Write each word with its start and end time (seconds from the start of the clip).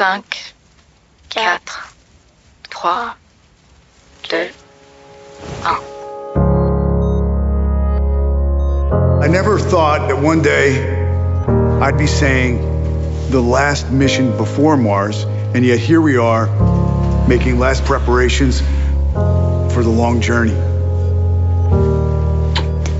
5, 0.00 0.24
4, 1.28 1.58
3, 2.70 3.14
2, 4.22 4.50
1. 5.62 5.76
I 9.22 9.28
never 9.28 9.58
thought 9.58 10.08
that 10.08 10.18
one 10.18 10.40
day 10.40 10.80
I'd 11.82 11.98
be 11.98 12.06
saying 12.06 12.62
the 13.28 13.42
last 13.42 13.90
mission 13.90 14.34
before 14.38 14.78
Mars, 14.78 15.24
and 15.54 15.66
yet 15.66 15.78
here 15.78 16.00
we 16.00 16.16
are 16.16 16.46
making 17.28 17.58
last 17.58 17.84
preparations 17.84 18.62
for 18.62 19.82
the 19.82 19.90
long 19.90 20.22
journey. 20.22 20.56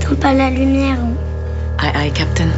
T'éteins 0.01 0.21
pas 0.21 0.35
la 0.35 0.51
lumière. 0.51 0.99
Aye, 1.79 1.93
aye, 1.95 2.11
Captain. 2.11 2.51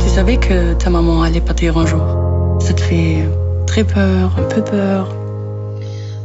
Tu 0.00 0.08
savais 0.08 0.38
que 0.38 0.74
ta 0.74 0.90
maman 0.90 1.22
allait 1.22 1.40
partir 1.40 1.78
un 1.78 1.86
jour 1.86 2.24
Ça 2.60 2.72
te 2.72 2.80
fait 2.80 3.28
très 3.74 3.84
peur, 3.84 4.38
un 4.38 4.48
peu 4.48 4.62
peur. 4.62 5.12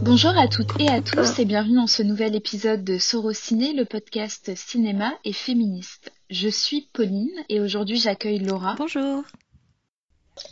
Bonjour 0.04 0.38
à 0.38 0.48
toutes 0.48 0.80
et 0.80 0.88
à 0.88 1.02
tous 1.02 1.40
et 1.40 1.46
bienvenue 1.46 1.78
dans 1.78 1.88
ce 1.88 2.04
nouvel 2.04 2.36
épisode 2.36 2.84
de 2.84 3.00
Sorociné, 3.00 3.74
le 3.74 3.86
podcast 3.86 4.56
cinéma 4.56 5.16
et 5.26 5.34
féministe. 5.34 6.12
Je 6.30 6.48
suis 6.48 6.88
Pauline 6.94 7.34
et 7.50 7.60
aujourd'hui 7.60 7.98
j'accueille 7.98 8.38
Laura 8.38 8.76
Bonjour. 8.78 9.24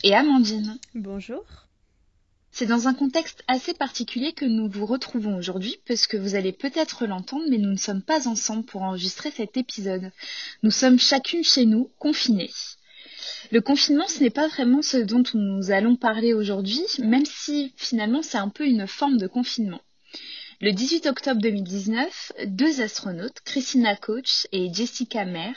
et 0.02 0.12
Amandine. 0.12 0.76
Bonjour. 0.96 1.44
C'est 2.50 2.66
dans 2.66 2.88
un 2.88 2.94
contexte 2.94 3.44
assez 3.46 3.74
particulier 3.74 4.32
que 4.32 4.44
nous 4.44 4.68
vous 4.68 4.84
retrouvons 4.84 5.36
aujourd'hui, 5.36 5.76
parce 5.86 6.08
que 6.08 6.16
vous 6.16 6.34
allez 6.34 6.50
peut-être 6.50 7.06
l'entendre, 7.06 7.44
mais 7.48 7.58
nous 7.58 7.70
ne 7.70 7.76
sommes 7.76 8.02
pas 8.02 8.26
ensemble 8.26 8.64
pour 8.64 8.82
enregistrer 8.82 9.30
cet 9.30 9.56
épisode. 9.56 10.10
Nous 10.64 10.72
sommes 10.72 10.98
chacune 10.98 11.44
chez 11.44 11.64
nous, 11.64 11.92
confinées. 12.00 12.50
Le 13.50 13.60
confinement, 13.60 14.06
ce 14.08 14.20
n'est 14.22 14.30
pas 14.30 14.48
vraiment 14.48 14.82
ce 14.82 14.98
dont 14.98 15.22
nous 15.34 15.70
allons 15.70 15.96
parler 15.96 16.34
aujourd'hui, 16.34 16.82
même 16.98 17.24
si 17.24 17.72
finalement 17.76 18.22
c'est 18.22 18.36
un 18.38 18.50
peu 18.50 18.66
une 18.66 18.86
forme 18.86 19.16
de 19.16 19.26
confinement. 19.26 19.80
Le 20.60 20.72
18 20.72 21.06
octobre 21.06 21.40
2019, 21.40 22.32
deux 22.46 22.80
astronautes, 22.82 23.40
Christina 23.44 23.96
Koch 23.96 24.46
et 24.52 24.72
Jessica 24.72 25.24
Meir, 25.24 25.54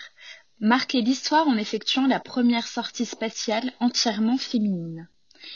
marquaient 0.60 1.02
l'histoire 1.02 1.48
en 1.48 1.58
effectuant 1.58 2.08
la 2.08 2.20
première 2.20 2.68
sortie 2.68 3.06
spatiale 3.06 3.74
entièrement 3.80 4.38
féminine. 4.38 5.10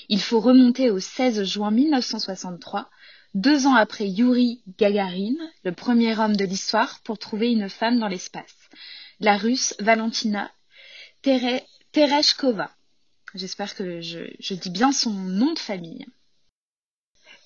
Il 0.10 0.20
faut 0.20 0.40
remonter 0.40 0.90
au 0.90 1.00
16 1.00 1.44
juin 1.44 1.72
1963, 1.72 2.90
deux 3.36 3.68
ans 3.68 3.76
après 3.76 4.08
Yuri 4.10 4.62
Gagarin, 4.80 5.36
le 5.64 5.72
premier 5.72 6.18
homme 6.20 6.36
de 6.36 6.46
l'histoire, 6.46 7.00
pour 7.04 7.20
trouver 7.20 7.52
une 7.52 7.70
femme 7.70 8.00
dans 8.00 8.08
l'espace. 8.08 8.56
La 9.20 9.38
russe 9.38 9.76
Valentina 9.80 10.52
Tere- 11.22 11.64
Tereshkova. 11.96 12.72
J'espère 13.36 13.74
que 13.74 14.02
je, 14.02 14.54
dis 14.54 14.70
bien 14.70 14.92
son 14.92 15.12
nom 15.12 15.54
de 15.54 15.60
famille. 15.60 16.06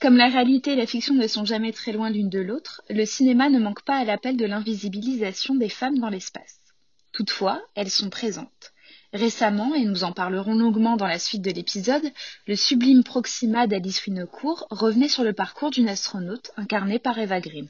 Comme 0.01 0.17
la 0.17 0.27
réalité 0.27 0.71
et 0.71 0.75
la 0.75 0.87
fiction 0.87 1.13
ne 1.13 1.27
sont 1.27 1.45
jamais 1.45 1.71
très 1.71 1.91
loin 1.91 2.09
l'une 2.09 2.29
de 2.29 2.39
l'autre, 2.39 2.81
le 2.89 3.05
cinéma 3.05 3.49
ne 3.49 3.59
manque 3.59 3.83
pas 3.83 3.97
à 3.97 4.05
l'appel 4.05 4.37
de 4.37 4.47
l'invisibilisation 4.47 5.53
des 5.53 5.69
femmes 5.69 5.99
dans 5.99 6.09
l'espace. 6.09 6.57
Toutefois, 7.11 7.61
elles 7.75 7.91
sont 7.91 8.09
présentes. 8.09 8.73
Récemment, 9.13 9.75
et 9.75 9.85
nous 9.85 10.03
en 10.03 10.13
parlerons 10.13 10.55
longuement 10.55 10.97
dans 10.97 11.05
la 11.05 11.19
suite 11.19 11.43
de 11.43 11.51
l'épisode, 11.51 12.11
le 12.47 12.55
sublime 12.55 13.03
Proxima 13.03 13.67
d'Alice 13.67 14.03
Winocourt 14.07 14.65
revenait 14.71 15.09
sur 15.09 15.23
le 15.23 15.33
parcours 15.33 15.69
d'une 15.69 15.89
astronaute 15.89 16.49
incarnée 16.57 16.97
par 16.97 17.19
Eva 17.19 17.39
Green. 17.39 17.69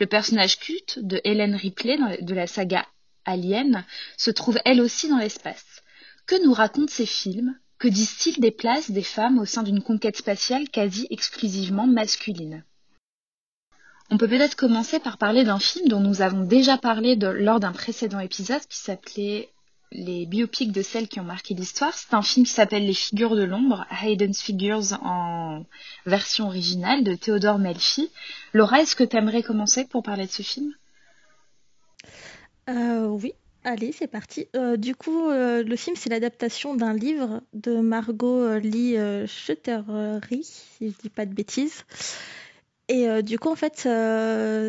Le 0.00 0.06
personnage 0.06 0.58
culte 0.58 1.00
de 1.00 1.20
Helen 1.22 1.54
Ripley 1.54 1.98
de 2.22 2.34
la 2.34 2.46
saga 2.46 2.86
Alien 3.24 3.84
se 4.16 4.30
trouve 4.30 4.58
elle 4.64 4.80
aussi 4.80 5.08
dans 5.08 5.18
l'espace. 5.18 5.81
Que 6.26 6.42
nous 6.44 6.52
racontent 6.52 6.92
ces 6.92 7.06
films? 7.06 7.58
Que 7.78 7.88
disent-ils 7.88 8.40
des 8.40 8.52
places 8.52 8.90
des 8.90 9.02
femmes 9.02 9.38
au 9.38 9.44
sein 9.44 9.62
d'une 9.62 9.82
conquête 9.82 10.16
spatiale 10.16 10.68
quasi 10.68 11.06
exclusivement 11.10 11.86
masculine? 11.86 12.64
On 14.10 14.18
peut 14.18 14.28
peut-être 14.28 14.56
commencer 14.56 15.00
par 15.00 15.18
parler 15.18 15.42
d'un 15.42 15.58
film 15.58 15.88
dont 15.88 16.00
nous 16.00 16.22
avons 16.22 16.44
déjà 16.44 16.76
parlé 16.76 17.16
lors 17.16 17.60
d'un 17.60 17.72
précédent 17.72 18.20
épisode 18.20 18.60
qui 18.68 18.78
s'appelait 18.78 19.48
Les 19.90 20.26
biopics 20.26 20.70
de 20.70 20.82
celles 20.82 21.08
qui 21.08 21.18
ont 21.18 21.24
marqué 21.24 21.54
l'histoire. 21.54 21.94
C'est 21.94 22.14
un 22.14 22.22
film 22.22 22.46
qui 22.46 22.52
s'appelle 22.52 22.86
Les 22.86 22.94
figures 22.94 23.34
de 23.34 23.42
l'ombre, 23.42 23.86
Hayden's 24.02 24.40
Figures 24.40 24.92
en 25.02 25.64
version 26.06 26.46
originale 26.46 27.04
de 27.04 27.14
Théodore 27.14 27.58
Melfi. 27.58 28.10
Laura, 28.52 28.80
est-ce 28.80 28.94
que 28.94 29.04
tu 29.04 29.16
aimerais 29.16 29.42
commencer 29.42 29.86
pour 29.86 30.02
parler 30.02 30.26
de 30.26 30.30
ce 30.30 30.42
film? 30.42 30.72
Euh, 32.68 33.06
oui, 33.06 33.32
allez, 33.64 33.92
c'est 33.92 34.06
parti. 34.06 34.48
Euh, 34.56 34.76
du 34.76 34.94
coup, 34.94 35.28
euh, 35.28 35.62
le 35.62 35.76
film, 35.76 35.96
c'est 35.96 36.10
l'adaptation 36.10 36.74
d'un 36.74 36.94
livre 36.94 37.42
de 37.52 37.80
Margot 37.80 38.40
euh, 38.40 38.58
Lee 38.58 38.96
Shetterly, 39.26 40.44
si 40.44 40.90
je 40.90 40.94
dis 41.02 41.10
pas 41.10 41.26
de 41.26 41.34
bêtises. 41.34 41.84
Et 42.88 43.22
du 43.22 43.38
coup, 43.38 43.48
en 43.48 43.56
fait, 43.56 43.88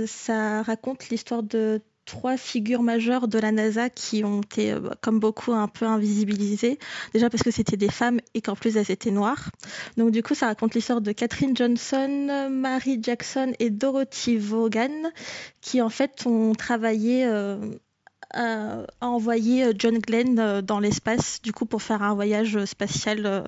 ça 0.07 0.61
raconte 0.61 1.09
l'histoire 1.09 1.43
de 1.43 1.81
trois 2.05 2.37
figures 2.37 2.81
majeures 2.81 3.27
de 3.27 3.39
la 3.39 3.51
NASA 3.51 3.89
qui 3.89 4.23
ont 4.23 4.41
été, 4.41 4.71
euh, 4.71 4.89
comme 5.01 5.19
beaucoup, 5.19 5.53
un 5.53 5.67
peu 5.67 5.85
invisibilisées. 5.85 6.79
Déjà 7.13 7.29
parce 7.29 7.43
que 7.43 7.51
c'était 7.51 7.77
des 7.77 7.89
femmes 7.89 8.19
et 8.33 8.41
qu'en 8.41 8.55
plus 8.55 8.77
elles 8.77 8.91
étaient 8.91 9.11
noires. 9.11 9.49
Donc 9.97 10.11
du 10.11 10.23
coup, 10.23 10.35
ça 10.35 10.47
raconte 10.47 10.75
l'histoire 10.75 11.01
de 11.01 11.11
Catherine 11.11 11.55
Johnson, 11.55 12.49
Mary 12.51 12.99
Jackson 13.01 13.53
et 13.59 13.69
Dorothy 13.69 14.37
Vaughan, 14.37 15.11
qui 15.61 15.81
en 15.81 15.89
fait 15.89 16.25
ont 16.25 16.53
travaillé 16.53 17.25
euh, 18.35 18.85
à 18.99 19.07
envoyer 19.07 19.63
euh, 19.63 19.73
John 19.77 19.99
Glenn 19.99 20.39
euh, 20.39 20.61
dans 20.63 20.79
l'espace, 20.79 21.39
du 21.43 21.53
coup 21.53 21.67
pour 21.67 21.83
faire 21.83 22.01
un 22.01 22.15
voyage 22.15 22.65
spatial 22.65 23.43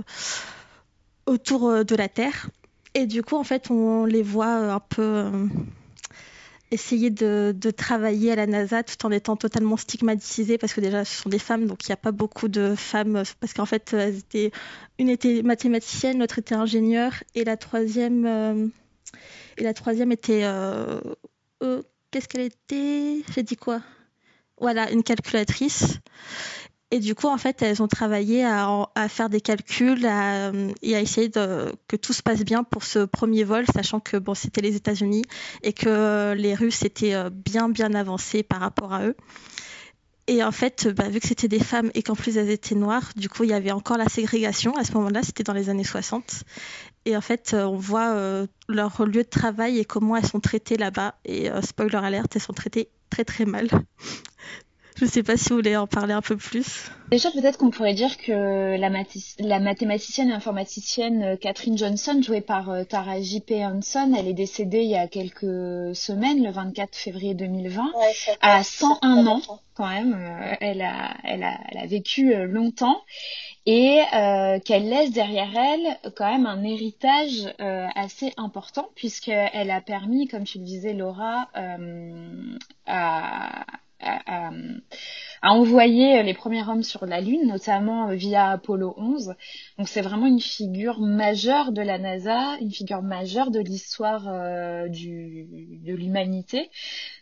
autour 1.26 1.84
de 1.84 1.96
la 1.96 2.08
Terre. 2.08 2.50
Et 2.94 3.08
du 3.08 3.24
coup, 3.24 3.36
en 3.36 3.44
fait, 3.44 3.72
on 3.72 4.06
les 4.06 4.22
voit 4.22 4.74
un 4.74 4.80
peu 4.80 5.32
essayer 6.72 7.10
de, 7.10 7.54
travailler 7.76 8.32
à 8.32 8.36
la 8.36 8.46
NASA 8.46 8.84
tout 8.84 9.06
en 9.06 9.12
étant 9.12 9.36
totalement 9.36 9.76
stigmatisées 9.76 10.58
parce 10.58 10.74
que 10.74 10.82
déjà, 10.82 11.04
ce 11.04 11.24
sont 11.24 11.30
des 11.30 11.40
femmes, 11.40 11.66
donc 11.66 11.84
il 11.84 11.90
n'y 11.90 11.94
a 11.94 11.98
pas 11.98 12.12
beaucoup 12.12 12.48
de 12.48 12.76
femmes, 12.76 13.24
parce 13.40 13.54
qu'en 13.54 13.66
fait, 13.66 13.94
elles 13.94 14.20
étaient, 14.20 14.52
une 15.00 15.10
était 15.10 15.42
mathématicienne, 15.42 16.20
l'autre 16.20 16.40
était 16.40 16.56
ingénieure, 16.56 17.14
et 17.34 17.44
la 17.44 17.58
troisième, 17.58 18.72
et 19.58 19.64
la 19.64 19.74
troisième 19.74 20.12
était, 20.12 20.48
qu'est-ce 22.12 22.28
qu'elle 22.28 22.42
était? 22.42 23.24
J'ai 23.34 23.44
dit 23.44 23.58
quoi? 23.58 23.82
Voilà, 24.60 24.92
une 24.92 25.04
calculatrice. 25.04 26.00
Et 26.92 27.00
du 27.00 27.16
coup, 27.16 27.28
en 27.28 27.38
fait, 27.38 27.62
elles 27.62 27.82
ont 27.82 27.88
travaillé 27.88 28.46
à, 28.46 28.88
faire 29.10 29.30
des 29.30 29.42
calculs 29.42 30.06
et 30.06 30.96
à 30.96 31.02
essayer 31.02 31.30
que 31.30 31.96
tout 31.96 32.14
se 32.14 32.22
passe 32.22 32.46
bien 32.46 32.64
pour 32.64 32.84
ce 32.84 33.00
premier 33.00 33.44
vol, 33.44 33.66
sachant 33.74 34.00
que 34.00 34.18
bon, 34.18 34.34
c'était 34.34 34.62
les 34.62 34.76
États-Unis 34.76 35.24
et 35.64 35.74
que 35.74 36.34
les 36.34 36.54
Russes 36.54 36.84
étaient 36.84 37.16
euh, 37.16 37.30
bien, 37.30 37.70
bien 37.70 37.94
avancés 37.96 38.44
par 38.44 38.60
rapport 38.60 38.94
à 38.94 39.06
eux. 39.08 39.16
Et 40.28 40.44
en 40.44 40.52
fait, 40.52 40.88
bah, 40.88 41.08
vu 41.08 41.20
que 41.20 41.28
c'était 41.28 41.48
des 41.48 41.60
femmes 41.60 41.92
et 41.94 42.02
qu'en 42.02 42.16
plus 42.16 42.38
elles 42.38 42.50
étaient 42.50 42.74
noires, 42.76 43.12
du 43.16 43.30
coup, 43.30 43.44
il 43.44 43.52
y 43.52 43.54
avait 43.54 43.72
encore 43.72 43.98
la 43.98 44.10
ségrégation. 44.10 44.76
À 44.76 44.84
ce 44.84 44.92
moment-là, 44.94 45.22
c'était 45.22 45.44
dans 45.44 45.54
les 45.54 45.70
années 45.70 45.84
60. 45.84 46.44
Et 47.06 47.16
en 47.16 47.22
fait, 47.22 47.54
euh, 47.54 47.66
on 47.66 47.76
voit 47.76 48.10
euh, 48.10 48.48
leur 48.68 49.06
lieu 49.06 49.24
de 49.24 49.30
travail 49.30 49.78
et 49.78 49.86
comment 49.86 50.16
elles 50.16 50.26
sont 50.26 50.40
traitées 50.40 50.78
là-bas. 50.78 51.16
Et 51.26 51.52
euh, 51.52 51.62
spoiler 51.62 51.98
alerte, 51.98 52.36
elles 52.36 52.42
sont 52.42 52.54
traitées 52.54 52.90
très, 53.12 53.24
très 53.24 53.46
mal. 53.46 53.68
Je 54.96 55.06
sais 55.06 55.24
pas 55.24 55.36
si 55.36 55.50
vous 55.50 55.56
voulez 55.56 55.76
en 55.76 55.88
parler 55.88 56.14
un 56.14 56.22
peu 56.22 56.38
plus. 56.38 56.90
Déjà, 57.12 57.30
peut-être 57.30 57.58
qu'on 57.58 57.70
pourrait 57.70 57.94
dire 57.94 58.18
que 58.18 58.78
la, 58.78 59.60
mathématicienne 59.60 60.30
et 60.30 60.34
informaticienne 60.34 61.24
euh, 61.24 61.36
Catherine 61.36 61.78
Johnson, 61.78 62.22
jouée 62.22 62.42
par 62.42 62.70
euh, 62.70 62.84
Tara 62.84 63.20
J.P. 63.22 63.66
Hanson, 63.66 64.14
elle 64.18 64.28
est 64.28 64.34
décédée 64.34 64.84
il 64.84 64.90
y 64.90 64.96
a 64.96 65.08
quelques 65.08 65.96
semaines, 65.96 66.44
le 66.44 66.52
24 66.52 66.96
février 66.96 67.34
2020, 67.34 67.92
à 68.42 68.64
101 68.64 69.28
ans 69.28 69.42
quand 69.76 69.90
même. 69.90 70.14
Euh, 70.14 70.56
Elle 70.62 70.82
a, 70.82 71.14
elle 71.24 71.44
a, 71.44 71.60
elle 71.70 71.78
a 71.78 71.86
vécu 71.86 72.34
euh, 72.34 72.46
longtemps 72.46 73.02
et 73.66 74.02
euh, 74.14 74.60
qu'elle 74.60 74.90
laisse 74.90 75.12
derrière 75.12 75.50
elle 75.56 76.12
quand 76.16 76.32
même 76.32 76.46
un 76.46 76.64
héritage 76.64 77.52
euh, 77.60 77.88
assez 77.96 78.32
important 78.38 78.90
puisqu'elle 78.96 79.72
a 79.72 79.82
permis, 79.82 80.28
comme 80.28 80.44
tu 80.44 80.60
le 80.60 80.64
disais 80.64 80.94
Laura, 80.94 81.50
euh, 81.58 82.58
à, 82.86 83.66
à, 84.26 84.52
à- 85.42 85.52
envoyer 85.54 86.24
les 86.24 86.34
premiers 86.34 86.68
hommes 86.68 86.84
sur 86.84 87.06
la 87.06 87.22
Lune, 87.22 87.48
notamment 87.48 88.08
via 88.16 88.52
Apollo 88.52 88.94
11. 88.98 89.36
Donc 89.78 89.88
c'est 89.90 90.02
vraiment 90.02 90.26
une 90.28 90.42
figure 90.42 91.00
majeure 91.00 91.72
de 91.72 91.82
la 91.82 91.98
NASA, 91.98 92.58
une 92.62 92.72
figure 92.72 93.02
majeure 93.02 93.52
de 93.52 93.60
l'histoire 93.60 94.28
euh, 94.28 94.88
de 94.90 95.94
l'humanité. 95.94 96.70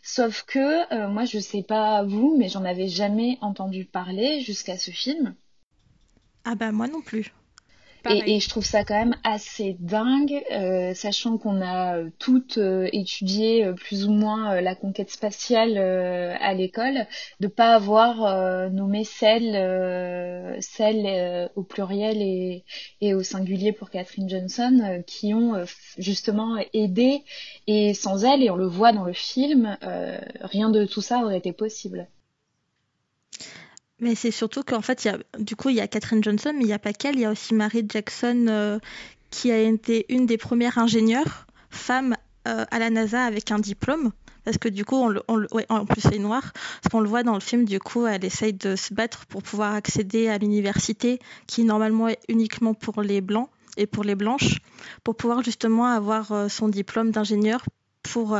Sauf 0.02 0.44
que 0.44 0.92
euh, 0.94 1.08
moi 1.08 1.24
je 1.24 1.38
sais 1.38 1.62
pas 1.62 2.02
vous, 2.04 2.36
mais 2.38 2.48
j'en 2.48 2.64
avais 2.64 2.88
jamais 2.88 3.38
entendu 3.40 3.84
parler 3.84 4.40
jusqu'à 4.40 4.78
ce 4.78 4.90
film. 4.90 5.34
Ah 6.44 6.54
bah 6.54 6.72
moi 6.72 6.88
non 6.88 7.02
plus. 7.02 7.32
Et, 8.10 8.40
je 8.40 8.48
trouve 8.48 8.64
ça 8.64 8.84
quand 8.84 8.94
même 8.94 9.16
assez 9.24 9.76
dingue, 9.80 10.42
euh, 10.52 10.94
sachant 10.94 11.38
qu'on 11.38 11.62
a 11.62 11.96
euh, 11.96 12.10
toutes 12.18 12.58
euh, 12.58 12.88
étudié 12.92 13.72
plus 13.74 14.04
ou 14.04 14.12
moins 14.12 14.60
la 14.60 14.74
conquête 14.74 15.10
spatiale 15.10 15.78
à 15.78 16.54
l'école, 16.54 17.06
de 17.40 17.48
pas 17.48 17.74
avoir 17.74 18.70
nommé 18.70 19.04
celles, 19.04 20.58
celles 20.60 21.50
au 21.56 21.62
pluriel 21.62 22.20
et, 22.20 22.64
et, 23.00 23.14
au 23.14 23.22
singulier 23.22 23.72
pour 23.72 23.90
Catherine 23.90 24.28
Johnson, 24.28 25.02
qui 25.06 25.34
ont 25.34 25.64
justement 25.98 26.56
aidé. 26.72 27.22
Et 27.66 27.94
sans 27.94 28.24
elle, 28.24 28.42
et 28.42 28.50
on 28.50 28.56
le 28.56 28.66
voit 28.66 28.92
dans 28.92 29.04
le 29.04 29.12
film, 29.12 29.76
rien 30.40 30.70
de 30.70 30.84
tout 30.84 31.00
ça 31.00 31.22
aurait 31.24 31.38
été 31.38 31.52
possible. 31.52 32.08
Mais 34.00 34.14
c'est 34.14 34.30
surtout 34.30 34.62
qu'en 34.62 34.80
fait, 34.80 35.04
y 35.04 35.08
a, 35.08 35.18
du 35.38 35.56
coup, 35.56 35.68
il 35.68 35.76
y 35.76 35.80
a 35.80 35.88
Catherine 35.88 36.22
Johnson, 36.22 36.52
mais 36.54 36.62
il 36.62 36.66
n'y 36.66 36.72
a 36.72 36.78
pas 36.78 36.92
qu'elle, 36.92 37.14
il 37.14 37.20
y 37.20 37.24
a 37.24 37.30
aussi 37.30 37.54
Mary 37.54 37.86
Jackson, 37.88 38.46
euh, 38.48 38.78
qui 39.30 39.52
a 39.52 39.58
été 39.58 40.06
une 40.08 40.26
des 40.26 40.36
premières 40.36 40.78
ingénieures 40.78 41.46
femmes 41.70 42.16
euh, 42.48 42.64
à 42.70 42.78
la 42.78 42.90
NASA 42.90 43.24
avec 43.24 43.50
un 43.50 43.58
diplôme. 43.58 44.12
Parce 44.44 44.58
que 44.58 44.68
du 44.68 44.84
coup, 44.84 44.96
on, 44.96 45.14
en 45.70 45.86
plus, 45.86 46.04
elle 46.06 46.14
est 46.14 46.18
noire. 46.18 46.52
Parce 46.52 46.92
qu'on 46.92 47.00
le 47.00 47.08
voit 47.08 47.22
dans 47.22 47.34
le 47.34 47.40
film, 47.40 47.64
du 47.64 47.78
coup, 47.78 48.06
elle 48.06 48.24
essaye 48.24 48.52
de 48.52 48.76
se 48.76 48.92
battre 48.92 49.24
pour 49.26 49.42
pouvoir 49.42 49.74
accéder 49.74 50.28
à 50.28 50.36
l'université, 50.36 51.18
qui 51.46 51.64
normalement 51.64 52.08
est 52.08 52.20
uniquement 52.28 52.74
pour 52.74 53.00
les 53.00 53.20
blancs 53.20 53.48
et 53.76 53.86
pour 53.86 54.04
les 54.04 54.14
blanches, 54.14 54.58
pour 55.02 55.16
pouvoir 55.16 55.42
justement 55.42 55.86
avoir 55.86 56.32
euh, 56.32 56.48
son 56.48 56.68
diplôme 56.68 57.10
d'ingénieur 57.10 57.64
pour, 58.02 58.36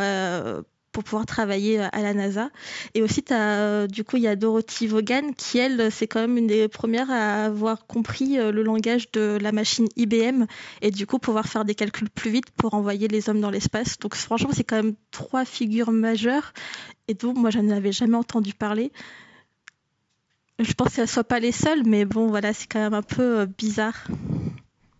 pour 0.94 1.04
pouvoir 1.04 1.26
travailler 1.26 1.80
euh, 1.80 1.88
à 1.92 2.00
la 2.00 2.14
NASA. 2.14 2.48
Et 2.94 3.02
aussi, 3.02 3.22
as, 3.30 3.58
euh, 3.58 3.86
du 3.86 4.04
coup, 4.04 4.16
il 4.16 4.22
y 4.22 4.28
a 4.28 4.36
Dorothy 4.36 4.86
Vaughan 4.86 5.32
qui, 5.36 5.58
elle, 5.58 5.90
c'est 5.90 6.06
quand 6.06 6.20
même 6.20 6.38
une 6.38 6.46
des 6.46 6.68
premières 6.68 7.10
à 7.10 7.44
avoir 7.44 7.86
compris 7.86 8.38
euh, 8.38 8.52
le 8.52 8.62
langage 8.62 9.10
de 9.10 9.36
la 9.42 9.52
machine 9.52 9.88
IBM 9.96 10.46
et 10.80 10.90
du 10.90 11.06
coup 11.06 11.18
pouvoir 11.18 11.46
faire 11.46 11.64
des 11.64 11.74
calculs 11.74 12.08
plus 12.08 12.30
vite 12.30 12.50
pour 12.52 12.74
envoyer 12.74 13.08
les 13.08 13.28
hommes 13.28 13.40
dans 13.40 13.50
l'espace. 13.50 13.98
Donc 13.98 14.14
franchement, 14.14 14.50
c'est 14.52 14.64
quand 14.64 14.76
même 14.76 14.94
trois 15.10 15.44
figures 15.44 15.90
majeures 15.90 16.52
et 17.08 17.14
dont 17.14 17.34
moi, 17.34 17.50
je 17.50 17.58
n'avais 17.58 17.92
jamais 17.92 18.16
entendu 18.16 18.54
parler. 18.54 18.92
Je 20.60 20.72
pense 20.74 20.94
qu'elles 20.94 21.04
ne 21.04 21.08
soient 21.08 21.24
pas 21.24 21.40
les 21.40 21.50
seules, 21.50 21.82
mais 21.84 22.04
bon, 22.04 22.28
voilà, 22.28 22.52
c'est 22.52 22.68
quand 22.68 22.78
même 22.78 22.94
un 22.94 23.02
peu 23.02 23.44
bizarre 23.46 24.06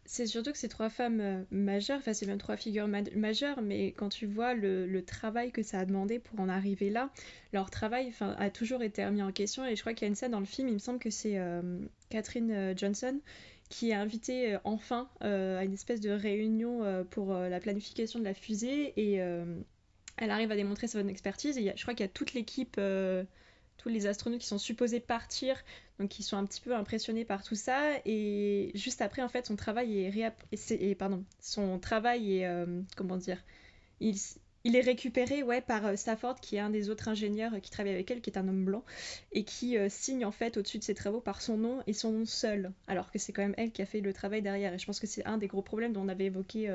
c'est 0.07 0.27
surtout 0.27 0.53
que 0.53 0.59
ces 0.59 0.69
trois 0.69 0.91
femmes 0.91 1.21
euh, 1.21 1.43
majeures, 1.51 1.99
enfin 1.99 2.13
c'est 2.13 2.27
même 2.27 2.39
trois 2.39 2.57
figures 2.57 2.89
majeures, 2.89 3.63
mais 3.63 3.89
quand 3.93 4.11
tu 4.11 4.27
vois 4.27 4.55
le, 4.55 5.03
travail 5.05 5.51
que 5.51 5.63
ça 5.63 5.79
a 5.79 5.85
demandé 5.85 6.19
pour 6.19 6.41
en 6.41 6.49
arriver 6.49 6.91
là, 6.91 7.11
leur 7.53 7.71
travail 7.71 8.13
a 8.21 8.51
toujours 8.51 8.83
été 8.83 9.05
remis 9.05 9.23
en 9.23 9.33
question. 9.33 9.67
Et 9.67 9.77
je 9.77 9.81
crois 9.81 9.95
qu'il 9.95 10.03
y 10.03 10.05
a 10.07 10.09
une 10.09 10.15
scène 10.15 10.33
dans 10.33 10.41
le 10.41 10.47
film, 10.47 10.69
il 10.69 10.75
me 10.75 10.79
semble 10.79 10.99
que 10.99 11.11
c'est 11.11 11.39
euh, 11.39 11.81
Catherine 12.11 12.51
euh, 12.51 12.75
Johnson 12.77 13.21
qui 13.71 13.91
est 13.91 13.95
invitée 13.95 14.59
enfin 14.65 15.09
à 15.21 15.65
une 15.65 15.73
espèce 15.73 15.99
de 15.99 16.11
réunion 16.11 17.05
pour 17.11 17.33
la 17.33 17.59
planification 17.61 18.21
de 18.21 18.25
la 18.25 18.35
fusée 18.35 18.93
et 18.97 19.15
elle 19.15 20.31
arrive 20.31 20.53
à 20.53 20.55
démontrer 20.55 20.87
son 20.87 21.09
expertise. 21.09 21.57
Et 21.57 21.73
je 21.75 21.83
crois 21.83 21.95
qu'il 21.95 22.05
y 22.05 22.09
a 22.09 22.13
toute 22.13 22.35
l'équipe 22.35 22.79
tous 23.79 23.89
les 23.89 24.07
astronautes 24.07 24.41
qui 24.41 24.47
sont 24.47 24.59
supposés 24.59 25.01
partir, 25.01 25.57
donc 25.99 26.09
qui 26.09 26.23
sont 26.23 26.37
un 26.37 26.45
petit 26.45 26.61
peu 26.61 26.75
impressionnés 26.75 27.25
par 27.25 27.43
tout 27.43 27.55
ça. 27.55 27.93
Et 28.05 28.71
juste 28.75 29.01
après, 29.01 29.23
en 29.23 29.29
fait, 29.29 29.47
son 29.47 29.57
travail 29.57 29.99
est, 29.99 30.95
pardon, 30.95 31.25
son 31.41 31.79
travail 31.79 32.39
est 32.39 32.47
euh, 32.47 32.83
comment 32.97 33.17
dire, 33.17 33.43
il, 34.01 34.17
il 34.65 34.77
est 34.77 34.81
récupéré 34.81 35.43
ouais, 35.43 35.61
par 35.61 35.87
euh, 35.87 35.97
Stafford, 35.97 36.41
qui 36.41 36.57
est 36.57 36.61
un 36.61 36.71
des 36.71 36.91
autres 36.91 37.09
ingénieurs 37.09 37.61
qui 37.61 37.71
travaille 37.71 37.93
avec 37.93 38.11
elle, 38.11 38.21
qui 38.21 38.31
est 38.31 38.39
un 38.39 38.49
homme 38.49 38.65
blanc, 38.65 38.85
et 39.33 39.45
qui 39.45 39.79
euh, 39.79 39.89
signe 39.89 40.25
en 40.25 40.33
fait 40.33 40.57
au-dessus 40.57 40.79
de 40.79 40.85
ses 40.85 40.95
travaux 40.95 41.21
par 41.21 41.41
son 41.41 41.57
nom 41.57 41.83
et 41.87 41.93
son 41.93 42.11
nom 42.11 42.27
seul, 42.27 42.73
alors 42.89 43.11
que 43.13 43.19
c'est 43.19 43.33
quand 43.33 43.43
même 43.43 43.55
elle 43.57 43.71
qui 43.71 43.83
a 43.83 43.87
fait 43.87 44.01
le 44.01 44.13
travail 44.13 44.43
derrière. 44.43 44.75
Et 44.75 44.79
je 44.79 44.87
pense 44.87 44.99
que 44.99 45.07
c'est 45.07 45.25
un 45.27 45.39
des 45.39 45.47
gros 45.47 45.63
problèmes 45.63 45.93
dont 45.93 46.03
on 46.03 46.09
avait 46.09 46.27
évoqué, 46.27 46.75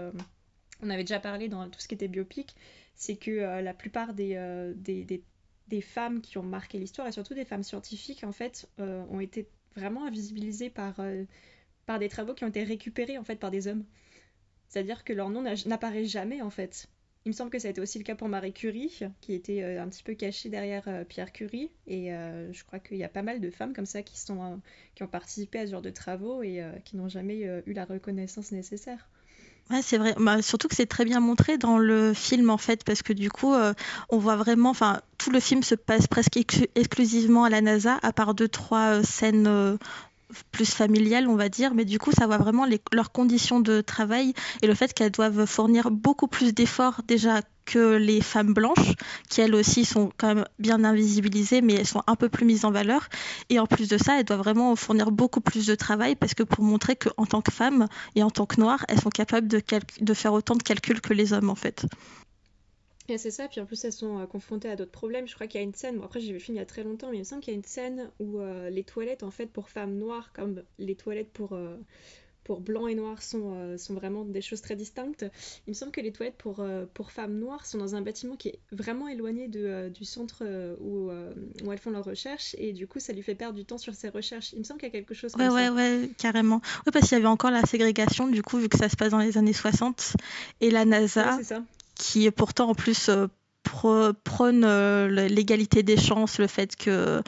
on 0.81 0.89
avait 0.89 1.03
déjà 1.03 1.19
parlé 1.19 1.49
dans 1.49 1.69
tout 1.69 1.81
ce 1.81 1.89
qui 1.89 1.95
était 1.95 2.07
biopic, 2.07 2.55
c'est 2.95 3.17
que 3.17 3.61
la 3.61 3.73
plupart 3.73 4.13
des 4.13 4.35
femmes 5.81 6.21
qui 6.21 6.37
ont 6.37 6.43
marqué 6.43 6.77
l'histoire 6.77 7.07
et 7.07 7.11
surtout 7.11 7.33
des 7.33 7.45
femmes 7.45 7.63
scientifiques 7.63 8.23
en 8.23 8.31
fait 8.31 8.67
euh, 8.79 9.03
ont 9.09 9.19
été 9.19 9.47
vraiment 9.75 10.05
invisibilisées 10.05 10.69
par, 10.69 10.99
euh, 10.99 11.23
par 11.85 11.99
des 11.99 12.09
travaux 12.09 12.33
qui 12.33 12.43
ont 12.43 12.49
été 12.49 12.63
récupérés 12.63 13.17
en 13.17 13.23
fait 13.23 13.35
par 13.35 13.51
des 13.51 13.67
hommes. 13.67 13.85
C'est-à-dire 14.67 15.03
que 15.03 15.13
leur 15.13 15.29
nom 15.29 15.43
n'apparaît 15.65 16.05
jamais 16.05 16.41
en 16.41 16.49
fait. 16.49 16.87
Il 17.25 17.29
me 17.29 17.33
semble 17.33 17.51
que 17.51 17.59
ça 17.59 17.67
a 17.67 17.71
été 17.71 17.81
aussi 17.81 17.97
le 17.97 18.03
cas 18.03 18.15
pour 18.15 18.29
Marie 18.29 18.53
Curie, 18.53 18.99
qui 19.19 19.33
était 19.33 19.61
euh, 19.61 19.81
un 19.81 19.89
petit 19.89 20.03
peu 20.03 20.13
cachée 20.13 20.49
derrière 20.49 20.87
Pierre 21.07 21.31
Curie. 21.31 21.69
Et 21.85 22.09
je 22.09 22.63
crois 22.63 22.79
qu'il 22.79 22.97
y 22.97 23.03
a 23.03 23.09
pas 23.09 23.23
mal 23.23 23.41
de 23.41 23.49
femmes 23.49 23.73
comme 23.73 23.85
ça 23.85 24.01
qui, 24.03 24.17
sont, 24.17 24.61
qui 24.95 25.03
ont 25.03 25.07
participé 25.07 25.59
à 25.59 25.65
ce 25.65 25.71
genre 25.71 25.81
de 25.81 25.89
travaux 25.89 26.43
et 26.43 26.63
qui 26.85 26.95
n'ont 26.95 27.09
jamais 27.09 27.61
eu 27.65 27.73
la 27.73 27.85
reconnaissance 27.85 28.51
nécessaire. 28.51 29.09
Ouais, 29.69 29.81
c'est 29.81 29.97
vrai. 29.97 30.15
Bah, 30.17 30.41
surtout 30.41 30.67
que 30.67 30.75
c'est 30.75 30.87
très 30.87 31.05
bien 31.05 31.19
montré 31.19 31.57
dans 31.57 31.77
le 31.77 32.13
film 32.13 32.49
en 32.49 32.57
fait, 32.57 32.83
parce 32.83 33.03
que 33.03 33.13
du 33.13 33.29
coup, 33.29 33.53
on 34.09 34.17
voit 34.17 34.37
vraiment, 34.37 34.69
enfin, 34.69 35.01
tout 35.19 35.29
le 35.29 35.39
film 35.39 35.61
se 35.61 35.75
passe 35.75 36.07
presque 36.07 36.39
exclusivement 36.75 37.43
à 37.43 37.49
la 37.49 37.61
NASA, 37.61 37.99
à 38.01 38.11
part 38.11 38.33
deux 38.33 38.47
trois 38.47 38.95
euh, 38.95 39.03
scènes 39.03 39.47
euh, 39.47 39.77
plus 40.51 40.71
familiales, 40.73 41.27
on 41.27 41.35
va 41.35 41.49
dire, 41.49 41.73
mais 41.73 41.85
du 41.85 41.99
coup, 41.99 42.11
ça 42.11 42.25
voit 42.25 42.37
vraiment 42.37 42.65
leurs 42.93 43.11
conditions 43.11 43.59
de 43.59 43.81
travail 43.81 44.33
et 44.61 44.67
le 44.67 44.75
fait 44.75 44.93
qu'elles 44.93 45.11
doivent 45.11 45.45
fournir 45.45 45.91
beaucoup 45.91 46.27
plus 46.27 46.53
d'efforts 46.53 47.01
déjà 47.07 47.41
que 47.65 47.97
les 47.97 48.21
femmes 48.21 48.53
blanches, 48.53 48.93
qui 49.29 49.41
elles 49.41 49.53
aussi 49.53 49.85
sont 49.85 50.11
quand 50.17 50.35
même 50.35 50.45
bien 50.57 50.83
invisibilisées, 50.83 51.61
mais 51.61 51.73
elles 51.73 51.87
sont 51.87 52.03
un 52.07 52.15
peu 52.15 52.29
plus 52.29 52.45
mises 52.45 52.65
en 52.65 52.71
valeur. 52.71 53.09
Et 53.49 53.59
en 53.59 53.67
plus 53.67 53.87
de 53.87 53.97
ça, 53.97 54.19
elles 54.19 54.25
doivent 54.25 54.39
vraiment 54.39 54.75
fournir 54.75 55.11
beaucoup 55.11 55.41
plus 55.41 55.67
de 55.67 55.75
travail 55.75 56.15
parce 56.15 56.33
que 56.33 56.43
pour 56.43 56.63
montrer 56.63 56.95
qu'en 56.95 57.25
tant 57.25 57.41
que 57.41 57.51
femmes 57.51 57.87
et 58.15 58.23
en 58.23 58.31
tant 58.31 58.45
que 58.45 58.59
noires, 58.59 58.85
elles 58.87 59.01
sont 59.01 59.09
capables 59.09 59.47
de, 59.47 59.61
de 60.01 60.13
faire 60.13 60.33
autant 60.33 60.55
de 60.55 60.63
calculs 60.63 61.01
que 61.01 61.13
les 61.13 61.33
hommes 61.33 61.49
en 61.49 61.55
fait. 61.55 61.85
Et 63.09 63.17
c'est 63.17 63.31
ça, 63.31 63.47
puis 63.47 63.59
en 63.59 63.65
plus 63.65 63.83
elles 63.83 63.93
sont 63.93 64.19
euh, 64.19 64.25
confrontées 64.25 64.69
à 64.69 64.75
d'autres 64.75 64.91
problèmes. 64.91 65.27
Je 65.27 65.33
crois 65.33 65.47
qu'il 65.47 65.59
y 65.59 65.63
a 65.63 65.65
une 65.65 65.73
scène, 65.73 65.97
bon, 65.97 66.05
après 66.05 66.19
j'ai 66.19 66.27
vu 66.27 66.33
le 66.33 66.39
film 66.39 66.57
il 66.57 66.59
y 66.59 66.63
a 66.63 66.65
très 66.65 66.83
longtemps, 66.83 67.09
mais 67.09 67.17
il 67.17 67.21
me 67.21 67.25
semble 67.25 67.41
qu'il 67.41 67.53
y 67.53 67.55
a 67.55 67.57
une 67.57 67.65
scène 67.65 68.11
où 68.19 68.39
euh, 68.39 68.69
les 68.69 68.83
toilettes 68.83 69.23
en 69.23 69.31
fait 69.31 69.47
pour 69.47 69.69
femmes 69.69 69.97
noires, 69.97 70.31
comme 70.33 70.61
les 70.77 70.95
toilettes 70.95 71.31
pour, 71.31 71.53
euh, 71.53 71.75
pour 72.43 72.61
blanc 72.61 72.87
et 72.87 72.95
noir 72.95 73.21
sont, 73.21 73.77
sont 73.77 73.93
vraiment 73.93 74.25
des 74.25 74.41
choses 74.41 74.61
très 74.61 74.75
distinctes. 74.75 75.25
Il 75.67 75.71
me 75.71 75.73
semble 75.73 75.91
que 75.91 76.01
les 76.01 76.11
toilettes 76.11 76.37
pour, 76.37 76.65
pour 76.93 77.11
femmes 77.11 77.37
noires 77.37 77.65
sont 77.65 77.77
dans 77.77 77.95
un 77.95 78.01
bâtiment 78.01 78.35
qui 78.35 78.49
est 78.49 78.59
vraiment 78.71 79.07
éloigné 79.07 79.47
de, 79.47 79.89
du 79.89 80.03
centre 80.03 80.43
où, 80.79 81.11
où, 81.11 81.71
elles 81.71 81.77
font 81.77 81.91
leurs 81.91 82.05
recherches 82.05 82.55
et 82.57 82.73
du 82.73 82.87
coup 82.87 82.99
ça 82.99 83.13
lui 83.13 83.21
fait 83.21 83.35
perdre 83.35 83.55
du 83.55 83.65
temps 83.65 83.77
sur 83.77 83.93
ses 83.93 84.09
recherches. 84.09 84.53
Il 84.53 84.59
me 84.59 84.63
semble 84.63 84.79
qu'il 84.79 84.87
y 84.87 84.91
a 84.91 84.93
quelque 84.93 85.13
chose 85.13 85.33
comme 85.33 85.41
ouais, 85.41 85.65
ça. 85.65 85.73
Ouais, 85.73 85.99
ouais, 85.99 86.09
carrément. 86.17 86.61
Oui, 86.87 86.91
parce 86.91 87.07
qu'il 87.07 87.17
y 87.17 87.21
avait 87.21 87.27
encore 87.27 87.51
la 87.51 87.61
ségrégation 87.61 88.27
du 88.27 88.41
coup 88.41 88.57
vu 88.57 88.67
que 88.67 88.79
ça 88.79 88.89
se 88.89 88.95
passe 88.95 89.11
dans 89.11 89.19
les 89.19 89.37
années 89.37 89.53
60 89.53 90.13
et 90.61 90.71
la 90.71 90.85
NASA 90.85 91.37
qui 91.99 92.31
pourtant 92.31 92.69
en 92.69 92.75
plus 92.75 93.11
prône 94.23 94.65
l'égalité 95.07 95.83
des 95.83 95.97
chances, 95.97 96.39
le 96.39 96.47
fait 96.47 96.75
que 96.75 97.21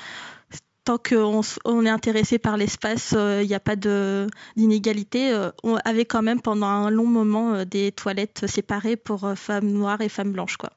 tant 0.83 0.97
qu'on 0.97 1.41
on 1.65 1.85
est 1.85 1.89
intéressé 1.89 2.39
par 2.39 2.57
l'espace, 2.57 3.11
il 3.11 3.17
euh, 3.17 3.45
n'y 3.45 3.53
a 3.53 3.59
pas 3.59 3.75
d'inégalité. 3.75 5.31
Euh, 5.31 5.51
on 5.63 5.75
avait 5.85 6.05
quand 6.05 6.21
même 6.21 6.41
pendant 6.41 6.67
un 6.67 6.89
long 6.89 7.05
moment 7.05 7.53
euh, 7.53 7.65
des 7.65 7.91
toilettes 7.91 8.47
séparées 8.47 8.95
pour 8.95 9.33
femmes 9.35 9.67
noires 9.71 10.01
et 10.01 10.09
femmes 10.09 10.31
blanches. 10.31 10.57
Quoi. 10.57 10.71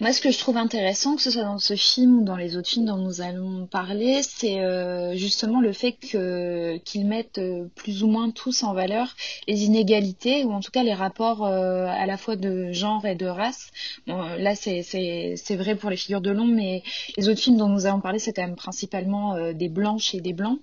Moi, 0.00 0.12
ce 0.12 0.20
que 0.20 0.30
je 0.30 0.38
trouve 0.38 0.56
intéressant, 0.56 1.16
que 1.16 1.22
ce 1.22 1.30
soit 1.30 1.42
dans 1.42 1.58
ce 1.58 1.74
film 1.74 2.20
ou 2.20 2.24
dans 2.24 2.36
les 2.36 2.56
autres 2.56 2.68
films 2.68 2.86
dont 2.86 2.96
nous 2.96 3.20
allons 3.20 3.66
parler, 3.66 4.22
c'est 4.22 4.60
euh, 4.60 5.14
justement 5.16 5.60
le 5.60 5.72
fait 5.72 5.92
que 5.92 6.78
qu'ils 6.78 7.06
mettent 7.06 7.38
euh, 7.38 7.66
plus 7.74 8.02
ou 8.02 8.08
moins 8.08 8.30
tous 8.30 8.62
en 8.62 8.74
valeur 8.74 9.14
les 9.46 9.64
inégalités 9.64 10.44
ou 10.44 10.52
en 10.52 10.60
tout 10.60 10.70
cas 10.70 10.82
les 10.82 10.94
rapports 10.94 11.46
euh, 11.46 11.86
à 11.86 12.06
la 12.06 12.16
fois 12.16 12.36
de 12.36 12.72
genre 12.72 13.04
et 13.06 13.14
de 13.14 13.26
race. 13.26 13.70
Bon, 14.06 14.22
là, 14.38 14.54
c'est 14.54 14.82
c'est 14.82 15.56
vrai 15.56 15.74
pour 15.76 15.90
les 15.90 15.96
figures 15.96 16.20
de 16.20 16.30
l'ombre, 16.30 16.54
mais 16.54 16.82
les 17.16 17.28
autres 17.28 17.40
films 17.40 17.56
dont 17.56 17.68
nous 17.68 17.86
allons 17.86 18.00
parler, 18.00 18.18
c'est 18.18 18.32
quand 18.32 18.42
même 18.42 18.56
principalement 18.56 19.52
des 19.52 19.68
blanches 19.68 20.14
et 20.14 20.20
des 20.20 20.32
blancs. 20.32 20.58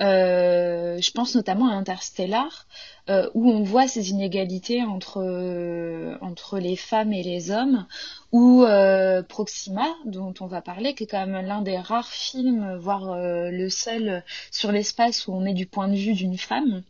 je 0.00 1.10
pense 1.12 1.34
notamment 1.34 1.68
à 1.68 1.74
Interstellar. 1.74 2.66
Euh, 3.10 3.28
où 3.34 3.50
on 3.50 3.64
voit 3.64 3.88
ces 3.88 4.10
inégalités 4.10 4.80
entre, 4.82 5.20
euh, 5.20 6.16
entre 6.20 6.60
les 6.60 6.76
femmes 6.76 7.12
et 7.12 7.24
les 7.24 7.50
hommes, 7.50 7.84
ou 8.30 8.62
euh, 8.62 9.24
Proxima, 9.24 9.88
dont 10.04 10.32
on 10.38 10.46
va 10.46 10.62
parler, 10.62 10.94
qui 10.94 11.02
est 11.02 11.06
quand 11.08 11.26
même 11.26 11.44
l'un 11.44 11.62
des 11.62 11.78
rares 11.78 12.12
films, 12.12 12.76
voire 12.76 13.16
le 13.18 13.68
seul 13.70 14.22
sur 14.52 14.70
l'espace 14.70 15.26
où 15.26 15.32
on 15.32 15.44
est 15.44 15.52
du 15.52 15.66
point 15.66 15.88
de 15.88 15.96
vue 15.96 16.14
d'une 16.14 16.38
femme, 16.38 16.84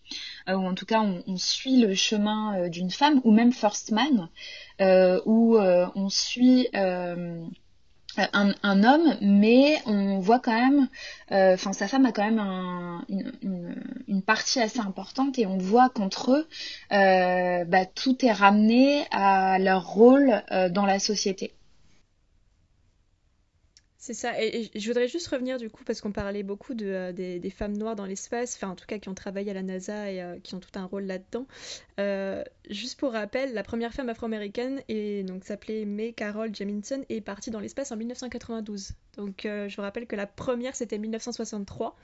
ou 0.49 0.53
en 0.53 0.75
tout 0.75 0.85
cas 0.85 1.01
on, 1.01 1.23
on 1.27 1.39
suit 1.39 1.81
le 1.81 1.95
chemin 1.95 2.69
d'une 2.69 2.91
femme, 2.91 3.23
ou 3.25 3.33
même 3.33 3.53
First 3.53 3.91
Man, 3.91 4.29
où 5.25 5.57
on 5.59 6.09
suit 6.11 6.69
euh, 6.75 7.43
un, 8.17 8.53
un, 8.63 8.85
homme, 8.85 9.17
mais 9.21 9.81
on 9.87 10.19
voit 10.19 10.39
quand 10.39 10.53
même, 10.53 10.89
euh, 11.33 11.55
enfin 11.55 11.73
sa 11.73 11.89
femme 11.89 12.07
a 12.07 12.13
quand 12.13 12.25
même 12.25 12.39
un, 12.39 13.05
une, 13.09 13.75
une, 14.09 14.23
partie 14.23 14.61
assez 14.61 14.81
importante 14.81 15.39
et 15.39 15.47
on 15.47 15.59
voit 15.59 15.89
qu'entre 15.89 16.33
eux, 16.33 16.49
euh, 16.93 17.65
bah, 17.65 17.87
tout 17.87 18.25
est 18.25 18.33
ramené 18.33 19.05
à 19.11 19.59
leur 19.59 19.87
rôle 19.87 20.43
dans 20.71 20.87
la 20.87 20.99
société. 20.99 21.55
C'est 24.05 24.15
ça, 24.15 24.33
et, 24.43 24.69
je 24.75 24.89
voudrais 24.89 25.07
juste 25.07 25.29
revenir 25.29 25.59
du 25.59 25.71
coup, 25.71 25.85
parce 25.85 26.01
qu'on 26.01 26.11
parlait 26.11 26.43
beaucoup 26.43 26.75
de, 26.75 26.87
euh, 26.87 27.13
des, 27.13 27.51
femmes 27.51 27.77
noires 27.77 27.95
dans 27.95 28.05
l'espace, 28.05 28.57
enfin 28.57 28.71
en 28.71 28.75
tout 28.75 28.85
cas 28.85 28.99
qui 28.99 29.09
ont 29.09 29.15
travaillé 29.15 29.53
à 29.53 29.55
la 29.55 29.63
NASA 29.63 30.11
et 30.11 30.21
euh, 30.21 30.41
qui 30.41 30.57
ont 30.57 30.59
tout 30.59 30.77
un 30.77 30.87
rôle 30.87 31.05
là-dedans. 31.05 31.47
Euh, 32.01 32.43
juste 32.69 32.99
pour 32.99 33.13
rappel, 33.13 33.55
la 33.55 33.63
première 33.63 33.93
femme 33.95 34.09
afro-américaine 34.09 34.83
donc 35.25 35.45
s'appelait 35.45 35.85
May 35.85 36.13
Carol 36.15 36.53
Jamison 36.53 37.05
et 37.11 37.19
est 37.19 37.21
partie 37.21 37.53
dans 37.53 37.61
l'espace 37.61 37.93
en 37.93 37.97
1992. 37.97 38.91
Donc 39.19 39.43
je 39.45 39.77
vous 39.77 39.83
rappelle 39.83 40.09
que 40.09 40.17
la 40.17 40.27
première 40.27 40.75
c'était 40.75 40.99
1963 40.99 41.95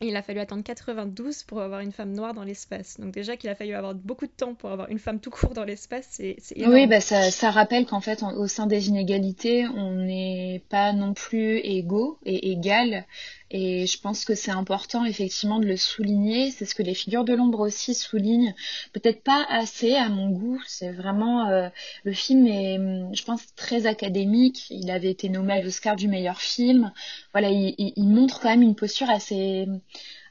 il 0.00 0.16
a 0.16 0.22
fallu 0.22 0.40
attendre 0.40 0.62
92 0.62 1.42
pour 1.44 1.60
avoir 1.60 1.80
une 1.80 1.92
femme 1.92 2.12
noire 2.12 2.34
dans 2.34 2.44
l'espace. 2.44 3.00
Donc 3.00 3.12
déjà 3.12 3.36
qu'il 3.36 3.50
a 3.50 3.54
fallu 3.54 3.74
avoir 3.74 3.94
beaucoup 3.94 4.26
de 4.26 4.32
temps 4.32 4.54
pour 4.54 4.70
avoir 4.70 4.88
une 4.90 4.98
femme 4.98 5.20
tout 5.20 5.30
court 5.30 5.54
dans 5.54 5.64
l'espace, 5.64 6.06
c'est. 6.10 6.36
Oui, 6.66 6.86
bah 6.86 7.00
ça, 7.00 7.30
ça 7.30 7.50
rappelle 7.50 7.86
qu'en 7.86 8.00
fait, 8.00 8.22
au 8.22 8.46
sein 8.46 8.66
des 8.66 8.88
inégalités, 8.88 9.66
on 9.66 9.94
n'est 9.94 10.62
pas 10.68 10.92
non 10.92 11.14
plus 11.14 11.58
égaux 11.58 12.18
et 12.24 12.52
égales. 12.52 13.06
Et 13.50 13.86
je 13.86 13.98
pense 14.00 14.24
que 14.24 14.34
c'est 14.34 14.50
important 14.50 15.04
effectivement 15.04 15.58
de 15.58 15.66
le 15.66 15.76
souligner. 15.76 16.50
C'est 16.50 16.66
ce 16.66 16.74
que 16.74 16.82
les 16.82 16.94
figures 16.94 17.24
de 17.24 17.32
l'ombre 17.32 17.60
aussi 17.60 17.94
soulignent. 17.94 18.54
Peut-être 18.92 19.22
pas 19.22 19.46
assez 19.48 19.94
à 19.94 20.08
mon 20.08 20.28
goût. 20.30 20.60
C'est 20.66 20.92
vraiment 20.92 21.48
euh, 21.48 21.68
le 22.04 22.12
film 22.12 22.46
est, 22.46 22.78
je 23.14 23.24
pense, 23.24 23.54
très 23.54 23.86
académique. 23.86 24.66
Il 24.70 24.90
avait 24.90 25.10
été 25.10 25.28
nommé 25.28 25.54
à 25.54 25.62
l'Oscar 25.62 25.96
du 25.96 26.08
meilleur 26.08 26.40
film. 26.40 26.92
Voilà, 27.32 27.50
il, 27.50 27.74
il, 27.78 28.08
montre 28.08 28.40
quand 28.40 28.50
même 28.50 28.62
une 28.62 28.74
posture 28.74 29.08
assez 29.08 29.66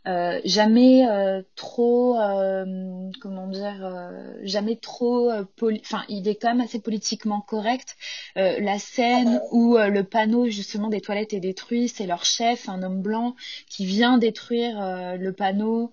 euh, 0.08 0.40
jamais 0.46 1.06
euh, 1.10 1.42
trop 1.56 2.18
euh, 2.18 3.10
comment 3.22 3.48
dire 3.48 4.12
jamais 4.44 4.78
trop 4.78 5.32
enfin 5.32 6.04
il 6.08 6.28
est 6.28 6.36
quand 6.36 6.50
même 6.50 6.62
assez 6.62 6.80
politiquement 6.80 7.42
correct 7.42 7.96
la 8.36 8.80
scène 8.80 9.42
où 9.52 9.78
le 9.78 10.04
panneau 10.04 10.48
justement 10.50 10.88
des 10.90 11.02
toilettes 11.02 11.34
est 11.34 11.40
détruit 11.40 11.90
c'est 11.90 12.06
leur 12.06 12.24
chef 12.26 12.70
un 12.70 12.84
homme 12.84 13.02
blanc 13.02 13.36
qui 13.70 13.86
vient 13.86 14.18
détruire 14.18 14.78
le 15.18 15.32
panneau 15.32 15.92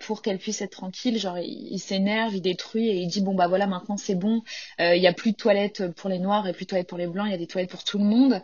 pour 0.00 0.22
qu'elle 0.22 0.38
puisse 0.38 0.62
être 0.62 0.70
tranquille. 0.70 1.18
Genre, 1.18 1.36
il, 1.38 1.80
s'énerve, 1.80 2.32
il 2.36 2.40
détruit 2.40 2.88
et 2.88 2.94
il 2.94 3.08
dit 3.08 3.20
bon 3.20 3.34
bah 3.34 3.48
voilà 3.48 3.66
maintenant 3.66 3.96
c'est 3.96 4.14
bon, 4.14 4.42
il 4.78 5.00
n'y 5.00 5.08
a 5.08 5.12
plus 5.12 5.32
de 5.32 5.36
toilettes 5.36 5.88
pour 5.94 6.08
les 6.08 6.18
noirs 6.20 6.46
et 6.46 6.52
plus 6.52 6.64
de 6.64 6.70
toilettes 6.70 6.88
pour 6.88 6.98
les 6.98 7.08
blancs, 7.08 7.26
il 7.26 7.32
y 7.32 7.34
a 7.34 7.38
des 7.38 7.48
toilettes 7.48 7.70
pour 7.70 7.84
tout 7.84 7.98
le 7.98 8.04
monde. 8.04 8.40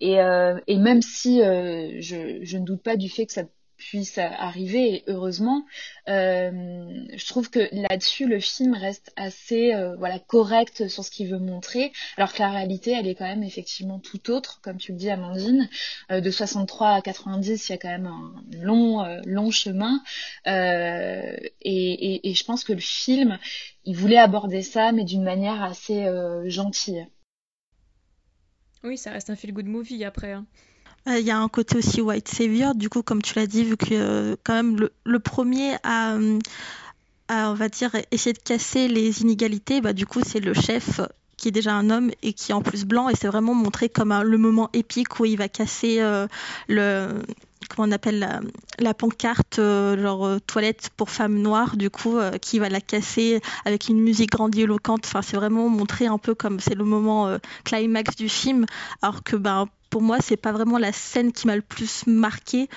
Et, 0.00 0.14
et 0.14 0.76
même 0.76 1.02
si 1.02 1.38
je, 1.38 2.38
je 2.42 2.58
ne 2.58 2.64
doute 2.64 2.82
pas 2.82 2.96
du 2.96 3.08
fait 3.08 3.26
que 3.26 3.32
ça 3.32 3.44
puisse 3.80 4.18
arriver. 4.18 4.94
Et 4.94 5.04
heureusement 5.08 5.64
euh, 6.08 6.50
je 7.14 7.26
trouve 7.26 7.50
que 7.50 7.68
là-dessus 7.72 8.26
le 8.26 8.38
film 8.38 8.74
reste 8.74 9.12
assez 9.16 9.74
euh, 9.74 9.96
voilà 9.96 10.18
correct 10.18 10.88
sur 10.88 11.04
ce 11.04 11.10
qu'il 11.10 11.28
veut 11.28 11.38
montrer 11.38 11.92
alors 12.16 12.32
que 12.32 12.40
la 12.40 12.50
réalité 12.50 12.92
elle 12.92 13.08
est 13.08 13.14
quand 13.14 13.26
même 13.26 13.42
effectivement 13.42 13.98
tout 13.98 14.30
autre 14.30 14.60
comme 14.62 14.76
tu 14.76 14.92
le 14.92 14.98
dis 14.98 15.10
Amandine. 15.10 15.68
Euh, 16.10 16.20
de 16.20 16.30
63 16.30 16.88
à 16.88 17.02
90 17.02 17.68
il 17.68 17.72
y 17.72 17.74
a 17.74 17.78
quand 17.78 17.88
même 17.88 18.06
un 18.06 18.34
long 18.52 19.04
long 19.24 19.50
chemin. 19.50 20.02
Et, 20.46 22.34
je 22.34 22.44
pense 22.44 22.64
que 22.64 22.72
le 22.72 22.80
film 22.80 23.38
il 23.84 23.96
voulait 23.96 24.18
aborder 24.18 24.62
ça 24.62 24.92
mais 24.92 25.04
d'une 25.04 25.22
manière 25.24 25.62
assez 25.62 26.06
gentille. 26.46 27.06
Oui 28.84 28.98
ça 28.98 29.10
reste 29.10 29.30
un 29.30 29.36
feel 29.36 29.52
good 29.52 29.66
movie 29.66 30.04
après 30.04 30.32
hein. 30.32 30.46
Euh, 31.08 31.18
il 31.18 31.24
y 31.24 31.30
a 31.30 31.38
un 31.38 31.48
côté 31.48 31.78
aussi 31.78 32.00
white 32.00 32.28
savior, 32.28 32.74
du 32.74 32.88
coup, 32.88 33.02
comme 33.02 33.22
tu 33.22 33.34
l'as 33.34 33.46
dit, 33.46 33.64
vu 33.64 33.76
que 33.76 33.86
euh, 33.92 34.36
quand 34.44 34.54
même 34.54 34.88
le, 35.04 35.18
premier 35.18 35.76
à, 35.82 36.16
on 37.30 37.54
va 37.54 37.68
dire, 37.68 37.90
essayer 38.10 38.32
de 38.32 38.38
casser 38.38 38.88
les 38.88 39.22
inégalités, 39.22 39.80
bah, 39.80 39.92
du 39.92 40.06
coup, 40.06 40.20
c'est 40.24 40.40
le 40.40 40.52
chef 40.52 41.00
qui 41.36 41.48
est 41.48 41.52
déjà 41.52 41.72
un 41.72 41.88
homme 41.88 42.10
et 42.22 42.34
qui 42.34 42.52
est 42.52 42.54
en 42.54 42.60
plus 42.60 42.84
blanc, 42.84 43.08
et 43.08 43.14
c'est 43.16 43.28
vraiment 43.28 43.54
montré 43.54 43.88
comme 43.88 44.14
le 44.22 44.36
moment 44.36 44.68
épique 44.74 45.20
où 45.20 45.24
il 45.24 45.38
va 45.38 45.48
casser 45.48 46.00
euh, 46.00 46.26
le 46.68 47.22
comment 47.70 47.88
on 47.88 47.92
appelle 47.92 48.42
la, 48.78 48.94
pancarte 48.94 49.56
genre 49.56 50.40
toilette 50.46 50.90
pour 50.96 51.08
femmes 51.08 51.38
noires 51.38 51.76
du 51.76 51.88
coup 51.88 52.18
qui 52.42 52.58
va 52.58 52.68
la 52.68 52.80
casser 52.80 53.40
avec 53.64 53.88
une 53.88 54.00
musique 54.00 54.32
grandiloquente. 54.32 55.02
Enfin 55.04 55.22
c'est 55.22 55.36
vraiment 55.36 55.68
montré 55.68 56.06
un 56.06 56.18
peu 56.18 56.34
comme 56.34 56.58
c'est 56.58 56.74
le 56.74 56.84
moment 56.84 57.38
climax 57.64 58.16
du 58.16 58.28
film. 58.28 58.66
Alors 59.02 59.22
que 59.22 59.36
ben 59.36 59.68
pour 59.90 60.02
moi, 60.02 60.18
c'est 60.20 60.36
pas 60.36 60.52
vraiment 60.52 60.78
la 60.78 60.92
scène 60.92 61.32
qui 61.32 61.46
m'a 61.46 61.56
le 61.56 61.62
plus 61.62 62.06
marqué 62.06 62.68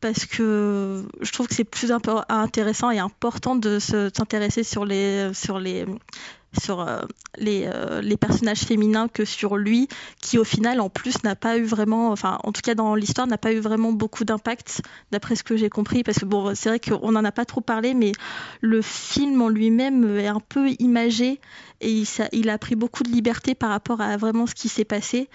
parce 0.00 0.26
que 0.26 1.04
je 1.20 1.32
trouve 1.32 1.46
que 1.46 1.54
c'est 1.54 1.64
plus 1.64 1.92
intéressant 1.92 2.90
et 2.90 2.98
important 2.98 3.56
de 3.56 3.78
s'intéresser 3.78 4.64
sur 4.64 4.84
les 4.84 5.32
sur 5.32 5.60
les 5.60 5.86
sur 6.60 6.80
euh, 6.80 7.00
les, 7.38 7.64
euh, 7.66 8.02
les, 8.02 8.16
personnages 8.16 8.60
féminins 8.60 9.08
que 9.08 9.24
sur 9.24 9.56
lui, 9.56 9.88
qui 10.20 10.38
au 10.38 10.44
final 10.44 10.80
en 10.80 10.90
plus 10.90 11.22
n'a 11.24 11.34
pas 11.34 11.56
eu 11.56 11.64
vraiment, 11.64 12.10
enfin 12.10 12.38
en 12.44 12.52
tout 12.52 12.60
cas 12.60 12.74
dans 12.74 12.94
l'histoire 12.94 13.26
n'a 13.26 13.38
pas 13.38 13.52
eu 13.52 13.58
vraiment 13.58 13.92
beaucoup 13.92 14.24
d'impact, 14.24 14.82
d'après 15.12 15.34
ce 15.34 15.44
que 15.44 15.56
j'ai 15.56 15.70
compris, 15.70 16.02
parce 16.02 16.18
que 16.18 16.26
bon 16.26 16.54
c'est 16.54 16.68
vrai 16.68 16.80
qu'on 16.80 17.12
n'en 17.12 17.24
a 17.24 17.32
pas 17.32 17.44
trop 17.44 17.62
parlé, 17.62 17.94
mais 17.94 18.12
le 18.60 18.82
film 18.82 19.40
en 19.40 19.48
lui-même 19.48 20.18
est 20.18 20.26
un 20.26 20.40
peu 20.40 20.68
imagé 20.78 21.40
et 21.80 21.90
il, 21.90 22.06
il, 22.32 22.50
a 22.50 22.58
pris 22.58 22.76
beaucoup 22.76 23.02
de 23.02 23.08
liberté 23.08 23.54
par 23.54 23.70
rapport 23.70 24.00
à 24.00 24.16
vraiment 24.16 24.46
ce 24.46 24.54
qui 24.54 24.68
s'est 24.68 24.84
passé. 24.84 25.28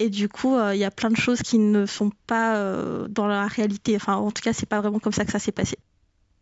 Et 0.00 0.08
du 0.08 0.30
coup, 0.30 0.56
euh, 0.56 0.74
il 0.74 0.78
y 0.78 0.84
a 0.84 0.90
plein 0.90 1.10
de 1.10 1.16
choses 1.16 1.42
qui 1.42 1.58
ne 1.58 1.84
sont 1.84 2.10
pas 2.26 2.56
euh, 2.56 3.06
dans 3.08 3.26
la 3.26 3.46
réalité. 3.46 3.94
Enfin, 3.96 4.16
en 4.16 4.30
tout 4.30 4.42
cas, 4.42 4.54
c'est 4.54 4.68
pas 4.68 4.80
vraiment 4.80 4.98
comme 4.98 5.12
ça 5.12 5.26
que 5.26 5.30
ça 5.30 5.38
s'est 5.38 5.52
passé. 5.52 5.76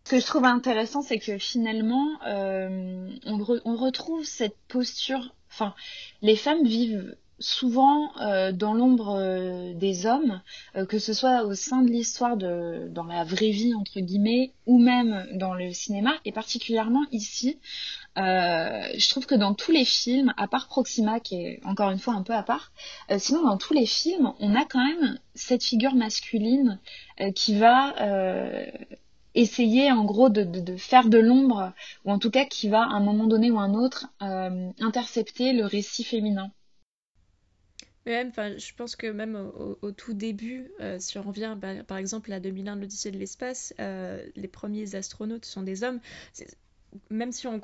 Ce 0.04 0.12
que 0.12 0.20
je 0.20 0.26
trouve 0.26 0.44
intéressant, 0.44 1.02
c'est 1.02 1.18
que 1.18 1.38
finalement, 1.38 2.06
euh, 2.24 3.10
on, 3.26 3.76
retrouve 3.76 4.24
cette 4.24 4.56
posture. 4.68 5.34
Enfin, 5.50 5.74
les 6.22 6.36
femmes 6.36 6.64
vivent 6.64 7.16
souvent 7.38 8.12
dans 8.52 8.74
l'ombre 8.74 9.72
des 9.74 10.06
hommes, 10.06 10.40
que 10.88 10.98
ce 10.98 11.12
soit 11.12 11.44
au 11.44 11.54
sein 11.54 11.82
de 11.82 11.90
l'histoire 11.90 12.36
de 12.36 12.88
dans 12.90 13.04
la 13.04 13.24
vraie 13.24 13.50
vie 13.50 13.74
entre 13.74 14.00
guillemets, 14.00 14.52
ou 14.66 14.78
même 14.78 15.26
dans 15.34 15.54
le 15.54 15.72
cinéma, 15.72 16.14
et 16.24 16.32
particulièrement 16.32 17.04
ici, 17.12 17.58
euh, 18.18 18.82
je 18.96 19.08
trouve 19.08 19.26
que 19.26 19.34
dans 19.34 19.54
tous 19.54 19.70
les 19.70 19.84
films, 19.84 20.34
à 20.36 20.48
part 20.48 20.66
Proxima, 20.66 21.20
qui 21.20 21.36
est 21.36 21.60
encore 21.64 21.90
une 21.90 21.98
fois 21.98 22.14
un 22.14 22.22
peu 22.22 22.32
à 22.32 22.42
part, 22.42 22.72
euh, 23.10 23.18
sinon 23.18 23.44
dans 23.44 23.56
tous 23.56 23.74
les 23.74 23.86
films, 23.86 24.32
on 24.40 24.54
a 24.56 24.64
quand 24.64 24.84
même 24.84 25.18
cette 25.34 25.62
figure 25.62 25.94
masculine 25.94 26.80
euh, 27.20 27.30
qui 27.32 27.56
va 27.56 27.94
essayer 29.34 29.92
en 29.92 30.04
gros 30.04 30.30
de, 30.30 30.76
faire 30.76 31.08
de 31.08 31.18
l'ombre, 31.18 31.72
ou 32.04 32.10
en 32.10 32.18
tout 32.18 32.30
cas 32.30 32.44
qui 32.44 32.68
va 32.68 32.82
à 32.82 32.94
un 32.94 33.00
moment 33.00 33.26
donné 33.26 33.50
ou 33.52 33.58
un 33.60 33.74
autre 33.74 34.06
intercepter 34.20 35.52
le 35.52 35.64
récit 35.64 36.02
féminin. 36.02 36.50
Même, 38.08 38.32
je 38.36 38.74
pense 38.74 38.96
que 38.96 39.06
même 39.06 39.36
au, 39.36 39.92
tout 39.92 40.14
début, 40.14 40.70
si 40.98 41.18
on 41.18 41.22
revient 41.22 41.56
bah, 41.60 41.84
par 41.84 41.98
exemple 41.98 42.32
à 42.32 42.40
2001, 42.40 42.76
l'Odyssée 42.76 43.10
de 43.10 43.18
l'espace, 43.18 43.74
les 43.78 44.48
premiers 44.48 44.94
astronautes 44.94 45.44
sont 45.44 45.62
des 45.62 45.84
hommes 45.84 46.00
même 47.10 47.32
si 47.32 47.46
on 47.46 47.52
ne 47.52 47.58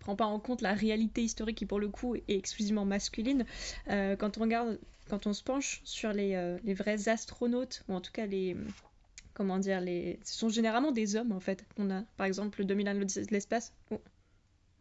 prend 0.00 0.16
pas 0.16 0.24
en 0.26 0.40
compte 0.40 0.62
la 0.62 0.74
réalité 0.74 1.22
historique 1.22 1.58
qui 1.58 1.66
pour 1.66 1.80
le 1.80 1.88
coup 1.88 2.14
est 2.16 2.24
exclusivement 2.28 2.84
masculine, 2.84 3.44
euh, 3.88 4.16
quand 4.16 4.38
on 4.38 4.42
regarde, 4.42 4.78
quand 5.08 5.26
on 5.26 5.32
se 5.32 5.42
penche 5.42 5.80
sur 5.84 6.12
les, 6.12 6.34
euh, 6.34 6.58
vrais 6.64 7.08
astronautes 7.08 7.84
ou 7.88 7.94
en 7.94 8.00
tout 8.00 8.12
cas 8.12 8.26
les 8.26 8.56
comment 9.34 9.58
dire 9.58 9.80
les, 9.80 10.18
ce 10.24 10.36
sont 10.38 10.48
généralement 10.48 10.92
des 10.92 11.16
hommes 11.16 11.32
en 11.32 11.40
fait. 11.40 11.64
On 11.78 11.90
a 11.90 12.02
par 12.16 12.26
exemple 12.26 12.60
le 12.60 12.64
2001 12.66 12.94
de 12.94 13.30
l'espace. 13.30 13.72
Oh, 13.90 14.00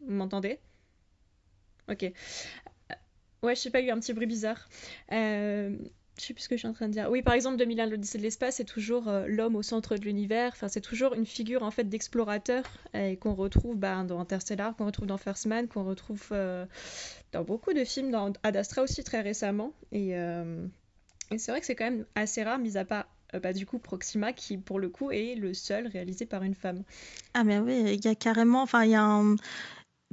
vous 0.01 0.13
m'entendez? 0.13 0.60
Ok. 1.89 2.12
Euh, 3.43 3.48
ouais, 3.48 3.55
je 3.55 3.62
sais 3.62 3.69
pas, 3.69 3.79
il 3.79 3.86
y 3.86 3.89
a 3.89 3.93
eu 3.93 3.96
un 3.96 4.00
petit 4.00 4.13
bruit 4.13 4.27
bizarre. 4.27 4.67
Euh, 5.12 5.75
je 6.19 6.25
sais 6.25 6.34
plus 6.34 6.43
ce 6.43 6.50
que 6.50 6.55
je 6.55 6.60
suis 6.60 6.67
en 6.67 6.74
train 6.74 6.88
de 6.88 6.93
dire. 6.93 7.10
Oui, 7.10 7.22
par 7.22 7.34
exemple, 7.34 7.58
2001, 7.58 7.86
l'Odyssée 7.86 8.17
de 8.17 8.24
l'espace, 8.24 8.58
c'est 8.58 8.65
toujours 8.65 9.08
euh, 9.08 9.25
l'homme 9.27 9.55
au 9.55 9.63
centre 9.63 9.96
de 9.96 10.03
l'univers. 10.03 10.51
Enfin, 10.53 10.67
c'est 10.67 10.81
toujours 10.81 11.13
une 11.13 11.25
figure 11.25 11.63
en 11.63 11.72
fait 11.72 11.86
d'explorateur 11.86 12.63
et 12.93 13.15
qu'on 13.17 13.34
retrouve 13.34 13.77
bah, 13.77 14.03
dans 14.03 14.19
Interstellar, 14.19 14.75
qu'on 14.75 14.86
retrouve 14.86 15.08
dans 15.08 15.17
First 15.17 15.46
Man, 15.46 15.67
qu'on 15.67 15.86
retrouve 15.86 16.27
euh, 16.31 16.65
dans 17.31 17.43
beaucoup 17.43 17.74
de 17.74 17.86
films, 17.86 18.12
dans 18.12 18.34
Ad 18.43 18.58
Astra 18.58 18.81
aussi 18.84 19.03
très 19.03 19.22
récemment. 19.22 19.72
Et, 19.91 20.17
euh, 20.17 20.65
et 21.31 21.38
c'est 21.38 21.51
vrai 21.51 21.62
que 21.62 21.65
c'est 21.65 21.75
quand 21.75 21.89
même 21.89 22.05
assez 22.15 22.43
rare, 22.43 22.60
mis 22.60 22.77
à 22.77 22.86
part 22.86 23.08
bah, 23.41 23.53
du 23.53 23.65
coup 23.65 23.77
Proxima, 23.77 24.34
qui 24.34 24.58
pour 24.58 24.79
le 24.79 24.89
coup 24.89 25.12
est 25.12 25.36
le 25.36 25.53
seul 25.53 25.88
réalisé 25.88 26.25
par 26.25 26.43
une 26.43 26.55
femme. 26.55 26.84
Ah 27.36 27.43
mais 27.43 27.60
oui, 27.60 27.84
il 27.93 28.03
y 28.03 28.08
a 28.08 28.15
carrément, 28.15 28.63
enfin 28.63 28.84
il 28.84 28.91
y 28.91 28.96
a. 28.96 29.22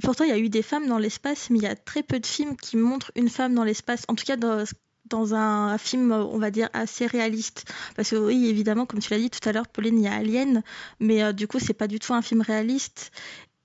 Pourtant, 0.03 0.25
il 0.25 0.29
y 0.29 0.33
a 0.33 0.37
eu 0.37 0.49
des 0.49 0.61
femmes 0.61 0.87
dans 0.87 0.99
l'espace, 0.99 1.49
mais 1.49 1.57
il 1.57 1.63
y 1.63 1.67
a 1.67 1.75
très 1.75 2.03
peu 2.03 2.19
de 2.19 2.25
films 2.25 2.55
qui 2.55 2.77
montrent 2.77 3.11
une 3.15 3.29
femme 3.29 3.55
dans 3.55 3.63
l'espace. 3.63 4.03
En 4.07 4.15
tout 4.15 4.25
cas, 4.25 4.37
dans 4.37 5.33
un 5.33 5.77
film, 5.77 6.11
on 6.11 6.37
va 6.37 6.51
dire, 6.51 6.69
assez 6.73 7.07
réaliste. 7.07 7.65
Parce 7.95 8.11
que 8.11 8.15
oui, 8.15 8.47
évidemment, 8.47 8.85
comme 8.85 8.99
tu 8.99 9.09
l'as 9.11 9.19
dit 9.19 9.29
tout 9.29 9.47
à 9.49 9.51
l'heure, 9.51 9.67
Pauline, 9.67 9.97
il 9.99 10.03
y 10.03 10.07
a 10.07 10.13
Alien, 10.13 10.61
mais 10.99 11.23
euh, 11.23 11.33
du 11.33 11.47
coup, 11.47 11.59
c'est 11.59 11.73
pas 11.73 11.87
du 11.87 11.99
tout 11.99 12.13
un 12.13 12.21
film 12.21 12.41
réaliste. 12.41 13.11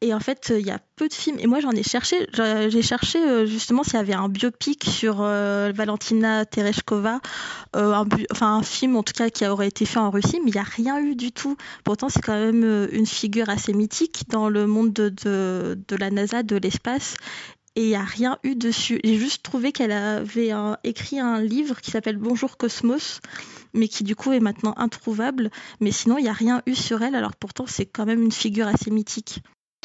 Et 0.03 0.13
en 0.13 0.19
fait, 0.19 0.53
il 0.59 0.67
y 0.67 0.71
a 0.73 0.81
peu 0.97 1.09
de 1.09 1.15
films. 1.15 1.39
Et 1.39 1.47
moi, 1.47 1.61
j'en 1.61 1.71
ai 1.71 1.85
cherché. 1.85 2.27
J'ai 2.35 2.83
cherché 2.83 3.19
euh, 3.19 3.47
justement 3.47 3.85
s'il 3.85 3.95
y 3.95 3.97
avait 3.99 4.13
un 4.15 4.29
biopic 4.29 4.85
sur 4.85 5.19
euh, 5.21 5.71
Valentina 5.73 6.45
Tereshkova, 6.45 7.21
un, 7.73 8.05
enfin 8.33 8.57
un 8.57 8.63
film 8.65 8.97
en 8.97 9.05
tout 9.05 9.13
cas 9.13 9.31
qui 9.31 9.47
aurait 9.47 9.69
été 9.69 9.85
fait 9.87 10.01
en 10.01 10.11
Russie, 10.11 10.41
mais 10.45 10.51
il 10.51 10.55
n'y 10.55 10.61
a 10.61 10.65
rien 10.65 10.99
eu 10.99 11.15
du 11.15 11.31
tout. 11.31 11.57
Pourtant, 11.85 12.09
c'est 12.09 12.21
quand 12.21 12.39
même 12.39 12.89
une 12.91 13.07
figure 13.07 13.49
assez 13.49 13.73
mythique 13.73 14.25
dans 14.29 14.49
le 14.49 14.67
monde 14.67 14.93
de, 14.93 15.09
de, 15.09 15.79
de 15.87 15.97
la 15.97 16.11
NASA, 16.11 16.43
de 16.43 16.57
l'espace. 16.57 17.15
et 17.77 17.85
il 17.85 17.89
n'y 17.89 17.95
a 17.95 18.03
rien 18.03 18.39
eu 18.43 18.57
dessus. 18.57 19.01
J'ai 19.05 19.17
juste 19.17 19.43
trouvé 19.45 19.73
qu'elle 19.73 19.93
avait 19.93 20.51
écrit 20.85 21.21
un 21.21 21.41
livre 21.41 21.81
qui 21.81 21.93
s'appelle 21.93 22.17
Bonjour 22.17 22.57
Cosmos, 22.57 23.21
mais 23.73 23.89
qui 23.89 24.03
du 24.05 24.17
coup 24.17 24.33
est 24.33 24.41
maintenant 24.41 24.75
introuvable. 24.79 25.51
Mais 25.81 25.93
sinon, 25.93 26.19
il 26.19 26.23
n'y 26.25 26.29
a 26.29 26.35
rien 26.35 26.61
eu 26.67 26.75
sur 26.75 27.03
elle, 27.03 27.15
alors 27.15 27.37
pourtant 27.37 27.67
c'est 27.69 27.87
quand 27.87 28.05
même 28.05 28.23
une 28.23 28.33
figure 28.33 28.67
assez 28.67 28.91
mythique. 28.91 29.43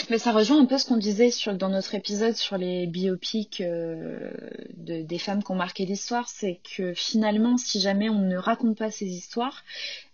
Mais 0.09 0.19
ça 0.19 0.31
rejoint 0.31 0.61
un 0.61 0.65
peu 0.65 0.77
ce 0.77 0.85
qu'on 0.85 0.95
disait 0.95 1.31
sur, 1.31 1.53
dans 1.53 1.67
notre 1.67 1.93
épisode 1.93 2.35
sur 2.35 2.57
les 2.57 2.87
biopics 2.87 3.59
euh, 3.59 4.31
de, 4.77 5.01
des 5.01 5.17
femmes 5.17 5.43
qui 5.43 5.51
ont 5.51 5.55
marqué 5.55 5.85
l'histoire, 5.85 6.29
c'est 6.29 6.61
que 6.77 6.93
finalement, 6.93 7.57
si 7.57 7.81
jamais 7.81 8.07
on 8.07 8.19
ne 8.19 8.37
raconte 8.37 8.77
pas 8.77 8.89
ces 8.89 9.07
histoires, 9.07 9.65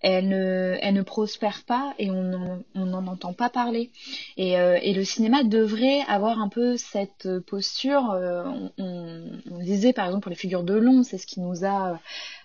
elles 0.01 0.29
ne, 0.29 1.01
prospèrent 1.03 1.63
pas 1.67 1.93
et 1.99 2.09
on 2.09 2.63
n'en 2.73 3.07
entend 3.07 3.33
pas 3.33 3.49
parler. 3.49 3.91
Et, 4.35 4.57
euh, 4.57 4.79
et, 4.81 4.93
le 4.93 5.03
cinéma 5.03 5.43
devrait 5.43 6.01
avoir 6.07 6.41
un 6.41 6.49
peu 6.49 6.75
cette 6.75 7.27
posture. 7.41 8.09
Euh, 8.11 8.45
on, 8.79 9.29
on, 9.51 9.59
disait 9.59 9.93
par 9.93 10.05
exemple 10.05 10.23
pour 10.23 10.31
les 10.31 10.35
figures 10.35 10.63
de 10.63 10.73
long, 10.73 11.03
c'est 11.03 11.19
ce 11.19 11.27
qui 11.27 11.39
nous 11.39 11.65
a 11.65 11.99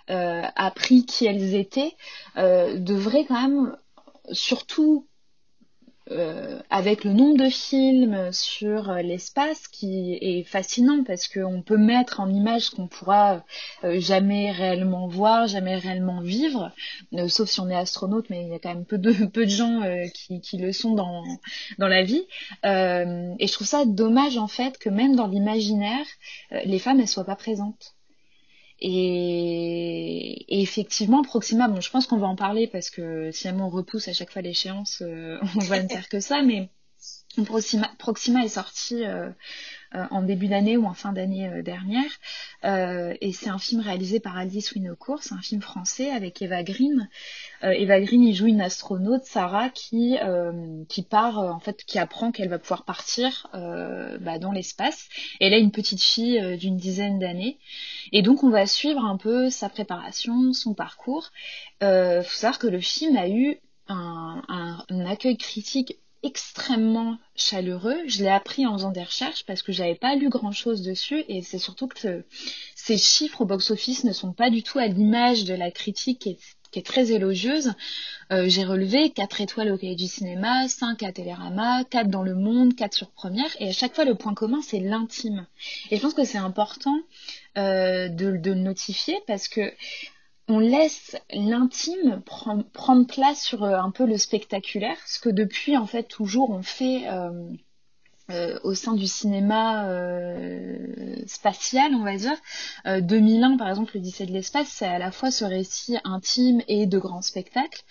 appris 0.08 1.06
qui 1.06 1.26
elles 1.26 1.54
étaient, 1.54 1.94
devrait 2.36 3.24
quand 3.26 3.40
même 3.40 3.76
surtout 4.32 5.06
euh, 6.10 6.58
avec 6.70 7.04
le 7.04 7.12
nombre 7.12 7.36
de 7.36 7.50
films 7.50 8.32
sur 8.32 8.90
euh, 8.90 9.02
l'espace 9.02 9.68
qui 9.68 10.14
est 10.20 10.42
fascinant 10.42 11.04
parce 11.04 11.28
qu'on 11.28 11.60
peut 11.60 11.76
mettre 11.76 12.20
en 12.20 12.32
image 12.32 12.62
ce 12.62 12.70
qu'on 12.70 12.88
pourra 12.88 13.44
euh, 13.84 14.00
jamais 14.00 14.50
réellement 14.50 15.06
voir, 15.06 15.46
jamais 15.48 15.76
réellement 15.76 16.20
vivre, 16.22 16.72
sauf 17.28 17.48
si 17.48 17.60
on 17.60 17.68
est 17.68 17.76
astronaute, 17.76 18.30
mais 18.30 18.42
il 18.42 18.48
y 18.48 18.54
a 18.54 18.58
quand 18.58 18.74
même 18.74 18.86
peu 18.86 18.96
de, 18.96 19.12
peu 19.32 19.44
de 19.44 19.50
gens 19.50 19.82
qui, 20.14 20.40
qui, 20.40 20.56
le 20.56 20.72
sont 20.72 20.94
dans, 20.94 21.24
dans 21.78 21.88
la 21.88 22.02
vie. 22.04 22.24
et 22.64 23.46
je 23.46 23.52
trouve 23.52 23.66
ça 23.66 23.84
dommage 23.84 24.38
en 24.38 24.48
fait 24.48 24.78
que 24.78 24.88
même 24.88 25.14
dans 25.14 25.26
l'imaginaire, 25.26 26.06
les 26.64 26.78
femmes 26.78 26.98
ne 26.98 27.06
soient 27.06 27.24
pas 27.24 27.36
présentes. 27.36 27.97
Et, 28.80 30.60
effectivement, 30.60 31.22
Proxima, 31.22 31.68
bon, 31.68 31.80
je 31.80 31.90
pense 31.90 32.06
qu'on 32.06 32.18
va 32.18 32.28
en 32.28 32.36
parler 32.36 32.68
parce 32.68 32.90
que 32.90 33.30
si 33.32 33.48
on 33.48 33.68
repousse 33.68 34.08
à 34.08 34.12
chaque 34.12 34.30
fois 34.30 34.42
l'échéance, 34.42 35.02
euh, 35.02 35.38
on 35.56 35.64
va 35.64 35.82
ne 35.82 35.88
faire 35.88 36.08
que 36.08 36.20
ça, 36.20 36.42
mais 36.42 36.70
Proxima, 37.44 37.90
Proxima 37.98 38.44
est 38.44 38.48
sorti 38.48 39.04
euh, 39.04 39.30
en 39.92 40.22
début 40.22 40.48
d'année 40.48 40.76
ou 40.76 40.86
en 40.86 40.94
fin 40.94 41.12
d'année 41.12 41.48
euh, 41.48 41.62
dernière. 41.62 42.10
Euh, 42.64 43.14
et 43.20 43.32
c'est 43.32 43.48
un 43.48 43.58
film 43.58 43.80
réalisé 43.80 44.20
par 44.20 44.36
Alice 44.36 44.72
Winocourt, 44.72 45.22
c'est 45.22 45.34
un 45.34 45.40
film 45.40 45.62
français 45.62 46.10
avec 46.10 46.42
Eva 46.42 46.62
Green. 46.62 47.08
Eva 47.62 48.00
Green, 48.00 48.22
il 48.22 48.34
joue 48.34 48.46
une 48.46 48.60
astronaute, 48.60 49.24
Sarah, 49.24 49.68
qui 49.70 50.16
qui 50.88 51.02
part 51.02 51.38
en 51.38 51.58
fait, 51.58 51.82
qui 51.84 51.98
apprend 51.98 52.30
qu'elle 52.30 52.48
va 52.48 52.60
pouvoir 52.60 52.84
partir 52.84 53.48
bah, 53.52 54.38
dans 54.38 54.52
l'espace. 54.52 55.08
Elle 55.40 55.54
a 55.54 55.58
une 55.58 55.72
petite 55.72 56.00
fille 56.00 56.56
d'une 56.56 56.76
dizaine 56.76 57.18
d'années, 57.18 57.58
et 58.12 58.22
donc 58.22 58.44
on 58.44 58.50
va 58.50 58.66
suivre 58.66 59.04
un 59.04 59.16
peu 59.16 59.50
sa 59.50 59.68
préparation, 59.68 60.52
son 60.52 60.72
parcours. 60.72 61.32
Il 61.80 62.22
faut 62.24 62.36
savoir 62.36 62.60
que 62.60 62.68
le 62.68 62.80
film 62.80 63.16
a 63.16 63.28
eu 63.28 63.58
un 63.88 65.06
accueil 65.06 65.36
critique 65.36 65.98
extrêmement 66.22 67.18
chaleureux. 67.36 67.98
Je 68.06 68.22
l'ai 68.22 68.30
appris 68.30 68.66
en 68.66 68.74
faisant 68.74 68.90
des 68.90 69.02
recherches 69.02 69.44
parce 69.46 69.62
que 69.62 69.72
j'avais 69.72 69.94
pas 69.94 70.16
lu 70.16 70.28
grand 70.28 70.52
chose 70.52 70.82
dessus 70.82 71.24
et 71.28 71.42
c'est 71.42 71.58
surtout 71.58 71.88
que 71.88 72.24
ces 72.74 72.98
chiffres 72.98 73.42
au 73.42 73.44
box-office 73.44 74.04
ne 74.04 74.12
sont 74.12 74.32
pas 74.32 74.50
du 74.50 74.62
tout 74.62 74.78
à 74.78 74.86
l'image 74.86 75.44
de 75.44 75.54
la 75.54 75.70
critique 75.70 76.18
qui 76.20 76.30
est, 76.30 76.38
très 76.84 77.10
élogieuse. 77.10 77.72
Euh, 78.30 78.48
j'ai 78.48 78.64
relevé 78.64 79.10
4 79.10 79.40
étoiles 79.40 79.72
au 79.72 79.78
cahier 79.78 79.96
du 79.96 80.06
cinéma, 80.06 80.68
5 80.68 81.02
à 81.02 81.10
Télérama, 81.10 81.82
4 81.84 82.08
dans 82.08 82.22
le 82.22 82.36
monde, 82.36 82.76
4 82.76 82.94
sur 82.94 83.10
première 83.10 83.50
et 83.58 83.70
à 83.70 83.72
chaque 83.72 83.96
fois 83.96 84.04
le 84.04 84.14
point 84.14 84.34
commun 84.34 84.60
c'est 84.62 84.78
l'intime. 84.78 85.46
Et 85.90 85.96
je 85.96 86.02
pense 86.02 86.14
que 86.14 86.24
c'est 86.24 86.38
important 86.38 86.96
euh, 87.56 88.08
de, 88.08 88.36
de, 88.36 88.52
le 88.52 88.60
notifier 88.60 89.16
parce 89.26 89.48
que 89.48 89.72
on 90.48 90.58
laisse 90.58 91.16
l'intime 91.30 92.22
prendre 92.22 93.06
place 93.06 93.42
sur 93.42 93.64
euh, 93.64 93.78
un 93.78 93.90
peu 93.90 94.06
le 94.06 94.16
spectaculaire, 94.16 94.96
ce 95.06 95.20
que 95.20 95.28
depuis 95.28 95.76
en 95.76 95.86
fait 95.86 96.04
toujours 96.04 96.50
on 96.50 96.62
fait 96.62 97.06
euh, 97.08 97.50
euh, 98.30 98.58
au 98.62 98.74
sein 98.74 98.94
du 98.94 99.06
cinéma 99.06 99.88
spatial, 101.26 101.94
on 101.94 102.04
va 102.04 102.16
dire. 102.16 102.36
2001 102.86 103.56
par 103.56 103.68
exemple, 103.68 103.92
le 103.94 104.00
17 104.00 104.28
de 104.28 104.32
l'espace, 104.34 104.68
c'est 104.68 104.86
à 104.86 104.98
la 104.98 105.10
fois 105.10 105.30
ce 105.30 105.44
récit 105.44 105.96
intime 106.04 106.62
et 106.68 106.86
de 106.86 106.98
grands 106.98 107.22
spectacles. 107.22 107.82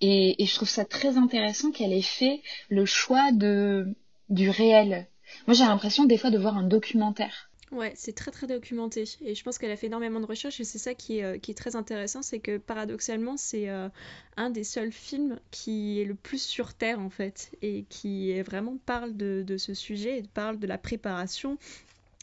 Et, 0.00 0.42
et 0.42 0.46
je 0.46 0.54
trouve 0.54 0.68
ça 0.68 0.84
très 0.84 1.16
intéressant 1.16 1.70
qu'elle 1.70 1.92
ait 1.92 2.02
fait 2.02 2.42
le 2.68 2.84
choix 2.84 3.32
de 3.32 3.94
du 4.28 4.50
réel. 4.50 5.06
Moi 5.46 5.54
j'ai 5.54 5.64
l'impression 5.64 6.04
des 6.04 6.18
fois 6.18 6.30
de 6.30 6.38
voir 6.38 6.56
un 6.56 6.64
documentaire 6.64 7.47
Ouais, 7.70 7.92
c'est 7.96 8.14
très 8.14 8.30
très 8.30 8.46
documenté. 8.46 9.04
Et 9.20 9.34
je 9.34 9.44
pense 9.44 9.58
qu'elle 9.58 9.70
a 9.70 9.76
fait 9.76 9.88
énormément 9.88 10.20
de 10.20 10.26
recherches 10.26 10.58
et 10.60 10.64
c'est 10.64 10.78
ça 10.78 10.94
qui 10.94 11.18
est, 11.18 11.24
euh, 11.24 11.54
très 11.54 11.76
intéressant, 11.76 12.22
c'est 12.22 12.40
que 12.40 12.56
paradoxalement 12.56 13.36
c'est 13.36 13.68
euh, 13.68 13.88
un 14.36 14.48
des 14.48 14.64
seuls 14.64 14.92
films 14.92 15.38
qui 15.50 16.00
est 16.00 16.04
le 16.04 16.14
plus 16.14 16.42
sur 16.42 16.72
Terre 16.72 16.98
en 16.98 17.10
fait 17.10 17.50
et 17.60 17.84
qui 17.90 18.40
vraiment 18.42 18.78
parle 18.86 19.16
de 19.16 19.56
ce 19.58 19.74
sujet 19.74 20.18
et 20.18 20.22
parle 20.22 20.58
de 20.58 20.66
la 20.66 20.78
préparation 20.78 21.58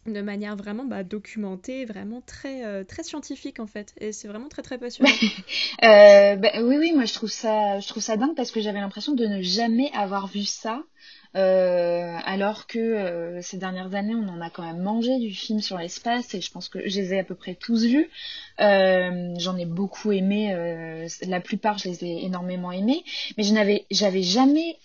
de 0.06 0.22
manière 0.22 0.56
vraiment 0.56 0.86
bah, 0.86 1.04
documentée, 1.04 1.86
vraiment 1.86 2.22
très, 2.22 2.64
euh, 2.66 2.84
très 2.84 3.04
scientifique 3.04 3.60
en 3.60 3.68
fait. 3.68 3.94
Et 4.00 4.12
c'est 4.12 4.28
vraiment 4.28 4.50
très 4.50 4.62
très 4.62 4.78
passionnant. 4.78 5.12
bah, 5.82 6.62
oui, 6.62 6.78
oui, 6.78 6.94
moi 6.94 7.06
je 7.06 7.14
trouve 7.14 7.32
ça, 7.32 7.80
je 7.80 7.88
trouve 7.88 8.04
ça 8.04 8.18
dingue 8.18 8.36
parce 8.36 8.52
que 8.52 8.62
j'avais 8.62 8.80
l'impression 8.80 9.14
de 9.14 9.26
ne 9.26 9.42
jamais 9.42 9.92
avoir 9.94 10.28
vu 10.28 10.44
ça 10.44 10.84
euh, 11.36 12.18
alors 12.24 12.66
que 12.66 12.80
euh, 12.80 13.42
ces 13.42 13.58
dernières 13.58 13.94
années, 13.94 14.16
on 14.16 14.30
en 14.30 14.40
a 14.40 14.50
quand 14.50 14.64
même 14.64 14.82
mangé 14.82 15.20
du 15.20 15.32
film 15.32 15.60
sur 15.60 15.78
l'espace 15.78 16.34
et 16.34 16.40
je 16.40 16.50
pense 16.50 16.70
que 16.70 16.80
je 16.88 17.02
les 17.02 17.14
ai 17.14 17.20
à 17.20 17.24
peu 17.26 17.36
près 17.36 17.56
tous 17.56 17.84
vus. 17.86 18.10
Euh, 18.62 19.34
j'en 19.38 19.58
ai 19.58 19.66
beaucoup 19.66 20.14
aimé, 20.14 20.56
la 21.28 21.42
plupart 21.42 21.78
je 21.78 21.90
les 21.90 22.06
ai 22.06 22.26
énormément 22.26 22.72
aimés, 22.72 23.04
mais 23.38 23.44
je 23.44 23.54
n'avais, 23.54 23.86
jamais 23.92 24.78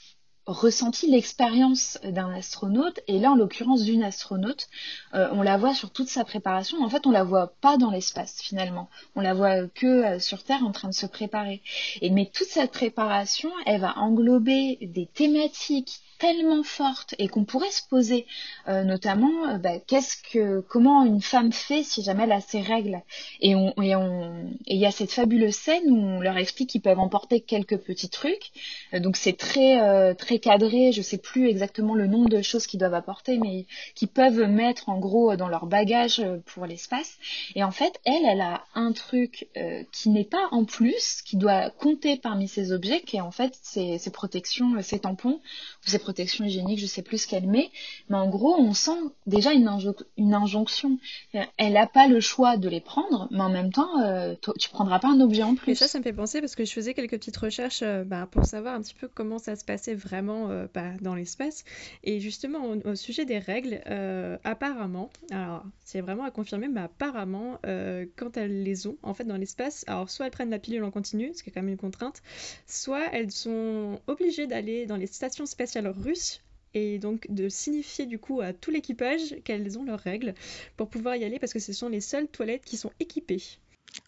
ressenti 0.51 1.11
l'expérience 1.11 1.99
d'un 2.05 2.33
astronaute 2.33 3.01
et 3.07 3.19
là 3.19 3.31
en 3.33 3.35
l'occurrence 3.37 3.85
d'une 3.85 4.03
astronaute 4.03 4.69
euh, 5.15 5.29
on 5.33 5.43
la 5.43 5.57
voit 5.57 5.75
sur 5.75 5.91
toute 5.91 6.09
sa 6.09 6.25
préparation. 6.25 6.83
En 6.83 6.89
fait 6.89 7.07
on 7.07 7.11
la 7.11 7.25
voit 7.25 7.55
pas 7.61 7.77
dans 7.77 7.91
l'espace 7.91 8.41
finalement. 8.41 8.89
On 9.17 9.21
la 9.21 9.35
voit 9.35 9.67
que 9.69 9.87
euh, 9.87 10.19
sur 10.19 10.43
terre 10.43 10.65
en 10.65 10.73
train 10.73 10.89
de 10.89 10.95
se 10.95 11.07
préparer. 11.07 11.63
Et 12.01 12.11
mais 12.11 12.31
toute 12.33 12.49
cette 12.49 12.73
préparation 12.73 13.51
elle 13.67 13.81
va 13.81 13.97
englober 13.99 14.79
des 14.81 15.07
thématiques 15.07 16.01
tellement 16.21 16.63
fortes 16.63 17.15
et 17.19 17.27
qu'on 17.27 17.45
pourrait 17.45 17.71
se 17.71 17.83
poser 17.89 18.27
euh, 18.69 18.85
notamment 18.85 19.59
bah, 19.59 19.81
qu'est-ce 19.87 20.17
que 20.33 20.61
comment 20.61 21.05
une 21.05 21.23
femme 21.23 21.53
fait 21.53 21.83
si 21.83 22.03
jamais 22.03 22.25
elle 22.25 22.33
a 22.33 22.41
ses 22.41 22.61
règles? 22.61 23.01
Et 23.41 23.55
on 23.57 23.75
et 23.83 23.97
on 23.97 24.51
il 24.67 24.79
y 24.79 24.87
a 24.87 24.93
cette 24.93 25.13
fabuleuse 25.13 25.57
scène 25.57 25.91
où 25.91 25.97
on 25.97 26.21
leur 26.21 26.37
explique 26.37 26.71
qu'ils 26.71 26.83
peuvent 26.83 27.01
emporter 27.01 27.41
quelques 27.41 27.79
petits 27.79 28.11
trucs. 28.11 28.53
Donc 28.93 29.17
c'est 29.17 29.37
très 29.37 30.15
très 30.15 30.39
cadré, 30.39 30.93
je 30.93 31.03
sais 31.03 31.19
plus 31.19 31.49
exactement 31.49 31.95
le 31.95 32.07
nombre 32.07 32.29
de 32.29 32.43
choses 32.43 32.67
qu'ils 32.67 32.81
doivent 32.81 32.95
apporter, 32.95 33.39
mais 33.39 33.67
qui 33.95 34.07
peuvent 34.07 34.47
mettre 34.49 34.89
en 34.89 34.99
gros 34.99 35.35
dans 35.37 35.49
leur 35.49 35.67
bagage 35.67 36.21
euh, 36.21 36.39
pour 36.47 36.67
l'espace. 36.67 37.19
Et 37.55 37.65
en 37.65 37.71
fait, 37.71 38.01
elle, 38.05 38.25
elle 38.27 38.41
a 38.41 38.65
un 38.75 38.93
truc 38.93 39.49
euh, 39.57 39.83
qui 39.93 40.11
n'est 40.11 40.25
pas 40.25 40.49
en 40.51 40.65
plus, 40.65 41.23
qui 41.23 41.37
doit 41.37 41.71
compter 41.71 42.17
parmi 42.17 42.49
ces 42.49 42.73
objets, 42.73 43.01
qui 43.01 43.17
est 43.17 43.21
en 43.21 43.31
fait 43.31 43.59
ses, 43.63 43.99
protections, 44.13 44.77
euh, 44.77 44.83
ses 44.83 45.01
tampons, 45.01 45.41
ses 45.85 45.99
hygiéniques, 46.19 46.79
je 46.79 46.87
sais 46.87 47.03
plus 47.03 47.23
ce 47.23 47.29
qu'elle 47.29 47.47
met. 47.47 47.71
Mais 48.09 48.17
en 48.17 48.29
gros, 48.29 48.55
on 48.59 48.75
sent 48.75 48.99
déjà 49.27 49.53
une, 49.53 49.71
une 50.17 50.35
injonction. 50.35 50.99
Elle 51.57 51.75
n'a 51.75 51.87
pas 51.87 52.09
le 52.09 52.21
choix 52.21 52.57
de 52.57 52.69
les 52.69 52.81
prendre, 52.81 53.29
mais 53.31 53.41
en 53.41 53.51
même 53.51 53.73
temps, 53.73 53.91
tu 54.59 54.71
prendras 54.71 54.99
pas 54.99 55.09
un 55.09 55.21
objet 55.21 55.43
en 55.43 55.55
plus. 55.55 55.73
Et 55.73 55.75
ça, 55.75 55.89
ça 55.89 55.99
me 55.99 56.05
fait 56.05 56.13
penser 56.13 56.41
parce 56.41 56.55
que 56.55 56.65
je 56.65 56.73
faisais 56.73 56.95
quelques 56.95 57.19
petites 57.19 57.37
recherches 57.37 57.85
bah, 58.07 58.29
pour 58.31 58.45
savoir 58.45 58.75
un 58.75 58.83
petit 58.83 58.95
peu 58.95 59.09
comment 59.09 59.39
ça 59.39 59.57
se 59.57 59.65
passait 59.65 59.95
vraiment 59.95 60.51
euh, 60.51 60.67
dans 61.01 61.15
l'espace. 61.15 61.65
Et 62.05 62.21
justement, 62.21 62.77
au, 62.85 62.95
sujet 62.95 63.25
des 63.25 63.39
règles, 63.39 63.81
euh, 63.87 64.37
apparemment, 64.45 65.11
alors 65.31 65.65
c'est 65.85 66.01
vraiment 66.01 66.25
à 66.25 66.31
confirmer, 66.31 66.69
mais 66.69 66.81
apparemment, 66.81 67.59
euh, 67.67 68.07
quand 68.17 68.37
elles 68.37 68.63
les 68.63 68.87
ont, 68.87 68.97
en 69.03 69.15
fait, 69.15 69.25
dans 69.25 69.37
l'espace, 69.37 69.85
alors 69.87 70.11
soit 70.11 70.27
elles 70.27 70.33
prennent 70.33 70.51
la 70.51 70.59
pilule 70.59 70.85
en 70.85 70.91
continu, 70.91 71.33
ce 71.35 71.43
qui 71.43 71.51
est 71.51 71.53
quand 71.53 71.63
même 71.63 71.71
une 71.71 71.77
contrainte, 71.77 72.23
soit 72.67 73.07
elles 73.13 73.31
sont 73.31 74.01
obligées 74.07 74.47
d'aller 74.47 74.87
dans 74.87 74.97
les 74.97 75.07
stations 75.07 75.47
spatiales 75.47 75.87
russes 76.01 76.41
et 76.75 76.99
donc 76.99 77.27
de 77.29 77.49
signifier 77.49 78.07
du 78.07 78.19
coup 78.19 78.41
à 78.41 78.53
tout 78.53 78.71
l'équipage 78.71 79.37
qu'elles 79.45 79.79
ont 79.79 79.85
leurs 79.85 80.01
règles 80.01 80.35
pour 80.77 80.89
pouvoir 80.89 81.17
y 81.17 81.25
aller 81.25 81.39
parce 81.39 81.53
que 81.53 81.59
ce 81.59 81.73
sont 81.73 81.89
les 81.89 82.01
seules 82.01 82.29
toilettes 82.29 82.65
qui 82.65 82.77
sont 82.77 82.93
équipées. 83.01 83.43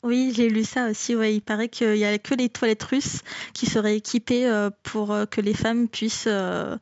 Oui, 0.02 0.32
j'ai 0.34 0.48
lu 0.48 0.64
ça 0.64 0.90
aussi. 0.90 1.12
Il 1.12 1.42
paraît 1.42 1.68
qu'il 1.68 1.92
n'y 1.94 2.04
a 2.04 2.18
que 2.18 2.34
les 2.34 2.48
toilettes 2.48 2.84
russes 2.84 3.22
qui 3.52 3.66
seraient 3.66 3.96
équipées 3.96 4.46
euh, 4.46 4.70
pour 4.82 5.12
euh, 5.12 5.26
que 5.26 5.40
les 5.40 5.54
femmes 5.54 5.88
puissent, 5.88 6.28
euh, 6.28 6.76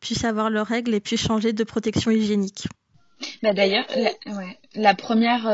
puissent 0.00 0.24
avoir 0.24 0.50
leurs 0.50 0.66
règles 0.66 0.94
et 0.94 1.00
puissent 1.00 1.26
changer 1.26 1.52
de 1.52 1.64
protection 1.64 2.10
hygiénique. 2.10 2.66
Bah 3.42 3.54
D'ailleurs, 3.54 3.86
la, 3.96 4.34
ouais, 4.34 4.58
la 4.74 4.94
première, 4.94 5.44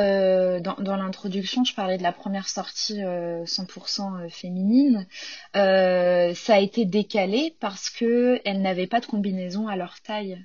dans, 0.60 0.74
dans 0.78 0.96
l'introduction, 0.96 1.62
je 1.64 1.74
parlais 1.74 1.98
de 1.98 2.02
la 2.02 2.12
première 2.12 2.48
sortie 2.48 2.98
100% 3.00 4.28
féminine. 4.28 5.06
ça 5.54 6.54
a 6.54 6.58
été 6.58 6.84
décalé 6.84 7.54
parce 7.60 7.90
qu'elles 7.90 8.60
n'avaient 8.60 8.88
pas 8.88 9.00
de 9.00 9.06
combinaison 9.06 9.68
à 9.68 9.76
leur 9.76 10.00
taille. 10.00 10.44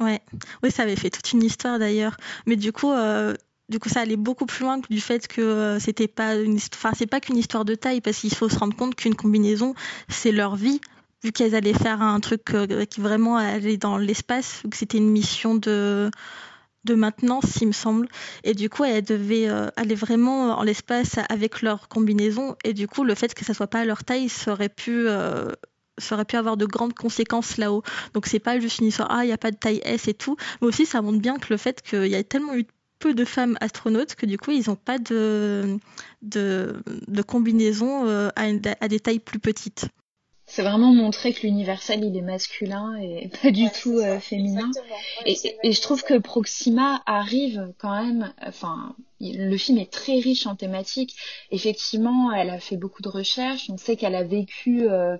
Ouais, 0.00 0.20
oui, 0.62 0.70
ça 0.70 0.82
avait 0.82 0.96
fait 0.96 1.10
toute 1.10 1.32
une 1.32 1.42
histoire 1.42 1.78
d'ailleurs. 1.78 2.16
Mais 2.46 2.56
du 2.56 2.72
coup, 2.72 2.90
euh, 2.90 3.34
du 3.68 3.78
coup, 3.78 3.88
ça 3.88 4.00
allait 4.00 4.16
beaucoup 4.16 4.46
plus 4.46 4.64
loin 4.64 4.80
que 4.80 4.88
du 4.88 5.00
fait 5.00 5.28
que 5.28 5.40
euh, 5.40 5.78
c'était 5.78 6.08
pas 6.08 6.34
une, 6.34 6.58
enfin, 6.74 6.92
c'est 6.94 7.06
pas 7.06 7.20
qu'une 7.20 7.36
histoire 7.36 7.64
de 7.64 7.74
taille, 7.74 8.00
parce 8.00 8.18
qu'il 8.18 8.34
faut 8.34 8.48
se 8.48 8.58
rendre 8.58 8.76
compte 8.76 8.94
qu'une 8.94 9.14
combinaison, 9.14 9.74
c'est 10.08 10.32
leur 10.32 10.56
vie, 10.56 10.80
vu 11.22 11.32
qu'elles 11.32 11.54
allaient 11.54 11.74
faire 11.74 12.02
un 12.02 12.18
truc 12.20 12.54
euh, 12.54 12.84
qui 12.84 13.00
vraiment 13.00 13.36
allait 13.36 13.76
dans 13.76 13.96
l'espace, 13.96 14.62
vu 14.64 14.70
que 14.70 14.76
c'était 14.76 14.98
une 14.98 15.10
mission 15.10 15.54
de 15.54 16.10
de 16.84 16.94
maintenance, 16.94 17.56
il 17.60 17.68
me 17.68 17.72
semble. 17.72 18.08
Et 18.44 18.54
du 18.54 18.68
coup, 18.68 18.84
elles 18.84 19.04
devaient 19.04 19.48
aller 19.76 19.94
vraiment 19.94 20.58
en 20.58 20.62
l'espace 20.62 21.16
avec 21.28 21.62
leur 21.62 21.88
combinaison. 21.88 22.56
Et 22.64 22.72
du 22.72 22.88
coup, 22.88 23.04
le 23.04 23.14
fait 23.14 23.34
que 23.34 23.44
ça 23.44 23.54
soit 23.54 23.68
pas 23.68 23.80
à 23.80 23.84
leur 23.84 24.04
taille, 24.04 24.28
ça 24.28 24.52
aurait 24.52 24.68
pu 24.68 25.06
ça 25.98 26.14
aurait 26.14 26.24
pu 26.24 26.36
avoir 26.36 26.56
de 26.56 26.66
grandes 26.66 26.94
conséquences 26.94 27.56
là-haut. 27.56 27.82
Donc 28.14 28.26
c'est 28.26 28.38
pas 28.38 28.58
juste 28.58 28.78
une 28.78 28.86
histoire, 28.86 29.08
ah, 29.10 29.24
il 29.24 29.28
n'y 29.28 29.32
a 29.32 29.38
pas 29.38 29.50
de 29.50 29.56
taille 29.56 29.80
S 29.84 30.08
et 30.08 30.14
tout, 30.14 30.36
mais 30.60 30.68
aussi 30.68 30.86
ça 30.86 31.02
montre 31.02 31.20
bien 31.20 31.38
que 31.38 31.46
le 31.50 31.56
fait 31.56 31.82
qu'il 31.82 32.06
y 32.06 32.14
a 32.14 32.24
tellement 32.24 32.54
eu 32.54 32.66
peu 32.98 33.14
de 33.14 33.24
femmes 33.24 33.58
astronautes 33.60 34.14
que 34.14 34.26
du 34.26 34.38
coup 34.38 34.52
ils 34.52 34.68
n'ont 34.68 34.76
pas 34.76 34.98
de, 34.98 35.76
de, 36.22 36.82
de 37.08 37.22
combinaison 37.22 38.06
euh, 38.06 38.30
à 38.36 38.88
des 38.88 39.00
tailles 39.00 39.18
plus 39.18 39.40
petites. 39.40 39.86
C'est 40.54 40.60
vraiment 40.60 40.92
montrer 40.92 41.32
que 41.32 41.46
l'universel 41.46 42.04
il 42.04 42.14
est 42.14 42.20
masculin 42.20 42.94
et 43.00 43.30
pas 43.42 43.50
du 43.50 43.70
tout 43.70 43.96
euh, 43.96 44.20
féminin. 44.20 44.70
Et, 45.24 45.34
et, 45.62 45.72
je 45.72 45.80
trouve 45.80 46.02
que 46.02 46.18
Proxima 46.18 47.02
arrive 47.06 47.72
quand 47.78 48.04
même, 48.04 48.34
enfin 48.46 48.94
le 49.22 49.56
film 49.56 49.78
est 49.78 49.90
très 49.90 50.18
riche 50.18 50.46
en 50.46 50.56
thématiques. 50.56 51.14
Effectivement, 51.50 52.32
elle 52.32 52.50
a 52.50 52.58
fait 52.58 52.76
beaucoup 52.76 53.02
de 53.02 53.08
recherches. 53.08 53.70
On 53.70 53.76
sait 53.76 53.96
qu'elle 53.96 54.16
a 54.16 54.24
vécu 54.24 54.88
euh, 54.88 55.16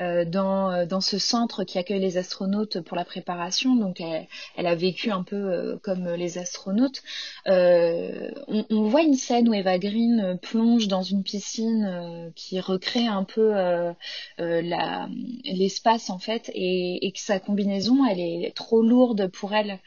euh, 0.00 0.24
dans, 0.24 0.70
euh, 0.70 0.86
dans 0.86 1.02
ce 1.02 1.18
centre 1.18 1.64
qui 1.64 1.78
accueille 1.78 2.00
les 2.00 2.16
astronautes 2.16 2.80
pour 2.80 2.96
la 2.96 3.04
préparation. 3.04 3.76
Donc, 3.76 4.00
elle, 4.00 4.66
a 4.66 4.74
vécu 4.74 5.10
un 5.10 5.22
peu 5.22 5.78
comme 5.82 6.08
les 6.08 6.38
astronautes. 6.38 7.02
On, 7.46 8.88
voit 8.88 9.02
une 9.02 9.14
scène 9.14 9.48
où 9.48 9.54
Eva 9.54 9.78
Green 9.78 10.38
plonge 10.40 10.88
dans 10.88 11.02
une 11.02 11.22
piscine 11.22 12.32
qui 12.34 12.58
recrée 12.60 13.06
un 13.06 13.24
peu 13.24 13.52
l'espace 15.44 16.10
en 16.10 16.18
fait, 16.18 16.50
et, 16.54 17.06
et 17.06 17.12
que 17.12 17.20
sa 17.20 17.38
combinaison, 17.38 18.06
elle 18.06 18.20
est 18.20 18.52
trop 18.54 18.82
lourde 18.82 19.28
pour 19.28 19.52
elle. 19.52 19.78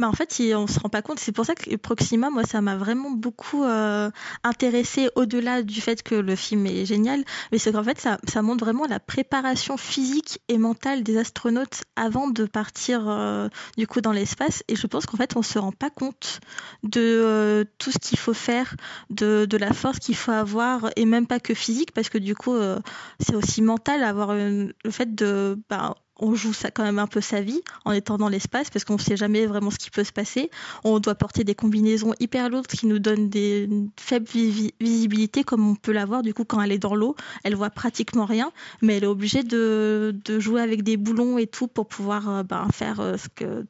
Bah 0.00 0.08
en 0.08 0.14
fait, 0.14 0.34
on 0.54 0.66
se 0.66 0.80
rend 0.80 0.88
pas 0.88 1.02
compte. 1.02 1.18
C'est 1.20 1.30
pour 1.30 1.44
ça 1.44 1.54
que 1.54 1.76
Proxima, 1.76 2.30
moi, 2.30 2.44
ça 2.44 2.62
m'a 2.62 2.74
vraiment 2.74 3.10
beaucoup 3.10 3.64
euh, 3.64 4.10
intéressé 4.44 5.10
au-delà 5.14 5.62
du 5.62 5.82
fait 5.82 6.02
que 6.02 6.14
le 6.14 6.36
film 6.36 6.64
est 6.64 6.86
génial. 6.86 7.22
Mais 7.52 7.58
c'est 7.58 7.70
qu'en 7.70 7.84
fait, 7.84 8.00
ça, 8.00 8.42
montre 8.42 8.64
vraiment 8.64 8.86
la 8.86 8.98
préparation 8.98 9.76
physique 9.76 10.40
et 10.48 10.56
mentale 10.56 11.02
des 11.02 11.18
astronautes 11.18 11.82
avant 11.96 12.28
de 12.28 12.46
partir 12.46 13.10
euh, 13.10 13.50
du 13.76 13.86
coup 13.86 14.00
dans 14.00 14.12
l'espace. 14.12 14.62
Et 14.68 14.74
je 14.76 14.86
pense 14.86 15.04
qu'en 15.04 15.18
fait, 15.18 15.36
on 15.36 15.42
se 15.42 15.58
rend 15.58 15.72
pas 15.72 15.90
compte 15.90 16.40
de 16.82 17.02
euh, 17.02 17.64
tout 17.76 17.92
ce 17.92 17.98
qu'il 17.98 18.18
faut 18.18 18.32
faire, 18.32 18.76
de, 19.10 19.44
de 19.44 19.56
la 19.58 19.74
force 19.74 19.98
qu'il 19.98 20.16
faut 20.16 20.32
avoir, 20.32 20.88
et 20.96 21.04
même 21.04 21.26
pas 21.26 21.40
que 21.40 21.52
physique, 21.52 21.92
parce 21.92 22.08
que 22.08 22.16
du 22.16 22.34
coup, 22.34 22.54
euh, 22.54 22.78
c'est 23.18 23.34
aussi 23.34 23.60
mental 23.60 24.02
avoir 24.02 24.32
le 24.32 24.72
fait 24.88 25.14
de 25.14 25.60
bah, 25.68 25.94
on 26.20 26.34
joue 26.34 26.52
ça 26.52 26.70
quand 26.70 26.84
même 26.84 26.98
un 26.98 27.06
peu 27.06 27.20
sa 27.20 27.40
vie 27.40 27.60
en 27.84 27.92
étant 27.92 28.18
dans 28.18 28.28
l'espace 28.28 28.70
parce 28.70 28.84
qu'on 28.84 28.94
ne 28.94 29.00
sait 29.00 29.16
jamais 29.16 29.46
vraiment 29.46 29.70
ce 29.70 29.78
qui 29.78 29.90
peut 29.90 30.04
se 30.04 30.12
passer. 30.12 30.50
On 30.84 30.98
doit 31.00 31.14
porter 31.14 31.44
des 31.44 31.54
combinaisons 31.54 32.14
hyper 32.20 32.48
lourdes 32.50 32.66
qui 32.66 32.86
nous 32.86 32.98
donnent 32.98 33.28
des 33.28 33.68
faibles 33.98 34.26
visibilités 34.26 35.44
comme 35.44 35.68
on 35.68 35.74
peut 35.74 35.92
l'avoir 35.92 36.22
du 36.22 36.34
coup 36.34 36.44
quand 36.44 36.60
elle 36.60 36.72
est 36.72 36.78
dans 36.78 36.94
l'eau. 36.94 37.16
Elle 37.42 37.54
voit 37.54 37.70
pratiquement 37.70 38.26
rien, 38.26 38.52
mais 38.82 38.96
elle 38.96 39.04
est 39.04 39.08
obligée 39.08 39.42
de, 39.42 40.14
jouer 40.38 40.60
avec 40.60 40.82
des 40.82 40.96
boulons 40.96 41.38
et 41.38 41.46
tout 41.46 41.66
pour 41.66 41.86
pouvoir 41.86 42.28
euh, 42.28 42.42
ben, 42.42 42.68
faire 42.72 43.00
euh, 43.00 43.16
ce 43.16 43.28
que 43.28 43.66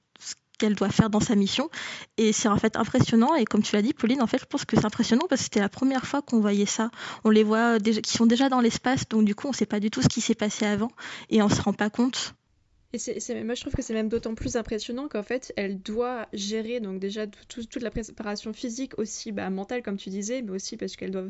qu'elle 0.60 0.74
doit 0.74 0.90
faire 0.90 1.10
dans 1.10 1.20
sa 1.20 1.34
mission. 1.34 1.70
Et 2.18 2.32
c'est 2.32 2.48
en 2.48 2.58
fait 2.58 2.76
impressionnant. 2.76 3.34
Et 3.34 3.44
comme 3.46 3.62
tu 3.62 3.74
l'as 3.74 3.82
dit, 3.82 3.94
Pauline, 3.94 4.22
en 4.22 4.26
fait, 4.26 4.38
je 4.38 4.44
pense 4.44 4.64
que 4.64 4.76
c'est 4.76 4.84
impressionnant 4.84 5.24
parce 5.28 5.40
que 5.40 5.44
c'était 5.44 5.60
la 5.60 5.70
première 5.70 6.06
fois 6.06 6.22
qu'on 6.22 6.38
voyait 6.38 6.66
ça. 6.66 6.90
On 7.24 7.30
les 7.30 7.42
voit 7.42 7.80
qui 7.80 8.12
sont 8.12 8.26
déjà 8.26 8.48
dans 8.48 8.60
l'espace, 8.60 9.08
donc 9.08 9.24
du 9.24 9.34
coup, 9.34 9.48
on 9.48 9.50
ne 9.50 9.56
sait 9.56 9.66
pas 9.66 9.80
du 9.80 9.90
tout 9.90 10.02
ce 10.02 10.08
qui 10.08 10.20
s'est 10.20 10.34
passé 10.34 10.66
avant 10.66 10.90
et 11.30 11.42
on 11.42 11.48
se 11.48 11.62
rend 11.62 11.72
pas 11.72 11.88
compte. 11.88 12.34
Et 12.92 13.44
moi, 13.44 13.54
je 13.54 13.60
trouve 13.60 13.74
que 13.74 13.82
c'est 13.82 13.94
même 13.94 14.08
d'autant 14.08 14.34
plus 14.34 14.56
impressionnant 14.56 15.06
qu'en 15.06 15.22
fait, 15.22 15.52
elle 15.56 15.80
doit 15.80 16.26
gérer 16.32 16.80
donc 16.80 16.98
déjà 16.98 17.28
toute 17.28 17.76
la 17.76 17.90
préparation 17.90 18.52
physique, 18.52 18.98
aussi 18.98 19.30
bah, 19.30 19.48
mentale, 19.48 19.82
comme 19.82 19.96
tu 19.96 20.10
disais, 20.10 20.42
mais 20.42 20.50
aussi 20.50 20.76
parce 20.76 20.96
qu'elle 20.96 21.12
doit 21.12 21.26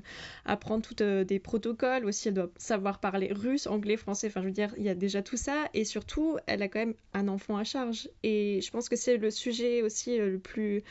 apprendre 0.46 0.82
tout, 0.82 1.02
euh, 1.02 1.22
des 1.22 1.38
protocoles, 1.38 2.06
aussi 2.06 2.28
elle 2.28 2.34
doit 2.34 2.50
savoir 2.56 2.98
parler 2.98 3.30
russe, 3.30 3.66
anglais, 3.66 3.98
français, 3.98 4.28
enfin, 4.28 4.40
je 4.40 4.46
veux 4.46 4.52
dire, 4.52 4.72
il 4.78 4.84
y 4.84 4.88
a 4.88 4.94
déjà 4.94 5.22
tout 5.22 5.36
ça, 5.36 5.68
et 5.74 5.84
surtout, 5.84 6.38
elle 6.46 6.62
a 6.62 6.68
quand 6.68 6.78
même 6.78 6.94
un 7.12 7.28
enfant 7.28 7.58
à 7.58 7.64
charge. 7.64 8.08
Et 8.22 8.62
je 8.62 8.70
pense 8.70 8.88
que 8.88 8.96
c'est 8.96 9.18
le 9.18 9.30
sujet 9.30 9.82
aussi 9.82 10.18
euh, 10.18 10.30
le 10.30 10.38
plus 10.38 10.82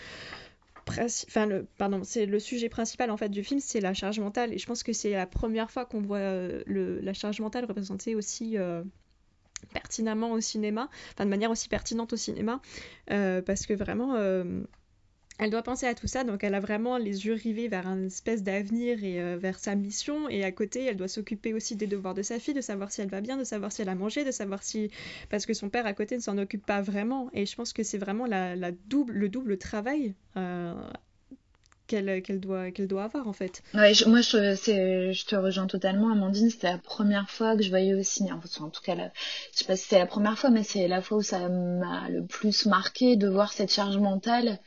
enfin 0.87 1.45
le 1.45 1.67
pardon 1.77 2.01
c'est 2.03 2.25
le 2.25 2.39
sujet 2.39 2.67
principal 2.67 3.11
en 3.11 3.17
fait 3.17 3.29
du 3.29 3.43
film 3.43 3.59
c'est 3.59 3.79
la 3.79 3.93
charge 3.93 4.19
mentale 4.19 4.51
et 4.55 4.57
je 4.57 4.65
pense 4.65 4.81
que 4.81 4.91
c'est 4.91 5.11
la 5.11 5.27
première 5.27 5.69
fois 5.69 5.85
qu'on 5.85 6.01
voit 6.01 6.17
euh, 6.17 6.63
le, 6.65 6.99
la 7.01 7.13
charge 7.13 7.39
mentale 7.41 7.65
représentée 7.65 8.15
aussi 8.15 8.57
pertinemment 9.67 10.31
au 10.31 10.41
cinéma, 10.41 10.89
enfin 11.13 11.25
de 11.25 11.29
manière 11.29 11.51
aussi 11.51 11.69
pertinente 11.69 12.13
au 12.13 12.17
cinéma, 12.17 12.61
euh, 13.11 13.41
parce 13.41 13.65
que 13.65 13.73
vraiment, 13.73 14.15
euh, 14.15 14.61
elle 15.37 15.51
doit 15.51 15.63
penser 15.63 15.85
à 15.85 15.95
tout 15.95 16.07
ça, 16.07 16.23
donc 16.23 16.43
elle 16.43 16.53
a 16.53 16.59
vraiment 16.59 16.97
les 16.97 17.25
yeux 17.25 17.33
rivés 17.33 17.69
vers 17.69 17.87
un 17.87 18.05
espèce 18.05 18.43
d'avenir 18.43 19.03
et 19.03 19.21
euh, 19.21 19.37
vers 19.37 19.57
sa 19.57 19.75
mission, 19.75 20.27
et 20.29 20.43
à 20.43 20.51
côté, 20.51 20.83
elle 20.83 20.97
doit 20.97 21.07
s'occuper 21.07 21.53
aussi 21.53 21.75
des 21.75 21.87
devoirs 21.87 22.13
de 22.13 22.21
sa 22.21 22.39
fille, 22.39 22.53
de 22.53 22.61
savoir 22.61 22.91
si 22.91 23.01
elle 23.01 23.09
va 23.09 23.21
bien, 23.21 23.37
de 23.37 23.45
savoir 23.45 23.71
si 23.71 23.81
elle 23.81 23.89
a 23.89 23.95
mangé, 23.95 24.25
de 24.25 24.31
savoir 24.31 24.63
si... 24.63 24.91
parce 25.29 25.45
que 25.45 25.53
son 25.53 25.69
père 25.69 25.85
à 25.85 25.93
côté 25.93 26.15
ne 26.15 26.21
s'en 26.21 26.37
occupe 26.37 26.65
pas 26.65 26.81
vraiment, 26.81 27.29
et 27.33 27.45
je 27.45 27.55
pense 27.55 27.73
que 27.73 27.83
c'est 27.83 27.97
vraiment 27.97 28.25
la, 28.25 28.71
double, 28.87 29.13
le 29.13 29.29
double 29.29 29.57
travail 29.57 30.13
qu'elle 31.89 32.39
doit, 32.39 32.71
qu'elle 32.71 32.87
doit 32.87 33.03
avoir 33.03 33.27
en 33.27 33.33
fait. 33.33 33.61
Ouais, 33.73 33.91
moi 34.07 34.21
je, 34.21 34.55
je 34.55 35.25
te 35.25 35.35
rejoins 35.35 35.67
totalement 35.67 36.11
Amandine, 36.11 36.49
c'était 36.49 36.71
la 36.71 36.77
première 36.77 37.29
fois 37.29 37.57
que 37.57 37.63
je 37.63 37.69
voyais 37.69 37.93
au 37.93 38.03
cinéma, 38.03 38.39
enfin, 38.43 38.65
en 38.65 38.69
tout 38.69 38.81
cas 38.81 38.95
je 38.95 39.57
sais 39.57 39.65
pas 39.65 39.75
si 39.75 39.83
c'était 39.83 39.99
la 39.99 40.05
première 40.05 40.37
fois 40.37 40.49
mais 40.49 40.63
c'est 40.63 40.87
la 40.87 41.01
fois 41.01 41.17
où 41.17 41.21
ça 41.21 41.49
m'a 41.49 42.07
le 42.09 42.23
plus 42.25 42.65
marqué 42.65 43.15
de 43.15 43.27
voir 43.27 43.51
cette 43.51 43.71
charge 43.71 43.97
mentale 43.97 44.59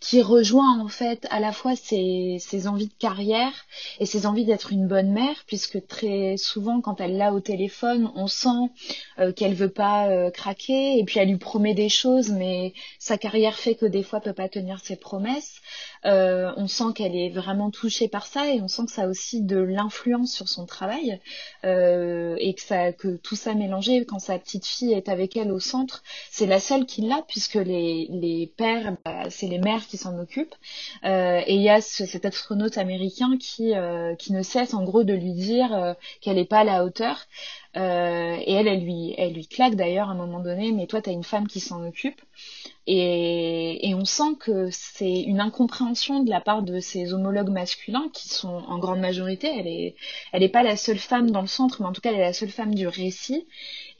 qui 0.00 0.22
rejoint 0.22 0.80
en 0.80 0.88
fait 0.88 1.26
à 1.30 1.40
la 1.40 1.52
fois 1.52 1.76
ses, 1.76 2.38
ses 2.40 2.66
envies 2.66 2.88
de 2.88 2.98
carrière 2.98 3.52
et 3.98 4.06
ses 4.06 4.26
envies 4.26 4.46
d'être 4.46 4.72
une 4.72 4.88
bonne 4.88 5.12
mère 5.12 5.44
puisque 5.46 5.86
très 5.86 6.36
souvent 6.36 6.80
quand 6.80 7.00
elle 7.00 7.16
l'a 7.16 7.32
au 7.32 7.40
téléphone 7.40 8.10
on 8.14 8.26
sent 8.26 8.70
euh, 9.18 9.32
qu'elle 9.32 9.54
veut 9.54 9.70
pas 9.70 10.08
euh, 10.08 10.30
craquer 10.30 10.98
et 10.98 11.04
puis 11.04 11.18
elle 11.18 11.28
lui 11.28 11.36
promet 11.36 11.74
des 11.74 11.88
choses 11.88 12.30
mais 12.30 12.72
sa 12.98 13.18
carrière 13.18 13.56
fait 13.56 13.74
que 13.74 13.86
des 13.86 14.02
fois 14.02 14.20
peut 14.20 14.32
pas 14.32 14.48
tenir 14.48 14.80
ses 14.80 14.96
promesses 14.96 15.60
euh, 16.06 16.52
on 16.56 16.66
sent 16.66 16.92
qu'elle 16.94 17.14
est 17.14 17.30
vraiment 17.30 17.70
touchée 17.70 18.08
par 18.08 18.26
ça 18.26 18.52
et 18.52 18.60
on 18.60 18.68
sent 18.68 18.86
que 18.86 18.92
ça 18.92 19.02
a 19.02 19.06
aussi 19.08 19.42
de 19.42 19.58
l'influence 19.58 20.32
sur 20.32 20.48
son 20.48 20.66
travail 20.66 21.20
euh, 21.64 22.36
et 22.38 22.54
que, 22.54 22.62
ça, 22.62 22.92
que 22.92 23.16
tout 23.16 23.36
ça 23.36 23.54
mélangé 23.54 24.04
quand 24.06 24.18
sa 24.18 24.38
petite 24.38 24.66
fille 24.66 24.92
est 24.92 25.08
avec 25.08 25.36
elle 25.36 25.52
au 25.52 25.60
centre, 25.60 26.02
c'est 26.30 26.46
la 26.46 26.60
seule 26.60 26.86
qui 26.86 27.02
l'a 27.02 27.22
puisque 27.28 27.54
les, 27.54 28.06
les 28.10 28.46
pères, 28.56 28.96
bah, 29.04 29.28
c'est 29.30 29.46
les 29.46 29.58
mères 29.58 29.86
qui 29.86 29.96
s'en 29.96 30.18
occupent. 30.18 30.54
Euh, 31.04 31.42
et 31.46 31.54
il 31.54 31.62
y 31.62 31.70
a 31.70 31.80
cet 31.80 32.24
astronaute 32.24 32.78
américain 32.78 33.36
qui, 33.38 33.72
qui 34.18 34.32
ne 34.32 34.42
cesse 34.42 34.74
en 34.74 34.84
gros 34.84 35.04
de 35.04 35.14
lui 35.14 35.32
dire 35.32 35.96
qu'elle 36.20 36.36
n'est 36.36 36.44
pas 36.44 36.60
à 36.60 36.64
la 36.64 36.84
hauteur. 36.84 37.26
Euh, 37.76 38.36
et 38.40 38.52
elle, 38.52 38.66
elle 38.66 38.82
lui, 38.82 39.14
elle 39.16 39.34
lui 39.34 39.46
claque 39.46 39.76
d'ailleurs 39.76 40.08
à 40.08 40.12
un 40.12 40.16
moment 40.16 40.40
donné, 40.40 40.72
mais 40.72 40.86
toi, 40.86 41.00
tu 41.00 41.10
as 41.10 41.12
une 41.12 41.24
femme 41.24 41.46
qui 41.46 41.60
s'en 41.60 41.86
occupe. 41.86 42.20
Et, 42.92 43.94
on 43.94 44.04
sent 44.04 44.34
que 44.40 44.68
c'est 44.72 45.20
une 45.22 45.40
incompréhension 45.40 46.24
de 46.24 46.30
la 46.30 46.40
part 46.40 46.62
de 46.62 46.80
ses 46.80 47.14
homologues 47.14 47.50
masculins 47.50 48.08
qui 48.12 48.28
sont 48.28 48.48
en 48.48 48.78
grande 48.78 48.98
majorité. 48.98 49.46
Elle 49.46 49.94
elle 50.32 50.42
est 50.42 50.48
pas 50.48 50.64
la 50.64 50.76
seule 50.76 50.98
femme 50.98 51.30
dans 51.30 51.40
le 51.40 51.46
centre, 51.46 51.80
mais 51.80 51.86
en 51.86 51.92
tout 51.92 52.00
cas, 52.00 52.10
elle 52.10 52.16
est 52.16 52.20
la 52.20 52.32
seule 52.32 52.50
femme 52.50 52.74
du 52.74 52.88
récit. 52.88 53.46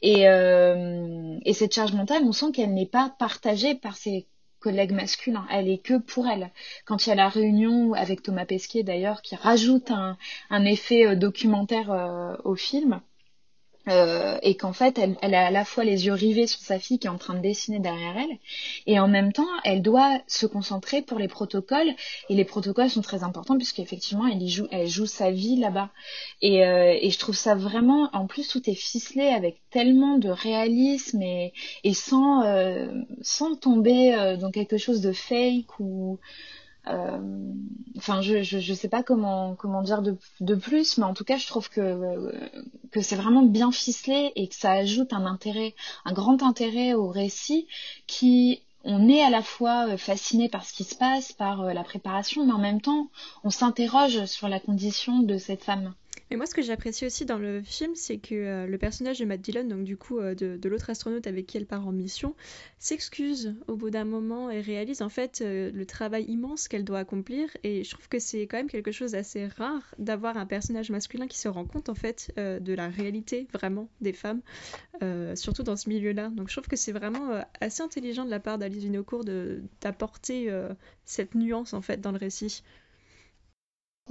Et, 0.01 0.27
euh, 0.27 1.37
et 1.45 1.53
cette 1.53 1.73
charge 1.73 1.93
mentale, 1.93 2.23
on 2.25 2.33
sent 2.33 2.51
qu'elle 2.53 2.73
n'est 2.73 2.85
pas 2.85 3.15
partagée 3.17 3.75
par 3.75 3.95
ses 3.95 4.27
collègues 4.59 4.91
masculins. 4.91 5.47
Elle 5.49 5.69
est 5.69 5.81
que 5.81 5.97
pour 5.97 6.27
elle. 6.27 6.51
Quand 6.85 7.05
il 7.05 7.09
y 7.09 7.11
a 7.13 7.15
la 7.15 7.29
réunion 7.29 7.93
avec 7.93 8.21
Thomas 8.23 8.45
Pesquet 8.45 8.83
d'ailleurs, 8.83 9.21
qui 9.21 9.35
rajoute 9.35 9.89
un, 9.91 10.17
un 10.49 10.65
effet 10.65 11.07
euh, 11.07 11.15
documentaire 11.15 11.91
euh, 11.91 12.35
au 12.43 12.55
film, 12.55 13.01
euh, 13.87 14.37
et 14.43 14.55
qu'en 14.55 14.73
fait 14.73 14.99
elle, 14.99 15.33
a 15.33 15.47
à 15.47 15.51
la 15.51 15.65
fois 15.65 15.83
les 15.83 16.05
yeux 16.05 16.13
rivés 16.13 16.45
sur 16.45 16.59
sa 16.59 16.77
fille 16.77 16.99
qui 16.99 17.07
est 17.07 17.09
en 17.09 17.17
train 17.17 17.33
de 17.33 17.39
dessiner 17.41 17.79
derrière 17.79 18.15
elle 18.15 18.37
et 18.85 18.99
en 18.99 19.07
même 19.07 19.33
temps 19.33 19.47
elle 19.63 19.81
doit 19.81 20.21
se 20.27 20.45
concentrer 20.45 21.01
pour 21.01 21.17
les 21.17 21.27
protocoles 21.27 21.91
et 22.29 22.35
les 22.35 22.45
protocoles 22.45 22.91
sont 22.91 23.01
très 23.01 23.23
importants 23.23 23.57
puisqu'effectivement 23.57 24.27
elle 24.27 24.47
joue 24.47 24.67
elle 24.69 24.87
joue 24.87 25.07
sa 25.07 25.31
vie 25.31 25.55
là-bas. 25.55 25.89
Et, 26.41 26.63
euh, 26.65 26.95
et 27.01 27.09
je 27.09 27.17
trouve 27.17 27.35
ça 27.35 27.55
vraiment 27.55 28.09
en 28.13 28.27
plus 28.27 28.47
tout 28.47 28.69
est 28.69 28.75
ficelé 28.75 29.27
avec 29.27 29.57
tellement 29.71 30.17
de 30.19 30.29
réalisme 30.29 31.21
et, 31.23 31.53
et 31.83 31.93
sans 31.93 32.43
euh, 32.43 32.87
sans 33.21 33.55
tomber 33.55 34.37
dans 34.39 34.51
quelque 34.51 34.77
chose 34.77 35.01
de 35.01 35.11
fake 35.11 35.79
ou 35.79 36.19
enfin, 36.85 38.21
je, 38.21 38.43
je, 38.43 38.73
sais 38.73 38.89
pas 38.89 39.03
comment 39.03 39.55
comment 39.55 39.81
dire 39.81 40.01
de, 40.01 40.17
de 40.39 40.55
plus, 40.55 40.97
mais 40.97 41.05
en 41.05 41.13
tout 41.13 41.23
cas, 41.23 41.37
je 41.37 41.47
trouve 41.47 41.69
que 41.69 42.31
que 42.91 43.01
c'est 43.01 43.15
vraiment 43.15 43.43
bien 43.43 43.71
ficelé 43.71 44.31
et 44.35 44.47
que 44.47 44.55
ça 44.55 44.71
ajoute 44.71 45.13
un 45.13 45.25
intérêt, 45.25 45.75
un 46.05 46.13
grand 46.13 46.43
intérêt 46.43 46.93
au 46.93 47.07
récit 47.07 47.67
qui 48.07 48.61
on 48.83 49.07
est 49.07 49.21
à 49.21 49.29
la 49.29 49.43
fois 49.43 49.95
fasciné 49.97 50.49
par 50.49 50.65
ce 50.65 50.73
qui 50.73 50.83
se 50.83 50.95
passe, 50.95 51.33
par 51.33 51.73
la 51.73 51.83
préparation, 51.83 52.45
mais 52.45 52.53
en 52.53 52.57
même 52.57 52.81
temps, 52.81 53.09
on 53.43 53.51
s'interroge 53.51 54.25
sur 54.25 54.49
la 54.49 54.59
condition 54.59 55.19
de 55.19 55.37
cette 55.37 55.63
femme. 55.63 55.93
Et 56.31 56.37
moi, 56.37 56.45
ce 56.45 56.55
que 56.55 56.61
j'apprécie 56.61 57.05
aussi 57.05 57.25
dans 57.25 57.37
le 57.37 57.61
film, 57.61 57.93
c'est 57.93 58.17
que 58.17 58.33
euh, 58.33 58.65
le 58.65 58.77
personnage 58.77 59.19
de 59.19 59.25
Matt 59.25 59.41
Dillon, 59.41 59.65
donc 59.65 59.83
du 59.83 59.97
coup 59.97 60.17
euh, 60.17 60.33
de, 60.33 60.69
l'autre 60.69 60.89
astronaute 60.89 61.27
avec 61.27 61.45
qui 61.45 61.57
elle 61.57 61.65
part 61.65 61.85
en 61.85 61.91
mission, 61.91 62.35
s'excuse 62.79 63.53
au 63.67 63.75
bout 63.75 63.89
d'un 63.89 64.05
moment 64.05 64.49
et 64.49 64.61
réalise 64.61 65.01
en 65.01 65.09
fait 65.09 65.41
euh, 65.41 65.71
le 65.73 65.85
travail 65.85 66.23
immense 66.29 66.69
qu'elle 66.69 66.85
doit 66.85 66.99
accomplir. 66.99 67.49
Et 67.65 67.83
je 67.83 67.91
trouve 67.91 68.07
que 68.07 68.17
c'est 68.17 68.47
quand 68.47 68.55
même 68.55 68.69
quelque 68.69 68.93
chose 68.93 69.11
d'assez 69.11 69.47
rare 69.47 69.93
d'avoir 69.99 70.37
un 70.37 70.45
personnage 70.45 70.89
masculin 70.89 71.27
qui 71.27 71.37
se 71.37 71.49
rend 71.49 71.65
compte 71.65 71.89
en 71.89 71.95
fait 71.95 72.31
de 72.37 72.73
la 72.73 72.87
réalité 72.87 73.47
vraiment 73.51 73.89
des 73.99 74.13
femmes, 74.13 74.41
surtout 75.35 75.63
dans 75.63 75.75
ce 75.75 75.89
milieu-là. 75.89 76.29
Donc 76.29 76.47
je 76.47 76.53
trouve 76.53 76.69
que 76.69 76.77
c'est 76.77 76.93
vraiment 76.93 77.43
assez 77.59 77.83
intelligent 77.83 78.23
de 78.23 78.29
la 78.29 78.39
part 78.39 78.57
d'Alice 78.57 78.83
Vinocourt 78.83 79.25
d'apporter 79.81 80.49
cette 81.03 81.35
nuance 81.35 81.73
en 81.73 81.81
fait 81.81 81.99
dans 81.99 82.11
le 82.11 82.17
récit. 82.17 82.63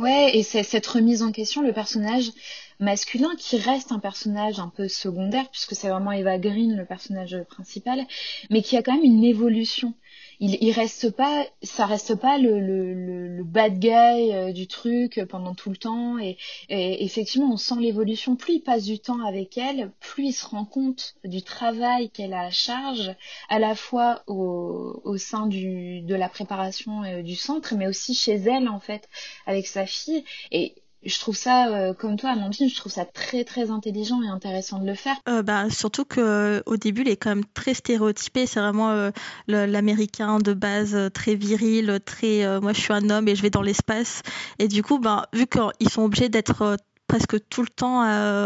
Ouais, 0.00 0.36
et 0.36 0.42
c'est 0.42 0.62
cette 0.62 0.86
remise 0.86 1.22
en 1.22 1.30
question, 1.30 1.62
le 1.62 1.72
personnage 1.72 2.32
masculin 2.80 3.30
qui 3.38 3.58
reste 3.58 3.92
un 3.92 3.98
personnage 3.98 4.58
un 4.58 4.68
peu 4.68 4.88
secondaire, 4.88 5.48
puisque 5.50 5.74
c'est 5.74 5.88
vraiment 5.90 6.12
Eva 6.12 6.38
Green 6.38 6.76
le 6.76 6.86
personnage 6.86 7.36
principal, 7.50 8.06
mais 8.50 8.62
qui 8.62 8.76
a 8.76 8.82
quand 8.82 8.94
même 8.94 9.04
une 9.04 9.22
évolution 9.24 9.94
il, 10.40 10.56
il 10.60 10.72
reste 10.72 11.10
pas, 11.10 11.46
ça 11.62 11.86
reste 11.86 12.14
pas 12.14 12.38
le, 12.38 12.58
le, 12.58 12.94
le, 12.94 13.44
bad 13.44 13.78
guy 13.78 13.90
euh, 14.32 14.52
du 14.52 14.66
truc 14.66 15.20
pendant 15.28 15.54
tout 15.54 15.70
le 15.70 15.76
temps. 15.76 16.18
Et, 16.18 16.38
effectivement, 16.68 17.52
on 17.52 17.56
sent 17.56 17.76
l'évolution. 17.78 18.36
Plus 18.36 18.54
il 18.54 18.60
passe 18.60 18.84
du 18.84 18.98
temps 18.98 19.24
avec 19.24 19.58
elle, 19.58 19.92
plus 20.00 20.28
il 20.28 20.32
se 20.32 20.46
rend 20.46 20.64
compte 20.64 21.14
du 21.24 21.42
travail 21.42 22.10
qu'elle 22.10 22.32
a 22.32 22.42
à 22.42 22.50
charge, 22.50 23.14
à 23.48 23.58
la 23.58 23.74
fois 23.74 24.22
au, 24.26 25.00
au 25.04 25.16
sein 25.18 25.46
du, 25.46 26.00
de 26.00 26.14
la 26.14 26.28
préparation 26.28 27.04
euh, 27.04 27.22
du 27.22 27.36
centre, 27.36 27.74
mais 27.76 27.86
aussi 27.86 28.14
chez 28.14 28.34
elle 28.34 28.68
en 28.68 28.80
fait, 28.80 29.08
avec 29.46 29.66
sa 29.66 29.84
fille. 29.84 30.24
Et 30.52 30.74
je 31.02 31.18
trouve 31.18 31.36
ça, 31.36 31.68
euh, 31.68 31.94
comme 31.94 32.16
toi, 32.16 32.30
Amandine, 32.30 32.68
je 32.68 32.76
trouve 32.76 32.92
ça 32.92 33.04
très 33.04 33.44
très 33.44 33.70
intelligent 33.70 34.22
et 34.22 34.28
intéressant 34.28 34.78
de 34.78 34.86
le 34.86 34.94
faire. 34.94 35.16
Euh, 35.28 35.42
bah, 35.42 35.70
surtout 35.70 36.04
que 36.04 36.62
au 36.66 36.76
début, 36.76 37.02
il 37.02 37.08
est 37.08 37.16
quand 37.16 37.30
même 37.30 37.44
très 37.54 37.74
stéréotypé. 37.74 38.46
C'est 38.46 38.60
vraiment 38.60 38.90
euh, 38.90 39.10
l'américain 39.46 40.38
de 40.38 40.52
base, 40.52 40.96
très 41.14 41.34
viril, 41.34 42.00
très 42.04 42.60
moi 42.60 42.72
je 42.72 42.80
suis 42.80 42.92
un 42.92 43.08
homme 43.10 43.28
et 43.28 43.34
je 43.34 43.42
vais 43.42 43.50
dans 43.50 43.62
l'espace. 43.62 44.22
Et 44.58 44.68
du 44.68 44.82
coup, 44.82 44.98
bah, 44.98 45.28
vu 45.32 45.46
qu'ils 45.46 45.88
sont 45.88 46.02
obligés 46.02 46.28
d'être 46.28 46.76
presque 47.06 47.48
tout 47.48 47.62
le 47.62 47.68
temps 47.68 48.02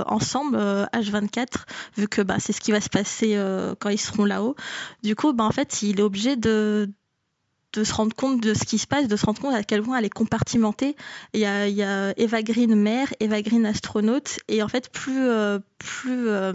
ensemble 0.06 0.56
H24 0.92 1.46
vu 1.96 2.08
que 2.08 2.22
bah, 2.22 2.36
c'est 2.38 2.52
ce 2.52 2.60
qui 2.60 2.72
va 2.72 2.80
se 2.80 2.88
passer 2.88 3.38
quand 3.80 3.88
ils 3.90 3.98
seront 3.98 4.24
là-haut. 4.24 4.54
Du 5.02 5.16
coup, 5.16 5.32
bah, 5.32 5.44
en 5.44 5.50
fait, 5.50 5.82
il 5.82 6.00
est 6.00 6.04
obligé 6.04 6.36
de 6.36 6.88
de 7.74 7.84
se 7.84 7.92
rendre 7.92 8.14
compte 8.14 8.40
de 8.40 8.54
ce 8.54 8.64
qui 8.64 8.78
se 8.78 8.86
passe, 8.86 9.08
de 9.08 9.16
se 9.16 9.26
rendre 9.26 9.40
compte 9.40 9.54
à 9.54 9.64
quel 9.64 9.82
point 9.82 9.98
elle 9.98 10.04
est 10.04 10.10
compartimentée. 10.10 10.96
Il 11.32 11.40
y 11.40 11.46
a, 11.46 11.66
il 11.68 12.14
Eva 12.16 12.42
Green 12.42 12.74
mère, 12.74 13.12
Eva 13.20 13.42
Green 13.42 13.66
astronaute, 13.66 14.38
et 14.48 14.62
en 14.62 14.68
fait 14.68 14.90
plus 14.90 15.28
euh, 15.28 15.58
plus 15.78 16.28
euh, 16.28 16.52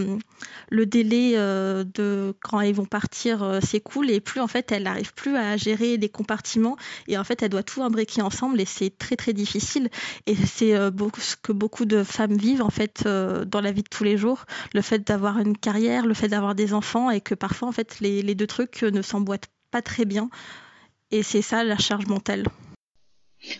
le 0.69 0.85
délai 0.85 1.33
euh, 1.35 1.83
de 1.83 2.33
quand 2.41 2.61
ils 2.61 2.73
vont 2.73 2.85
partir 2.85 3.59
s'écoule 3.61 4.09
et 4.09 4.21
plus 4.21 4.39
en 4.39 4.47
fait 4.47 4.71
elle 4.71 4.83
n'arrive 4.83 5.13
plus 5.13 5.35
à 5.35 5.57
gérer 5.57 5.97
les 5.97 6.09
compartiments 6.09 6.77
et 7.07 7.17
en 7.17 7.23
fait 7.23 7.43
elle 7.43 7.49
doit 7.49 7.63
tout 7.63 7.83
imbriquer 7.83 8.21
ensemble 8.21 8.59
et 8.61 8.65
c'est 8.65 8.97
très 8.97 9.15
très 9.15 9.33
difficile 9.33 9.89
et 10.25 10.35
c'est 10.35 10.71
ce 10.71 11.35
que 11.35 11.51
beaucoup 11.51 11.85
de 11.85 12.03
femmes 12.03 12.37
vivent 12.37 12.63
en 12.63 12.69
fait 12.69 13.03
dans 13.03 13.61
la 13.61 13.71
vie 13.71 13.83
de 13.83 13.89
tous 13.89 14.03
les 14.03 14.17
jours, 14.17 14.45
le 14.73 14.81
fait 14.81 15.05
d'avoir 15.05 15.39
une 15.39 15.57
carrière, 15.57 16.05
le 16.05 16.13
fait 16.13 16.29
d'avoir 16.29 16.55
des 16.55 16.73
enfants 16.73 17.11
et 17.11 17.21
que 17.21 17.35
parfois 17.35 17.67
en 17.67 17.71
fait 17.71 17.99
les 17.99 18.35
deux 18.35 18.47
trucs 18.47 18.81
ne 18.83 19.01
s'emboîtent 19.01 19.49
pas 19.71 19.81
très 19.81 20.05
bien. 20.05 20.29
Et 21.11 21.23
c'est 21.23 21.41
ça 21.41 21.63
la 21.63 21.77
charge 21.77 22.05
mentale. 22.07 22.45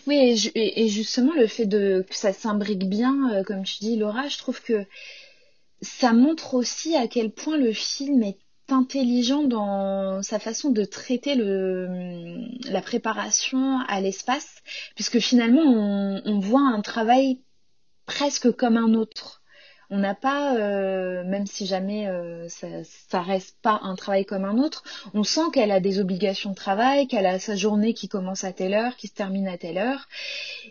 Oui, 0.06 0.50
et, 0.54 0.88
justement, 0.88 1.32
le 1.34 1.46
fait 1.46 1.66
de, 1.66 2.04
que 2.08 2.14
ça 2.14 2.32
s'imbrique 2.32 2.88
bien, 2.88 3.32
euh, 3.32 3.42
comme 3.42 3.64
tu 3.64 3.78
dis, 3.80 3.96
Laura, 3.96 4.28
je 4.28 4.38
trouve 4.38 4.60
que 4.62 4.84
ça 5.80 6.12
montre 6.12 6.54
aussi 6.54 6.94
à 6.96 7.08
quel 7.08 7.32
point 7.32 7.56
le 7.56 7.72
film 7.72 8.22
est 8.22 8.38
intelligent 8.68 9.42
dans 9.44 10.22
sa 10.22 10.38
façon 10.38 10.70
de 10.70 10.84
traiter 10.84 11.34
le, 11.34 11.88
la 12.70 12.82
préparation 12.82 13.80
à 13.88 14.00
l'espace, 14.00 14.56
puisque 14.94 15.18
finalement, 15.18 15.62
on 16.24 16.38
voit 16.38 16.60
un 16.60 16.82
travail 16.82 17.40
presque 18.06 18.52
comme 18.52 18.76
un 18.76 18.94
autre 18.94 19.39
on 19.90 19.98
n'a 19.98 20.14
pas, 20.14 20.54
euh, 20.56 21.24
même 21.24 21.46
si 21.46 21.66
jamais 21.66 22.06
euh, 22.06 22.48
ça, 22.48 22.68
ça 22.84 23.22
reste 23.22 23.56
pas 23.60 23.80
un 23.82 23.96
travail 23.96 24.24
comme 24.24 24.44
un 24.44 24.58
autre, 24.58 24.84
on 25.14 25.24
sent 25.24 25.50
qu'elle 25.52 25.72
a 25.72 25.80
des 25.80 25.98
obligations 25.98 26.50
de 26.50 26.54
travail, 26.54 27.08
qu'elle 27.08 27.26
a 27.26 27.40
sa 27.40 27.56
journée 27.56 27.92
qui 27.92 28.08
commence 28.08 28.44
à 28.44 28.52
telle 28.52 28.74
heure, 28.74 28.96
qui 28.96 29.08
se 29.08 29.14
termine 29.14 29.48
à 29.48 29.58
telle 29.58 29.78
heure, 29.78 30.08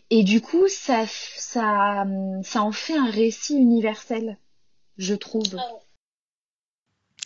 et 0.10 0.24
du 0.24 0.42
coup 0.42 0.68
ça, 0.70 1.04
ça, 1.08 2.06
en 2.06 2.72
fait 2.72 2.98
un 2.98 3.12
récit 3.12 3.56
universel, 3.56 4.38
je 4.98 5.16
trouve. 5.16 5.44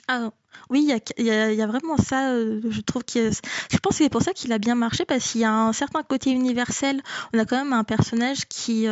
Ah 0.07 0.31
oui, 0.69 0.89
il 1.17 1.25
y 1.25 1.31
a, 1.61 1.67
vraiment 1.67 1.97
ça, 1.97 2.31
euh, 2.31 2.61
je 2.69 2.81
trouve 2.81 3.03
que 3.03 3.31
je 3.31 3.77
pense 3.77 3.97
que 3.97 4.03
c'est 4.03 4.09
pour 4.09 4.21
ça 4.21 4.33
qu'il 4.33 4.51
a 4.51 4.57
bien 4.57 4.75
marché 4.75 5.05
parce 5.05 5.31
qu'il 5.31 5.41
y 5.41 5.45
a 5.45 5.53
un 5.53 5.73
certain 5.73 6.03
côté 6.03 6.31
universel. 6.31 7.01
On 7.33 7.39
a 7.39 7.45
quand 7.45 7.57
même 7.57 7.73
un 7.73 7.83
personnage 7.83 8.45
qui 8.47 8.87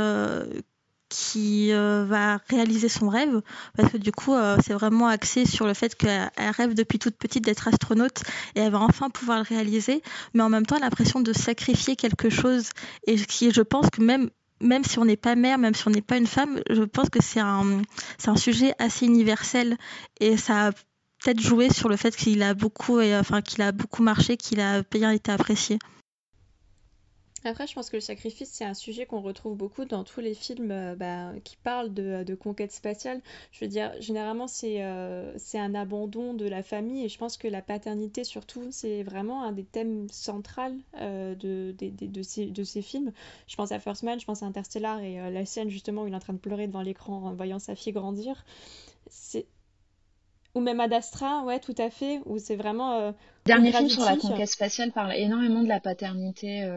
qui 1.11 1.73
euh, 1.73 2.05
va 2.07 2.39
réaliser 2.49 2.87
son 2.89 3.09
rêve. 3.09 3.41
Parce 3.77 3.91
que 3.91 3.97
du 3.97 4.11
coup 4.11 4.33
euh, 4.33 4.57
c'est 4.65 4.73
vraiment 4.73 5.07
axé 5.07 5.45
sur 5.45 5.67
le 5.67 5.73
fait 5.73 5.93
qu'elle 5.93 6.31
rêve 6.37 6.73
depuis 6.73 6.97
toute 6.97 7.17
petite 7.17 7.43
d'être 7.43 7.67
astronaute 7.67 8.23
et 8.55 8.61
elle 8.61 8.71
va 8.71 8.79
enfin 8.79 9.09
pouvoir 9.09 9.37
le 9.37 9.43
réaliser. 9.43 10.01
Mais 10.33 10.41
en 10.41 10.49
même 10.49 10.65
temps 10.65 10.79
l'impression 10.79 11.19
de 11.19 11.33
sacrifier 11.33 11.95
quelque 11.95 12.29
chose. 12.29 12.69
Et 13.05 13.17
qui 13.17 13.51
je 13.51 13.61
pense 13.61 13.89
que 13.89 14.01
même 14.01 14.29
même 14.61 14.83
si 14.83 14.99
on 14.99 15.05
n'est 15.05 15.17
pas 15.17 15.35
mère, 15.35 15.57
même 15.57 15.73
si 15.73 15.87
on 15.87 15.91
n'est 15.91 16.01
pas 16.01 16.17
une 16.17 16.27
femme, 16.27 16.61
je 16.69 16.83
pense 16.83 17.09
que 17.09 17.21
c'est 17.21 17.39
un, 17.39 17.81
un 18.25 18.35
sujet 18.35 18.73
assez 18.79 19.05
universel. 19.05 19.75
Et 20.19 20.37
ça 20.37 20.67
a 20.67 20.71
peut-être 20.71 21.39
joué 21.41 21.69
sur 21.69 21.89
le 21.89 21.97
fait 21.97 22.15
qu'il 22.15 22.43
a 22.43 22.53
beaucoup, 22.53 23.01
enfin 23.01 23.41
qu'il 23.41 23.63
a 23.63 23.71
beaucoup 23.71 24.03
marché, 24.03 24.37
qu'il 24.37 24.59
a 24.61 24.83
bien 24.83 25.11
été 25.11 25.31
apprécié. 25.31 25.79
Après, 27.43 27.65
je 27.65 27.73
pense 27.73 27.89
que 27.89 27.97
le 27.97 28.01
sacrifice, 28.01 28.49
c'est 28.51 28.65
un 28.65 28.75
sujet 28.75 29.07
qu'on 29.07 29.21
retrouve 29.21 29.57
beaucoup 29.57 29.85
dans 29.85 30.03
tous 30.03 30.19
les 30.19 30.35
films 30.35 30.69
euh, 30.69 30.95
bah, 30.95 31.31
qui 31.43 31.55
parlent 31.57 31.91
de, 31.91 32.23
de, 32.23 32.35
conquête 32.35 32.71
spatiale. 32.71 33.19
Je 33.51 33.65
veux 33.65 33.67
dire, 33.69 33.91
généralement, 33.99 34.47
c'est 34.47 34.83
euh, 34.83 35.35
c'est 35.39 35.57
un 35.57 35.73
abandon 35.73 36.35
de 36.35 36.47
la 36.47 36.61
famille 36.61 37.03
et 37.03 37.09
je 37.09 37.17
pense 37.17 37.37
que 37.37 37.47
la 37.47 37.63
paternité, 37.63 38.23
surtout, 38.23 38.67
c'est 38.69 39.01
vraiment 39.01 39.43
un 39.43 39.53
des 39.53 39.63
thèmes 39.63 40.07
centraux 40.11 40.61
euh, 40.99 41.33
de, 41.33 41.73
de, 41.79 42.05
de, 42.05 42.21
ces, 42.21 42.45
de 42.45 42.63
ces 42.63 42.83
films. 42.83 43.11
Je 43.47 43.55
pense 43.55 43.71
à 43.71 43.79
First 43.79 44.03
Man, 44.03 44.19
je 44.19 44.25
pense 44.25 44.43
à 44.43 44.45
Interstellar 44.45 45.01
et 45.01 45.31
la 45.31 45.45
scène 45.45 45.69
justement 45.69 46.03
où 46.03 46.07
il 46.07 46.13
est 46.13 46.15
en 46.15 46.19
train 46.19 46.33
de 46.33 46.39
pleurer 46.39 46.67
devant 46.67 46.81
l'écran 46.81 47.25
en 47.25 47.33
voyant 47.33 47.59
sa 47.59 47.75
fille 47.75 47.93
grandir. 47.93 48.45
C'est 49.09 49.47
ou 50.53 50.59
même 50.59 50.81
Ad 50.81 50.91
Astra, 50.91 51.45
ouais, 51.45 51.59
tout 51.59 51.75
à 51.77 51.89
fait, 51.89 52.19
où 52.25 52.37
c'est 52.37 52.57
vraiment. 52.57 53.13
Dernier 53.45 53.71
film 53.71 53.87
sur 53.87 54.03
la 54.03 54.17
conquête 54.17 54.49
spatiale 54.49 54.91
parle 54.91 55.13
énormément 55.15 55.63
de 55.63 55.69
la 55.69 55.79
paternité. 55.79 56.69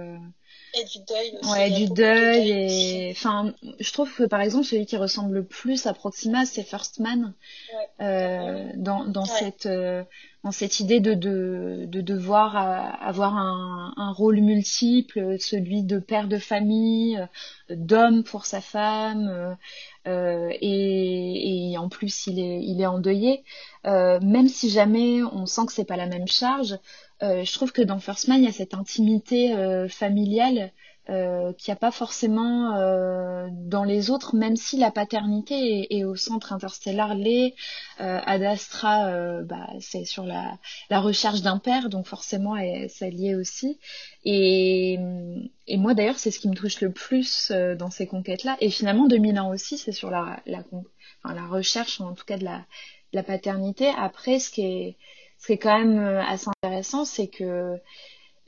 Et 0.76 0.84
du 0.84 0.98
deuil 1.06 1.38
aussi. 1.40 1.50
Ouais, 1.50 1.70
du 1.70 1.88
deuil 1.88 2.50
et 2.50 3.10
enfin, 3.12 3.52
je 3.78 3.92
trouve 3.92 4.12
que 4.14 4.24
par 4.24 4.40
exemple 4.40 4.64
celui 4.64 4.86
qui 4.86 4.96
ressemble 4.96 5.34
le 5.34 5.44
plus 5.44 5.86
à 5.86 5.94
Proxima, 5.94 6.46
c'est 6.46 6.64
First 6.64 6.98
Man. 6.98 7.32
Euh, 8.00 8.70
dans 8.74 9.04
dans 9.04 9.24
cette 9.24 9.66
euh, 9.66 10.02
dans 10.42 10.50
cette 10.50 10.80
idée 10.80 11.00
de 11.00 11.14
de, 11.14 11.84
de 11.86 12.00
devoir 12.00 12.56
euh, 12.56 13.06
avoir 13.06 13.36
un, 13.36 13.94
un 13.96 14.12
rôle 14.12 14.40
multiple, 14.40 15.36
celui 15.38 15.84
de 15.84 15.98
père 15.98 16.26
de 16.28 16.38
famille, 16.38 17.24
d'homme 17.70 18.24
pour 18.24 18.44
sa 18.46 18.60
femme, 18.60 19.56
euh, 20.06 20.48
et, 20.60 21.72
et, 21.72 21.78
en 21.78 21.88
plus 21.88 22.26
il 22.26 22.38
est 22.38 22.62
il 22.62 22.80
est 22.80 22.86
endeuillé. 22.86 23.42
Euh, 23.86 24.18
même 24.20 24.48
si 24.48 24.70
jamais 24.70 25.22
on 25.22 25.46
sent 25.46 25.66
que 25.66 25.72
c'est 25.72 25.84
pas 25.84 25.96
la 25.96 26.06
même 26.06 26.26
charge, 26.28 26.72
euh, 26.72 26.78
je 27.20 27.52
trouve 27.54 27.72
que 27.72 27.82
dans 27.82 27.98
First 27.98 28.28
Man, 28.28 28.40
il 28.40 28.44
y 28.44 28.48
a 28.48 28.52
cette 28.52 28.74
intimité 28.74 29.54
euh, 29.54 29.88
familiale 29.88 30.72
euh, 31.10 31.52
qu'il 31.52 31.70
n'y 31.70 31.76
a 31.76 31.80
pas 31.80 31.90
forcément 31.90 32.76
euh, 32.76 33.46
dans 33.52 33.84
les 33.84 34.10
autres, 34.10 34.34
même 34.36 34.56
si 34.56 34.78
la 34.78 34.90
paternité 34.90 35.94
est, 35.94 36.04
au 36.04 36.16
centre 36.16 36.52
interstellar 36.54 37.14
l'est. 37.14 37.54
Ad 37.98 38.42
Astra, 38.42 39.42
bah, 39.42 39.68
c'est 39.80 40.04
sur 40.04 40.24
la, 40.24 40.58
recherche 40.90 41.42
d'un 41.42 41.58
père, 41.58 41.90
donc 41.90 42.06
forcément 42.06 42.56
c'est 42.88 43.10
lié 43.10 43.34
aussi. 43.34 43.78
Et, 44.24 44.98
moi 45.68 45.94
d'ailleurs, 45.94 46.18
c'est 46.18 46.30
ce 46.30 46.40
qui 46.40 46.48
me 46.48 46.54
touche 46.54 46.80
le 46.80 46.90
plus 46.90 47.50
dans 47.50 47.90
ces 47.90 48.06
conquêtes-là. 48.06 48.56
Et 48.60 48.70
finalement, 48.70 49.06
2001 49.06 49.50
aussi, 49.50 49.76
c'est 49.76 49.92
sur 49.92 50.10
la 50.10 50.42
recherche, 51.50 52.00
en 52.00 52.14
tout 52.14 52.24
cas 52.24 52.38
de 52.38 52.44
la, 52.44 52.64
de 53.12 53.18
la 53.18 53.22
paternité. 53.22 53.88
Après, 53.96 54.38
ce 54.38 54.50
qui 54.50 54.62
est 54.62 54.96
ce 55.38 55.46
qui 55.46 55.52
est 55.52 55.58
quand 55.58 55.78
même 55.78 55.98
euh, 55.98 56.22
assez 56.22 56.48
intéressant, 56.62 57.04
c'est 57.04 57.28
que 57.28 57.78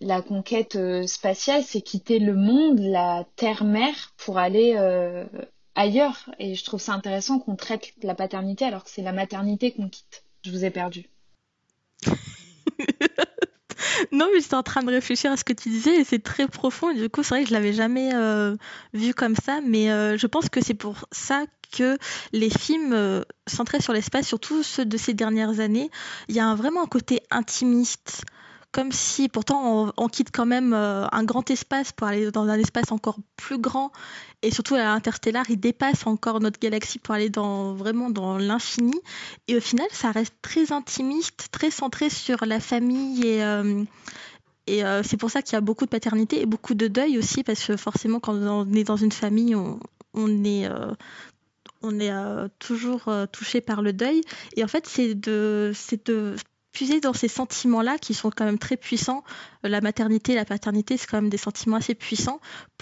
la 0.00 0.20
conquête 0.20 0.78
spatiale, 1.06 1.62
c'est 1.62 1.80
quitter 1.80 2.18
le 2.18 2.34
monde, 2.34 2.80
la 2.80 3.24
terre-mère, 3.36 4.12
pour 4.18 4.36
aller 4.36 4.76
ailleurs. 5.74 6.30
Et 6.38 6.54
je 6.54 6.64
trouve 6.64 6.80
ça 6.80 6.92
intéressant 6.92 7.38
qu'on 7.38 7.56
traite 7.56 7.92
la 8.02 8.14
paternité 8.14 8.64
alors 8.64 8.84
que 8.84 8.90
c'est 8.90 9.02
la 9.02 9.12
maternité 9.12 9.72
qu'on 9.72 9.88
quitte. 9.88 10.24
Je 10.44 10.50
vous 10.50 10.66
ai 10.66 10.70
perdu. 10.70 11.08
non, 14.12 14.28
mais 14.32 14.40
j'étais 14.40 14.54
en 14.54 14.62
train 14.62 14.82
de 14.82 14.90
réfléchir 14.90 15.32
à 15.32 15.36
ce 15.36 15.44
que 15.44 15.52
tu 15.52 15.68
disais 15.68 16.00
et 16.00 16.04
c'est 16.04 16.22
très 16.22 16.48
profond. 16.48 16.92
Du 16.92 17.08
coup, 17.08 17.22
c'est 17.22 17.34
vrai 17.34 17.42
que 17.42 17.48
je 17.48 17.54
l'avais 17.54 17.72
jamais 17.72 18.14
euh, 18.14 18.56
vu 18.92 19.14
comme 19.14 19.36
ça, 19.36 19.60
mais 19.64 19.90
euh, 19.90 20.16
je 20.16 20.26
pense 20.26 20.48
que 20.48 20.62
c'est 20.62 20.74
pour 20.74 21.06
ça 21.12 21.44
que 21.70 21.98
les 22.32 22.50
films 22.50 22.92
euh, 22.92 23.22
centrés 23.46 23.80
sur 23.80 23.92
l'espace, 23.92 24.26
surtout 24.26 24.62
ceux 24.62 24.84
de 24.84 24.96
ces 24.96 25.14
dernières 25.14 25.60
années, 25.60 25.90
il 26.28 26.34
y 26.34 26.40
a 26.40 26.54
vraiment 26.54 26.82
un 26.82 26.88
côté 26.88 27.20
intimiste 27.30 28.24
comme 28.76 28.92
si 28.92 29.30
pourtant 29.30 29.90
on, 29.96 30.08
quitte 30.08 30.28
quand 30.30 30.44
même 30.44 30.74
euh, 30.74 31.06
un 31.10 31.24
grand 31.24 31.50
espace 31.50 31.92
pour 31.92 32.08
aller 32.08 32.30
dans 32.30 32.46
un 32.46 32.58
espace 32.58 32.92
encore 32.92 33.16
plus 33.36 33.56
grand. 33.56 33.90
Et 34.42 34.50
surtout 34.50 34.74
à 34.74 34.80
l'interstellar 34.80 35.46
il 35.48 35.58
dépasse 35.58 36.06
encore 36.06 36.40
notre 36.40 36.60
galaxie 36.60 36.98
pour 36.98 37.14
aller 37.14 37.30
dans 37.30 37.72
vraiment 37.72 38.10
dans 38.10 38.36
l'infini. 38.36 39.00
Et 39.48 39.56
au 39.56 39.60
final 39.60 39.86
ça 39.92 40.10
reste 40.10 40.34
très 40.42 40.72
intimiste 40.72 41.48
très 41.52 41.70
centré 41.70 42.10
sur 42.10 42.44
la 42.44 42.60
famille 42.60 43.26
et 43.26 43.42
euh, 44.84 45.02
c'est 45.02 45.16
pour 45.16 45.30
ça 45.30 45.40
qu'il 45.40 45.54
y 45.54 45.56
a 45.56 45.62
beaucoup 45.62 45.86
de 45.86 45.90
paternité 45.90 46.42
et 46.42 46.46
beaucoup 46.46 46.74
de 46.74 46.86
deuil 46.86 47.16
aussi 47.16 47.44
parce 47.44 47.64
que 47.64 47.78
forcément 47.78 48.20
quand 48.20 48.34
on 48.34 48.70
est 48.74 48.84
dans 48.84 48.96
une 48.96 49.12
famille 49.12 49.54
on 49.54 50.44
est 50.44 50.68
on 51.82 52.00
est 52.00 52.12
toujours 52.58 53.10
touché 53.32 53.60
par 53.60 53.82
le 53.82 53.92
deuil 53.92 54.22
et 54.56 54.64
en 54.64 54.68
fait 54.68 54.86
c'est 54.86 55.14
de 55.14 55.72
c'est 55.74 56.06
de 56.06 56.36
puiser 56.76 57.00
dans 57.00 57.14
ces 57.14 57.28
sentiments-là 57.28 57.96
qui 57.96 58.12
sont 58.12 58.28
quand 58.30 58.44
même 58.44 58.58
très 58.58 58.76
puissants. 58.76 59.24
Euh, 59.64 59.68
la 59.70 59.80
maternité, 59.80 60.34
la 60.34 60.44
paternité, 60.44 60.98
c'est 60.98 61.06
quand 61.06 61.16
même 61.16 61.30
des 61.30 61.38
sentiments 61.38 61.76
assez 61.76 61.94
puissants 61.94 62.38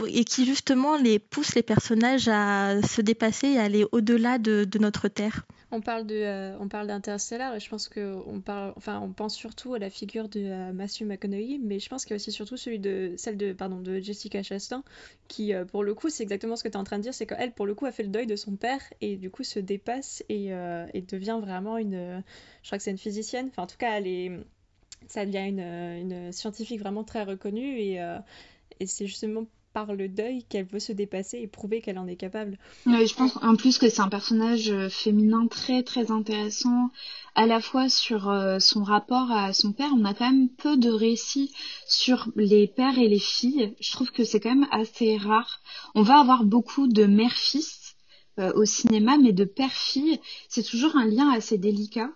et 0.09 0.25
qui 0.25 0.47
justement 0.47 0.97
les 0.97 1.21
poussent 1.21 1.55
les 1.55 1.63
personnages 1.63 2.27
à 2.27 2.83
se 2.83 3.01
dépasser 3.01 3.51
et 3.51 3.59
à 3.61 3.63
aller 3.63 3.87
au-delà 3.93 4.39
de, 4.39 4.67
notre 4.81 5.07
terre. 5.07 5.47
On 5.75 5.81
parle 5.81 6.07
de, 6.07 6.15
euh, 6.15 6.57
on 6.61 6.69
parle 6.69 6.87
d'Interstellar 6.87 7.57
et 7.57 7.59
je 7.59 7.69
pense 7.69 7.89
que 7.89 8.15
on 8.27 8.41
parle, 8.41 8.73
enfin, 8.77 9.01
on 9.01 9.13
pense 9.13 9.35
surtout 9.35 9.75
à 9.75 9.81
la 9.81 9.91
figure 9.91 10.29
de 10.29 10.39
euh, 10.41 10.73
Matthew 10.73 11.03
McConaughey, 11.03 11.59
mais 11.61 11.81
je 11.81 11.89
pense 11.89 12.05
qu'il 12.05 12.13
y 12.13 12.15
a 12.15 12.17
aussi 12.17 12.31
surtout 12.31 12.57
celui 12.57 12.79
de, 12.79 13.15
celle 13.17 13.37
de, 13.37 13.53
pardon, 13.53 13.81
de 13.81 13.99
Jessica 13.99 14.41
Chastain, 14.45 14.85
qui 15.27 15.53
pour 15.73 15.83
le 15.83 15.95
coup, 15.95 16.11
c'est 16.11 16.23
exactement 16.23 16.55
ce 16.55 16.63
que 16.63 16.69
tu 16.69 16.75
es 16.75 16.77
en 16.77 16.85
train 16.85 16.99
de 16.99 17.03
dire, 17.03 17.13
c'est 17.13 17.27
qu'elle, 17.27 17.53
pour 17.53 17.67
le 17.67 17.75
coup, 17.75 17.87
a 17.87 17.93
fait 17.93 18.05
le 18.05 18.09
deuil 18.09 18.29
de 18.29 18.37
son 18.37 18.55
père 18.55 18.81
et 19.01 19.17
du 19.17 19.31
coup 19.31 19.43
se 19.43 19.59
dépasse 19.59 20.23
et, 20.29 20.51
et 20.95 21.03
devient 21.03 21.39
vraiment 21.41 21.77
une, 21.77 22.23
je 22.63 22.69
crois 22.69 22.79
que 22.79 22.85
c'est 22.85 22.93
une 22.93 22.99
physicienne, 22.99 23.49
enfin 23.49 23.65
en 23.65 23.67
tout 23.67 23.77
cas, 23.77 23.99
elle 23.99 24.07
est, 24.07 24.31
ça 25.09 25.27
devient 25.27 25.49
une, 25.49 25.61
une 25.61 26.31
scientifique 26.31 26.79
vraiment 26.79 27.03
très 27.03 27.25
reconnue 27.25 27.81
et, 27.81 27.97
et 28.79 28.87
c'est 28.87 29.07
justement 29.07 29.45
par 29.75 29.93
le 29.93 30.09
deuil 30.09 30.45
qu'elle 30.49 30.65
veut 30.65 30.79
se 30.79 30.93
dépasser 30.93 31.39
et 31.39 31.49
prouver 31.49 31.81
qu'elle 31.81 31.99
en 31.99 32.07
est 32.07 32.17
capable. 32.17 32.59
je 32.87 33.15
pense 33.15 33.37
en 33.43 33.57
plus 33.57 33.77
que 33.77 33.91
c'est 33.91 34.01
un 34.01 34.09
personnage 34.09 34.71
euh, 34.71 34.89
féminin 34.89 35.49
très 35.49 35.83
très 35.83 36.13
intéressant 36.13 36.91
à 37.35 37.45
la 37.45 37.61
fois 37.61 37.89
sur 37.89 38.31
euh, 38.31 38.61
son 38.61 38.85
rapport 38.85 39.33
à 39.33 39.53
son 39.53 39.73
père. 39.73 39.91
On 39.95 40.05
a 40.05 40.15
quand 40.15 40.31
même 40.31 40.49
peu 40.49 40.77
de 40.77 40.91
récits 40.91 41.53
sur 41.89 42.29
les 42.37 42.69
pères 42.69 42.99
et 42.99 43.09
les 43.09 43.19
filles. 43.19 43.75
Je 43.81 43.91
trouve 43.91 44.13
que 44.13 44.23
c'est 44.23 44.39
quand 44.39 44.55
même 44.55 44.69
assez 44.71 45.17
rare. 45.17 45.61
On 45.97 46.03
va 46.03 46.21
avoir 46.21 46.45
beaucoup 46.45 46.87
de 46.87 47.05
mère-fils 47.05 47.97
euh, 48.39 48.53
au 48.55 48.65
cinéma, 48.65 49.19
mais 49.19 49.33
de 49.33 49.45
père-fille, 49.45 50.21
c'est 50.49 50.65
toujours 50.65 50.97
un 50.97 51.07
lien 51.07 51.31
assez 51.31 51.59
délicat. 51.59 52.11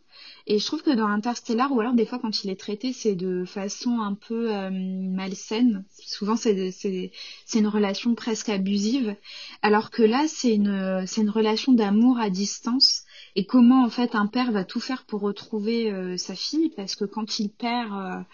Et 0.50 0.58
je 0.58 0.64
trouve 0.64 0.82
que 0.82 0.90
dans 0.90 1.06
Interstellar, 1.06 1.70
ou 1.72 1.80
alors 1.80 1.92
des 1.92 2.06
fois 2.06 2.18
quand 2.18 2.42
il 2.42 2.48
est 2.48 2.58
traité, 2.58 2.94
c'est 2.94 3.14
de 3.14 3.44
façon 3.44 4.00
un 4.00 4.14
peu 4.14 4.50
euh, 4.50 4.70
malsaine. 4.70 5.84
Souvent, 6.06 6.36
c'est 6.36 7.10
une 7.54 7.66
relation 7.66 8.14
presque 8.14 8.48
abusive. 8.48 9.14
Alors 9.60 9.90
que 9.90 10.02
là, 10.02 10.24
c'est 10.26 10.54
une, 10.54 11.04
une 11.18 11.28
relation 11.28 11.72
d'amour 11.72 12.18
à 12.18 12.30
distance. 12.30 13.02
Et 13.36 13.44
comment, 13.44 13.84
en 13.84 13.90
fait, 13.90 14.14
un 14.14 14.26
père 14.26 14.50
va 14.50 14.64
tout 14.64 14.80
faire 14.80 15.04
pour 15.04 15.20
retrouver 15.20 15.92
euh, 15.92 16.16
sa 16.16 16.34
fille? 16.34 16.70
Parce 16.74 16.96
que 16.96 17.04
quand 17.04 17.38
il 17.38 17.50
perd 17.50 18.24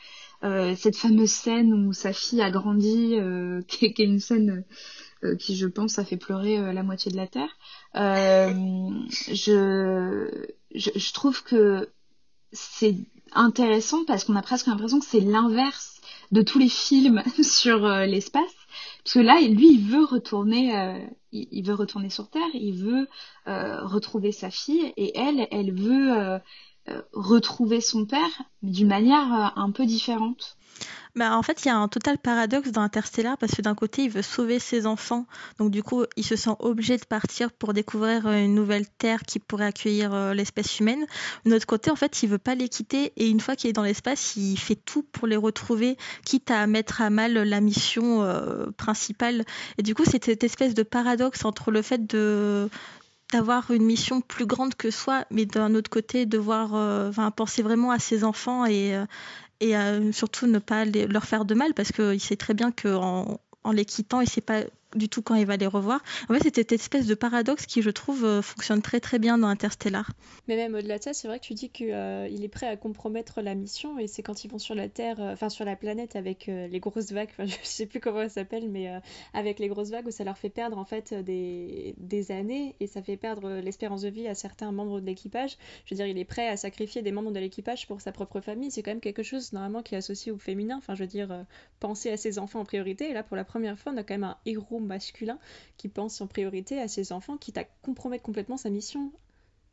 euh, 0.44 0.76
cette 0.76 0.96
fameuse 0.96 1.32
scène 1.32 1.72
où 1.72 1.92
sa 1.92 2.12
fille 2.12 2.42
a 2.42 2.52
grandi, 2.52 3.16
qui, 3.66 3.86
est 3.86 3.98
une 3.98 4.20
scène 4.20 4.62
qui, 5.40 5.56
je 5.56 5.66
pense, 5.66 5.98
a 5.98 6.04
fait 6.04 6.16
pleurer 6.16 6.72
la 6.72 6.84
moitié 6.84 7.10
de 7.10 7.16
la 7.16 7.26
Terre. 7.26 7.56
je, 9.32 10.28
je, 10.74 10.90
je, 10.94 11.12
trouve 11.12 11.42
que 11.42 11.88
c'est 12.54 12.96
intéressant 13.32 14.04
parce 14.04 14.24
qu'on 14.24 14.36
a 14.36 14.42
presque 14.42 14.66
l'impression 14.66 15.00
que 15.00 15.06
c'est 15.06 15.20
l'inverse 15.20 16.00
de 16.32 16.42
tous 16.42 16.58
les 16.58 16.68
films 16.68 17.22
sur 17.42 17.84
euh, 17.84 18.06
l'espace. 18.06 18.54
Parce 19.04 19.14
que 19.14 19.20
là, 19.20 19.40
lui, 19.40 19.74
il 19.74 19.80
veut 19.80 20.04
retourner, 20.04 20.76
euh, 20.78 20.98
il, 21.32 21.62
veut 21.62 21.74
retourner 21.74 22.08
sur 22.08 22.30
Terre, 22.30 22.42
il 22.54 22.72
veut 22.72 23.06
euh, 23.48 23.84
retrouver 23.84 24.32
sa 24.32 24.50
fille, 24.50 24.92
et 24.96 25.16
elle, 25.18 25.46
elle 25.50 25.74
veut 25.74 26.40
retrouver 27.12 27.80
son 27.80 28.04
père, 28.04 28.42
mais 28.62 28.70
d'une 28.70 28.88
manière 28.88 29.52
un 29.56 29.70
peu 29.70 29.86
différente. 29.86 30.56
Bah, 31.16 31.36
en 31.36 31.42
fait, 31.42 31.64
il 31.64 31.68
y 31.68 31.70
a 31.70 31.76
un 31.76 31.86
total 31.86 32.18
paradoxe 32.18 32.72
dans 32.72 32.80
Interstellar 32.80 33.38
parce 33.38 33.54
que 33.54 33.62
d'un 33.62 33.76
côté, 33.76 34.02
il 34.04 34.10
veut 34.10 34.22
sauver 34.22 34.58
ses 34.58 34.84
enfants. 34.84 35.26
Donc, 35.58 35.70
du 35.70 35.82
coup, 35.82 36.04
il 36.16 36.24
se 36.24 36.34
sent 36.34 36.56
obligé 36.58 36.96
de 36.96 37.04
partir 37.04 37.52
pour 37.52 37.72
découvrir 37.72 38.26
euh, 38.26 38.44
une 38.44 38.54
nouvelle 38.54 38.88
terre 38.88 39.22
qui 39.22 39.38
pourrait 39.38 39.66
accueillir 39.66 40.12
euh, 40.12 40.34
l'espèce 40.34 40.80
humaine. 40.80 41.06
De 41.44 41.52
l'autre 41.52 41.66
côté, 41.66 41.92
en 41.92 41.96
fait, 41.96 42.24
il 42.24 42.28
veut 42.28 42.38
pas 42.38 42.56
les 42.56 42.68
quitter 42.68 43.12
et 43.16 43.28
une 43.28 43.38
fois 43.38 43.54
qu'il 43.54 43.70
est 43.70 43.74
dans 43.74 43.84
l'espace, 43.84 44.34
il 44.36 44.56
fait 44.56 44.74
tout 44.74 45.04
pour 45.04 45.28
les 45.28 45.36
retrouver, 45.36 45.96
quitte 46.24 46.50
à 46.50 46.66
mettre 46.66 47.00
à 47.00 47.10
mal 47.10 47.32
la 47.32 47.60
mission 47.60 48.22
euh, 48.22 48.66
principale. 48.76 49.44
Et 49.78 49.84
du 49.84 49.94
coup, 49.94 50.04
c'est 50.04 50.24
cette 50.24 50.42
espèce 50.42 50.74
de 50.74 50.82
paradoxe 50.82 51.44
entre 51.44 51.70
le 51.70 51.82
fait 51.82 52.04
de 52.08 52.68
d'avoir 53.34 53.70
une 53.72 53.84
mission 53.84 54.20
plus 54.20 54.46
grande 54.46 54.74
que 54.76 54.90
soi, 54.90 55.24
mais 55.30 55.44
d'un 55.44 55.74
autre 55.74 55.90
côté, 55.90 56.24
devoir 56.24 56.72
enfin, 57.08 57.30
penser 57.32 57.62
vraiment 57.62 57.90
à 57.90 57.98
ses 57.98 58.22
enfants 58.22 58.64
et, 58.64 58.96
et 59.60 59.76
euh, 59.76 60.12
surtout 60.12 60.46
ne 60.46 60.58
pas 60.58 60.84
leur 60.84 61.24
faire 61.24 61.44
de 61.44 61.54
mal 61.54 61.74
parce 61.74 61.90
qu'il 61.92 62.20
sait 62.20 62.36
très 62.36 62.54
bien 62.54 62.70
qu'en 62.70 63.40
en 63.64 63.72
les 63.72 63.84
quittant, 63.84 64.20
il 64.20 64.28
sait 64.28 64.42
pas 64.42 64.60
du 64.94 65.08
tout 65.08 65.22
quand 65.22 65.34
il 65.34 65.46
va 65.46 65.56
les 65.56 65.66
revoir. 65.66 66.02
En 66.28 66.34
fait, 66.34 66.40
c'était 66.42 66.62
cette 66.62 66.72
espèce 66.72 67.06
de 67.06 67.14
paradoxe 67.14 67.66
qui, 67.66 67.82
je 67.82 67.90
trouve, 67.90 68.24
euh, 68.24 68.42
fonctionne 68.42 68.82
très 68.82 69.00
très 69.00 69.18
bien 69.18 69.38
dans 69.38 69.48
Interstellar. 69.48 70.10
Mais 70.48 70.56
même 70.56 70.74
au-delà 70.74 70.98
de 70.98 71.02
ça, 71.02 71.12
c'est 71.12 71.28
vrai 71.28 71.38
que 71.38 71.44
tu 71.44 71.54
dis 71.54 71.68
qu'il 71.68 71.90
euh, 71.92 72.26
est 72.26 72.48
prêt 72.48 72.66
à 72.66 72.76
compromettre 72.76 73.40
la 73.42 73.54
mission 73.54 73.98
et 73.98 74.06
c'est 74.06 74.22
quand 74.22 74.44
ils 74.44 74.50
vont 74.50 74.58
sur 74.58 74.74
la 74.74 74.88
Terre, 74.88 75.20
euh, 75.20 75.32
enfin 75.32 75.48
sur 75.48 75.64
la 75.64 75.76
planète 75.76 76.16
avec 76.16 76.46
les 76.46 76.80
grosses 76.80 77.12
vagues, 77.12 77.30
je 77.38 77.54
sais 77.62 77.86
plus 77.86 78.00
comment 78.00 78.22
ça 78.22 78.28
s'appelle, 78.28 78.68
mais 78.68 78.90
avec 79.32 79.58
les 79.58 79.68
grosses 79.68 79.90
vagues 79.90 80.06
où 80.06 80.10
ça 80.10 80.24
leur 80.24 80.38
fait 80.38 80.48
perdre 80.48 80.78
en 80.78 80.84
fait 80.84 81.14
des, 81.14 81.94
des 81.98 82.32
années 82.32 82.76
et 82.80 82.86
ça 82.86 83.02
fait 83.02 83.16
perdre 83.16 83.60
l'espérance 83.60 84.02
de 84.02 84.08
vie 84.08 84.28
à 84.28 84.34
certains 84.34 84.72
membres 84.72 85.00
de 85.00 85.06
l'équipage. 85.06 85.56
Je 85.84 85.94
veux 85.94 85.96
dire, 85.96 86.06
il 86.06 86.18
est 86.18 86.24
prêt 86.24 86.48
à 86.48 86.56
sacrifier 86.56 87.02
des 87.02 87.12
membres 87.12 87.32
de 87.32 87.40
l'équipage 87.40 87.86
pour 87.86 88.00
sa 88.00 88.12
propre 88.12 88.40
famille. 88.40 88.70
C'est 88.70 88.82
quand 88.82 88.90
même 88.90 89.00
quelque 89.00 89.22
chose 89.22 89.52
normalement 89.52 89.82
qui 89.82 89.94
est 89.94 89.98
associé 89.98 90.32
au 90.32 90.38
féminin. 90.38 90.76
Enfin, 90.78 90.94
je 90.94 91.02
veux 91.02 91.08
dire, 91.08 91.44
penser 91.80 92.10
à 92.10 92.16
ses 92.16 92.38
enfants 92.38 92.60
en 92.60 92.64
priorité. 92.64 93.10
Et 93.10 93.12
là, 93.12 93.22
pour 93.22 93.36
la 93.36 93.44
première 93.44 93.78
fois, 93.78 93.92
on 93.92 93.96
a 93.96 94.02
quand 94.02 94.14
même 94.14 94.24
un 94.24 94.36
héros 94.46 94.80
masculin 94.84 95.38
qui 95.76 95.88
pense 95.88 96.20
en 96.20 96.26
priorité 96.26 96.80
à 96.80 96.88
ses 96.88 97.12
enfants, 97.12 97.36
quitte 97.36 97.58
à 97.58 97.64
compromettre 97.82 98.22
complètement 98.22 98.56
sa 98.56 98.70
mission. 98.70 99.12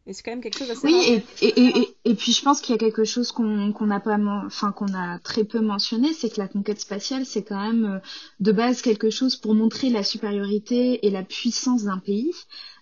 Et 0.07 0.13
c'est 0.13 0.23
quand 0.23 0.31
même 0.31 0.41
quelque 0.41 0.57
chose 0.57 0.71
assez. 0.71 0.87
Oui, 0.87 1.23
et, 1.41 1.45
et, 1.45 1.79
et, 1.79 1.95
et, 2.05 2.15
puis 2.15 2.31
je 2.31 2.41
pense 2.41 2.59
qu'il 2.59 2.73
y 2.73 2.75
a 2.75 2.79
quelque 2.79 3.03
chose 3.03 3.31
qu'on 3.31 3.71
qu'on 3.71 3.91
a 3.91 3.99
pas, 3.99 4.17
enfin 4.45 4.71
qu'on 4.71 4.93
a 4.95 5.19
très 5.19 5.43
peu 5.43 5.59
mentionné, 5.59 6.11
c'est 6.13 6.33
que 6.33 6.41
la 6.41 6.47
conquête 6.47 6.79
spatiale, 6.79 7.25
c'est 7.25 7.43
quand 7.43 7.61
même 7.61 7.85
euh, 7.85 7.99
de 8.39 8.51
base 8.51 8.81
quelque 8.81 9.11
chose 9.11 9.35
pour 9.35 9.53
montrer 9.53 9.89
la 9.89 10.03
supériorité 10.03 11.05
et 11.05 11.11
la 11.11 11.21
puissance 11.23 11.83
d'un 11.83 11.99
pays. 11.99 12.33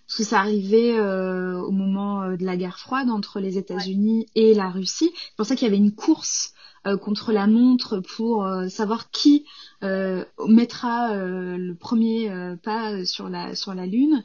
Parce 0.06 0.16
que 0.16 0.24
ça 0.24 0.40
arrivait 0.40 0.98
euh, 0.98 1.60
au 1.60 1.70
moment 1.70 2.22
euh, 2.22 2.36
de 2.36 2.44
la 2.44 2.56
guerre 2.56 2.78
froide 2.78 3.10
entre 3.10 3.38
les 3.38 3.58
États-Unis 3.58 4.26
et 4.34 4.54
la 4.54 4.70
Russie. 4.70 5.10
C'est 5.14 5.36
pour 5.36 5.46
ça 5.46 5.56
qu'il 5.56 5.68
y 5.68 5.70
avait 5.70 5.76
une 5.76 5.94
course 5.94 6.54
contre 7.02 7.32
la 7.32 7.46
montre 7.46 8.00
pour 8.00 8.44
euh, 8.44 8.68
savoir 8.68 9.10
qui 9.10 9.44
euh, 9.82 10.24
mettra 10.46 11.14
le 11.14 11.74
premier 11.74 12.30
pas 12.62 13.04
sur 13.04 13.28
la 13.28 13.54
sur 13.54 13.74
la 13.74 13.86
lune. 13.86 14.24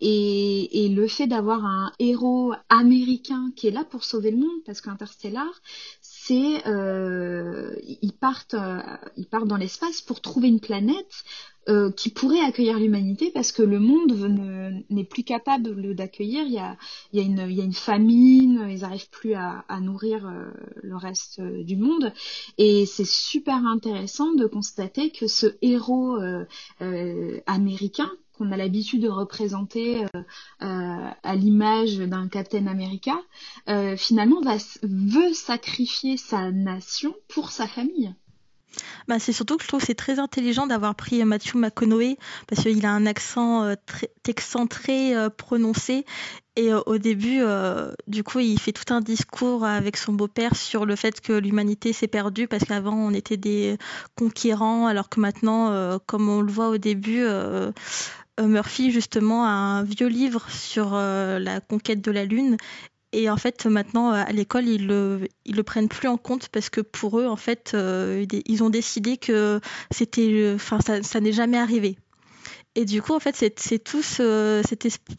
Et, 0.00 0.84
et, 0.84 0.88
le 0.90 1.08
fait 1.08 1.26
d'avoir 1.26 1.64
un 1.64 1.90
héros 1.98 2.52
américain 2.68 3.50
qui 3.56 3.68
est 3.68 3.70
là 3.70 3.84
pour 3.84 4.04
sauver 4.04 4.32
le 4.32 4.36
monde, 4.36 4.62
parce 4.66 4.82
qu'Interstellar, 4.82 5.48
c'est 6.26 6.66
euh, 6.66 7.74
ils 8.00 8.12
partent 8.12 8.56
ils 9.16 9.26
partent 9.26 9.48
dans 9.48 9.56
l'espace 9.56 10.00
pour 10.00 10.20
trouver 10.20 10.48
une 10.48 10.60
planète 10.60 11.24
euh, 11.70 11.90
qui 11.90 12.10
pourrait 12.10 12.40
accueillir 12.40 12.78
l'humanité 12.78 13.30
parce 13.32 13.50
que 13.50 13.62
le 13.62 13.78
monde 13.78 14.12
n'est 14.90 15.04
plus 15.04 15.24
capable 15.24 15.94
d'accueillir. 15.94 16.44
Il 16.44 16.52
y 16.52 16.58
a, 16.58 16.76
il 17.14 17.22
une, 17.22 17.46
il 17.48 17.56
y 17.56 17.60
a 17.62 17.64
une 17.64 17.72
famine, 17.72 18.66
ils 18.68 18.80
n'arrivent 18.80 19.08
plus 19.08 19.32
à, 19.32 19.64
à 19.68 19.80
nourrir 19.80 20.26
euh, 20.26 20.50
le 20.82 20.96
reste 20.96 21.38
euh, 21.38 21.64
du 21.64 21.76
monde. 21.76 22.12
Et 22.58 22.84
c'est 22.84 23.06
super 23.06 23.64
intéressant 23.66 24.34
de 24.34 24.44
constater 24.46 25.10
que 25.10 25.26
ce 25.26 25.56
héros 25.62 26.18
américain 27.46 28.10
qu'on 28.36 28.52
a 28.52 28.56
l'habitude 28.56 29.02
de 29.02 29.08
représenter 29.08 30.04
à 30.60 31.36
l'image 31.36 31.98
d'un 31.98 32.28
Captain 32.28 32.66
America, 32.66 33.16
finalement 33.96 34.40
veut 34.82 35.32
sacrifier 35.32 36.16
sa 36.16 36.50
nation 36.50 37.14
pour 37.28 37.50
sa 37.50 37.66
famille. 37.66 38.14
Bah, 39.08 39.18
c'est 39.18 39.32
surtout 39.32 39.56
que 39.56 39.62
je 39.62 39.68
trouve 39.68 39.80
que 39.80 39.86
c'est 39.86 39.94
très 39.94 40.18
intelligent 40.18 40.66
d'avoir 40.66 40.94
pris 40.94 41.20
euh, 41.20 41.24
Matthew 41.24 41.56
McConaughey 41.56 42.16
parce 42.46 42.62
qu'il 42.62 42.84
a 42.86 42.90
un 42.90 43.06
accent 43.06 43.62
euh, 43.64 43.74
très, 43.86 44.10
texan 44.22 44.66
très 44.66 45.14
euh, 45.14 45.28
prononcé. 45.28 46.04
Et 46.56 46.72
au 46.72 46.98
début, 46.98 47.42
du 48.06 48.22
coup, 48.22 48.38
il 48.38 48.60
fait 48.60 48.70
tout 48.70 48.94
un 48.94 49.00
discours 49.00 49.64
avec 49.64 49.96
son 49.96 50.12
beau-père 50.12 50.54
sur 50.54 50.86
le 50.86 50.94
fait 50.94 51.20
que 51.20 51.32
l'humanité 51.32 51.92
s'est 51.92 52.06
perdue 52.06 52.46
parce 52.46 52.62
qu'avant 52.62 52.94
on 52.94 53.10
était 53.10 53.36
des 53.36 53.76
conquérants, 54.16 54.86
alors 54.86 55.08
que 55.08 55.18
maintenant, 55.18 55.98
comme 56.06 56.28
on 56.28 56.42
le 56.42 56.52
voit 56.52 56.68
au 56.68 56.78
début, 56.78 57.26
Murphy 58.40 58.90
justement 58.90 59.44
a 59.44 59.50
un 59.50 59.82
vieux 59.84 60.08
livre 60.08 60.50
sur 60.50 60.92
la 60.94 61.60
conquête 61.60 62.00
de 62.00 62.10
la 62.10 62.24
Lune 62.24 62.56
et 63.14 63.30
en 63.30 63.36
fait, 63.36 63.66
maintenant, 63.66 64.10
à 64.10 64.32
l'école, 64.32 64.66
ils 64.66 64.88
le, 64.88 65.28
ils 65.44 65.54
le 65.54 65.62
prennent 65.62 65.88
plus 65.88 66.08
en 66.08 66.16
compte 66.16 66.48
parce 66.48 66.68
que 66.68 66.80
pour 66.80 67.20
eux, 67.20 67.26
en 67.26 67.36
fait, 67.36 67.70
euh, 67.74 68.26
ils 68.44 68.64
ont 68.64 68.70
décidé 68.70 69.18
que 69.18 69.60
c'était, 69.92 70.50
enfin, 70.56 70.80
ça, 70.84 71.00
ça 71.04 71.20
n'est 71.20 71.32
jamais 71.32 71.58
arrivé. 71.58 71.96
Et 72.74 72.84
du 72.84 73.00
coup, 73.02 73.14
en 73.14 73.20
fait, 73.20 73.36
c'est 73.56 73.78
tout 73.78 74.02
ce, 74.02 74.62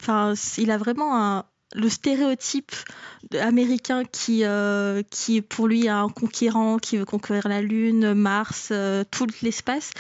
enfin, 0.02 0.34
il 0.58 0.72
a 0.72 0.78
vraiment 0.78 1.18
un, 1.18 1.46
le 1.76 1.90
stéréotype 1.90 2.72
américain 3.40 4.04
qui, 4.06 4.44
euh, 4.44 5.02
qui 5.10 5.42
pour 5.42 5.68
lui 5.68 5.88
un 5.90 6.10
conquérant, 6.10 6.78
qui 6.78 6.98
veut 6.98 7.06
conquérir 7.06 7.48
la 7.48 7.62
Lune, 7.62 8.14
Mars, 8.14 8.70
euh, 8.72 9.04
tout 9.10 9.28
l'espace. 9.42 9.92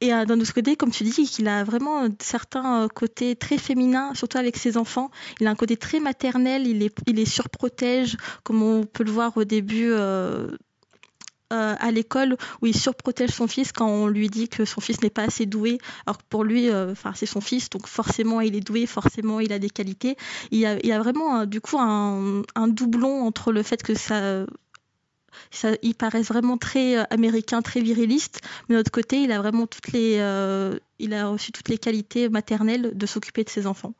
Et 0.00 0.12
euh, 0.12 0.24
d'un 0.24 0.40
autre 0.40 0.54
côté, 0.54 0.76
comme 0.76 0.90
tu 0.90 1.04
dis, 1.04 1.26
qu'il 1.26 1.48
a 1.48 1.64
vraiment 1.64 2.08
certains 2.20 2.88
côtés 2.88 3.36
très 3.36 3.58
féminins, 3.58 4.14
surtout 4.14 4.38
avec 4.38 4.56
ses 4.56 4.76
enfants. 4.76 5.10
Il 5.40 5.46
a 5.46 5.50
un 5.50 5.54
côté 5.54 5.76
très 5.76 6.00
maternel, 6.00 6.66
il 6.66 6.82
est, 6.82 6.96
il 7.06 7.18
est 7.18 7.26
surprotège, 7.26 8.16
comme 8.42 8.62
on 8.62 8.84
peut 8.84 9.04
le 9.04 9.12
voir 9.12 9.36
au 9.36 9.44
début 9.44 9.92
euh, 11.50 11.74
à 11.80 11.90
l'école 11.90 12.36
où 12.60 12.66
il 12.66 12.76
surprotège 12.76 13.30
son 13.30 13.46
fils 13.46 13.72
quand 13.72 13.88
on 13.88 14.06
lui 14.06 14.28
dit 14.28 14.50
que 14.50 14.66
son 14.66 14.82
fils 14.82 15.00
n'est 15.00 15.08
pas 15.08 15.22
assez 15.22 15.46
doué, 15.46 15.78
alors 16.04 16.18
que 16.18 16.24
pour 16.28 16.44
lui, 16.44 16.68
euh, 16.68 16.92
c'est 17.14 17.24
son 17.24 17.40
fils, 17.40 17.70
donc 17.70 17.86
forcément 17.86 18.42
il 18.42 18.54
est 18.54 18.60
doué, 18.60 18.84
forcément 18.84 19.40
il 19.40 19.50
a 19.54 19.58
des 19.58 19.70
qualités. 19.70 20.18
Il 20.50 20.58
y 20.58 20.66
a, 20.66 20.98
vraiment 20.98 21.46
du 21.46 21.62
coup 21.62 21.78
un, 21.78 22.42
doublon 22.68 23.22
entre 23.22 23.52
le 23.52 23.62
fait 23.62 23.82
que 23.82 23.94
ça, 23.94 24.44
il 25.82 25.94
paraît 25.94 26.20
vraiment 26.20 26.58
très 26.58 26.98
euh, 26.98 27.04
américain, 27.08 27.62
très 27.62 27.80
viriliste, 27.80 28.42
mais 28.68 28.74
de 28.74 28.80
l'autre 28.80 28.90
côté, 28.90 29.22
il 29.22 29.32
a 29.32 29.38
vraiment 29.38 29.66
toutes 29.66 29.92
les, 29.92 30.16
il 30.98 31.14
a 31.14 31.28
reçu 31.28 31.50
toutes 31.50 31.70
les 31.70 31.78
qualités 31.78 32.28
maternelles 32.28 32.92
de 32.94 33.06
s'occuper 33.06 33.42
de 33.44 33.48
ses 33.48 33.66
enfants. 33.66 33.94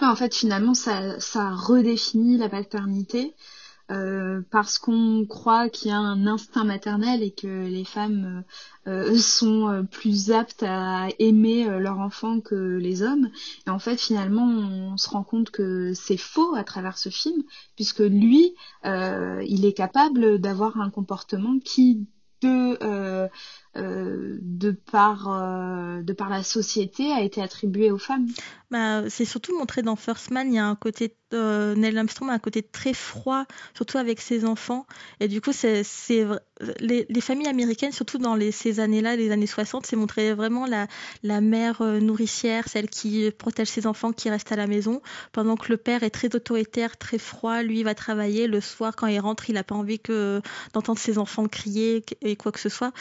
en 0.00 0.16
fait, 0.16 0.34
finalement, 0.34 0.72
ça, 0.72 1.20
ça 1.20 1.50
redéfinit 1.50 2.38
la 2.38 2.48
paternité 2.48 3.34
euh, 3.90 4.40
parce 4.50 4.78
qu'on 4.78 5.26
croit 5.28 5.68
qu'il 5.68 5.90
y 5.90 5.94
a 5.94 5.98
un 5.98 6.26
instinct 6.26 6.64
maternel 6.64 7.22
et 7.22 7.32
que 7.32 7.66
les 7.66 7.84
femmes 7.84 8.44
euh, 8.86 9.12
euh, 9.12 9.18
sont 9.18 9.86
plus 9.90 10.30
aptes 10.30 10.62
à 10.62 11.08
aimer 11.18 11.66
leur 11.80 11.98
enfant 11.98 12.40
que 12.40 12.78
les 12.78 13.02
hommes. 13.02 13.28
Et 13.66 13.70
en 13.70 13.78
fait, 13.78 14.00
finalement, 14.00 14.46
on 14.46 14.96
se 14.96 15.10
rend 15.10 15.22
compte 15.22 15.50
que 15.50 15.92
c'est 15.92 16.16
faux 16.16 16.54
à 16.54 16.64
travers 16.64 16.96
ce 16.96 17.10
film, 17.10 17.42
puisque 17.76 18.00
lui, 18.00 18.54
il 18.84 19.64
est 19.64 19.76
capable 19.76 20.38
d'avoir 20.38 20.80
un 20.80 20.90
comportement 20.90 21.58
qui 21.58 22.06
de 22.42 23.28
de 23.74 24.70
par 24.70 25.24
de 26.02 26.12
par 26.12 26.28
la 26.28 26.42
société 26.42 27.10
a 27.12 27.22
été 27.22 27.42
attribué 27.42 27.90
aux 27.90 27.98
femmes. 27.98 28.28
Bah, 28.74 29.08
c'est 29.08 29.24
surtout 29.24 29.56
montré 29.56 29.82
dans 29.82 29.94
First 29.94 30.32
Man, 30.32 30.48
il 30.52 30.56
y 30.56 30.58
a 30.58 30.66
un 30.66 30.74
côté 30.74 31.16
euh, 31.32 31.74
Neil 31.74 31.96
Armstrong 31.96 32.30
a 32.30 32.32
un 32.32 32.38
côté 32.38 32.62
très 32.62 32.92
froid, 32.92 33.44
surtout 33.74 33.98
avec 33.98 34.20
ses 34.20 34.44
enfants. 34.44 34.86
Et 35.20 35.28
du 35.28 35.40
coup, 35.40 35.52
c'est, 35.52 35.84
les, 36.80 37.06
les, 37.08 37.20
familles 37.20 37.48
américaines, 37.48 37.92
surtout 37.92 38.18
dans 38.18 38.36
ces 38.50 38.80
années-là, 38.80 39.16
les 39.16 39.30
années 39.30 39.46
60, 39.46 39.86
c'est 39.86 39.96
montré 39.96 40.34
vraiment 40.34 40.66
la, 40.66 41.40
mère 41.40 41.82
euh, 41.82 42.00
nourricière, 42.00 42.68
celle 42.68 42.88
qui 42.88 43.30
protège 43.30 43.68
ses 43.68 43.86
enfants, 43.86 44.12
qui 44.12 44.30
reste 44.30 44.50
à 44.52 44.56
la 44.56 44.66
maison, 44.66 45.02
pendant 45.32 45.56
que 45.56 45.70
le 45.70 45.76
père 45.76 46.02
est 46.02 46.10
très 46.10 46.34
autoritaire, 46.34 46.96
très 46.96 47.18
froid. 47.18 47.62
Lui, 47.62 47.80
il 47.80 47.84
va 47.84 47.94
travailler. 47.94 48.46
Le 48.46 48.60
soir, 48.60 48.96
quand 48.96 49.06
il 49.06 49.20
rentre, 49.20 49.50
il 49.50 49.54
n'a 49.54 49.64
pas 49.64 49.74
envie 49.74 50.00
d'entendre 50.72 50.98
ses 50.98 51.18
enfants 51.18 51.46
crier 51.46 52.04
et 52.22 52.36
quoi 52.36 52.52
que 52.52 52.60
ce 52.60 52.68
soit. 52.68 52.92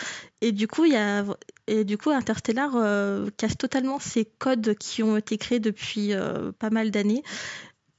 Et 0.41 0.51
du 0.51 0.67
coup, 0.67 0.86
il 0.86 0.93
y 0.93 0.97
a, 0.97 1.24
et 1.68 1.86
du 1.86 1.97
coup, 1.97 2.09
Interstellar 2.09 2.72
euh, 2.76 3.30
casse 3.38 3.57
totalement 3.57 3.99
ces 3.99 4.26
codes 4.26 4.76
qui 4.76 5.01
ont 5.01 5.16
été 5.16 5.38
créés 5.38 5.59
depuis 5.59 6.14
euh, 6.14 6.51
pas 6.51 6.70
mal 6.70 6.91
d'années 6.91 7.24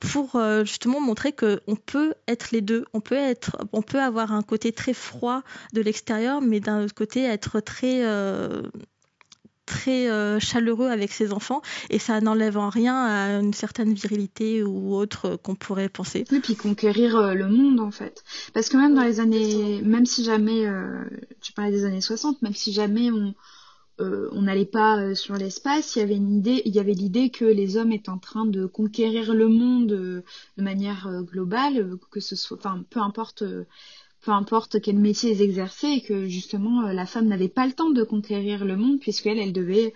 pour 0.01 0.37
euh, 0.37 0.67
justement 0.67 1.01
montrer 1.01 1.33
que 1.33 1.61
on 1.67 1.77
peut 1.77 2.15
être 2.29 2.51
les 2.53 2.61
deux. 2.61 2.85
On 2.93 3.01
peut 3.01 3.15
être, 3.15 3.57
on 3.73 3.81
peut 3.81 4.01
avoir 4.01 4.33
un 4.33 4.43
côté 4.43 4.73
très 4.73 4.93
froid 4.93 5.43
de 5.73 5.81
l'extérieur, 5.81 6.43
mais 6.43 6.61
d'un 6.61 6.85
autre 6.85 6.95
côté 6.95 7.25
être 7.25 7.61
très 7.61 8.03
très 9.65 10.11
euh, 10.11 10.39
chaleureux 10.41 10.89
avec 10.91 11.11
ses 11.11 11.33
enfants 11.33 11.63
et 11.89 11.99
ça 11.99 12.21
n'enlève 12.21 12.59
en 12.59 12.69
rien 12.69 12.97
à 12.97 13.41
une 13.41 13.55
certaine 13.55 13.95
virilité 13.95 14.63
ou 14.63 14.95
autre 14.95 15.37
qu'on 15.43 15.55
pourrait 15.55 15.89
penser. 15.89 16.27
Et 16.31 16.41
puis 16.41 16.55
conquérir 16.55 17.35
le 17.35 17.49
monde 17.49 17.81
en 17.81 17.91
fait. 17.91 18.25
Parce 18.53 18.69
que 18.69 18.77
même 18.77 18.95
dans 18.95 19.05
les 19.05 19.21
années, 19.21 19.81
même 19.81 20.05
si 20.05 20.23
jamais, 20.23 20.67
tu 21.41 21.55
parlais 21.55 21.71
des 21.71 21.87
années 21.87 22.03
60, 22.03 22.43
même 22.43 22.53
si 22.53 22.75
jamais 22.75 23.11
on, 23.11 23.35
euh, 24.01 24.29
on 24.33 24.43
n'allait 24.43 24.65
pas 24.65 24.99
euh, 24.99 25.15
sur 25.15 25.35
l'espace, 25.37 25.95
il 25.95 26.01
y 26.01 26.03
avait 26.03 26.17
une 26.17 26.33
idée, 26.39 26.63
il 26.65 26.75
y 26.75 26.81
avait 26.81 26.95
l'idée 26.95 27.31
que 27.31 27.45
les 27.45 27.77
hommes 27.77 27.93
étaient 27.93 28.11
en 28.11 28.19
train 28.19 28.45
de 28.45 28.67
conquérir 28.67 29.35
le 29.35 29.49
monde 29.49 29.93
euh, 29.93 30.23
de 30.57 30.63
manière 30.63 31.23
globale, 31.23 31.97
que 32.11 32.21
ce 32.21 32.35
soit, 32.35 32.57
enfin, 32.59 32.85
peu 32.91 33.01
importe 33.01 33.45
peu 34.21 34.31
importe 34.31 34.81
quel 34.81 34.97
métier 34.99 35.33
ils 35.33 35.43
exerçaient, 35.43 35.97
et 35.99 36.01
que 36.03 36.27
justement 36.27 36.81
la 36.83 37.07
femme 37.07 37.27
n'avait 37.27 37.49
pas 37.49 37.67
le 37.67 37.75
temps 37.75 37.91
de 37.91 38.03
conquérir 38.03 38.65
le 38.65 38.77
monde 38.77 38.99
puisqu'elle 38.99 39.39
elle 39.39 39.53
devait 39.53 39.93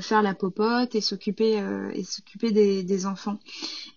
faire 0.00 0.22
la 0.22 0.34
popote 0.34 0.94
et 0.94 1.00
s'occuper 1.00 1.60
euh, 1.60 1.90
et 1.94 2.04
s'occuper 2.04 2.50
des, 2.50 2.82
des, 2.82 3.06
enfants. 3.06 3.38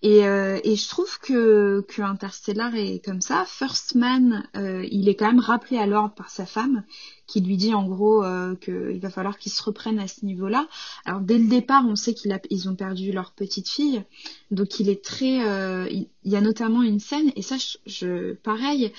Et, 0.02 0.20
et 0.20 0.76
je 0.76 0.88
trouve 0.88 1.18
que, 1.20 1.84
que 1.88 2.02
Interstellar 2.02 2.74
est 2.74 3.04
comme 3.04 3.20
ça. 3.20 3.44
First 3.46 3.94
Man, 3.94 4.48
il 4.54 5.08
est 5.08 5.14
quand 5.14 5.26
même 5.26 5.40
rappelé 5.40 5.78
à 5.78 5.86
l'ordre 5.86 6.14
par 6.14 6.30
sa 6.30 6.46
femme 6.46 6.84
qui 7.26 7.40
lui 7.40 7.56
dit 7.56 7.74
en 7.74 7.86
gros 7.86 8.24
qu'il 8.60 8.98
va 9.00 9.10
falloir 9.10 9.38
qu'ils 9.38 9.52
se 9.52 9.62
reprennent 9.62 9.98
à 9.98 10.08
ce 10.08 10.24
niveau-là. 10.24 10.68
Alors 11.04 11.20
dès 11.20 11.38
le 11.38 11.48
départ, 11.48 11.84
on 11.86 11.96
sait 11.96 12.14
qu'ils 12.14 12.68
ont 12.68 12.74
perdu 12.74 13.12
leur 13.12 13.32
petite 13.32 13.68
fille, 13.68 14.02
donc 14.50 14.80
il 14.80 14.88
est 14.88 15.04
très, 15.04 15.36
il, 15.90 16.08
y 16.24 16.36
a 16.36 16.40
notamment 16.40 16.82
une 16.82 17.00
scène 17.00 17.30
et 17.36 17.42
ça, 17.42 17.56
je, 17.86 18.32
pareil, 18.34 18.92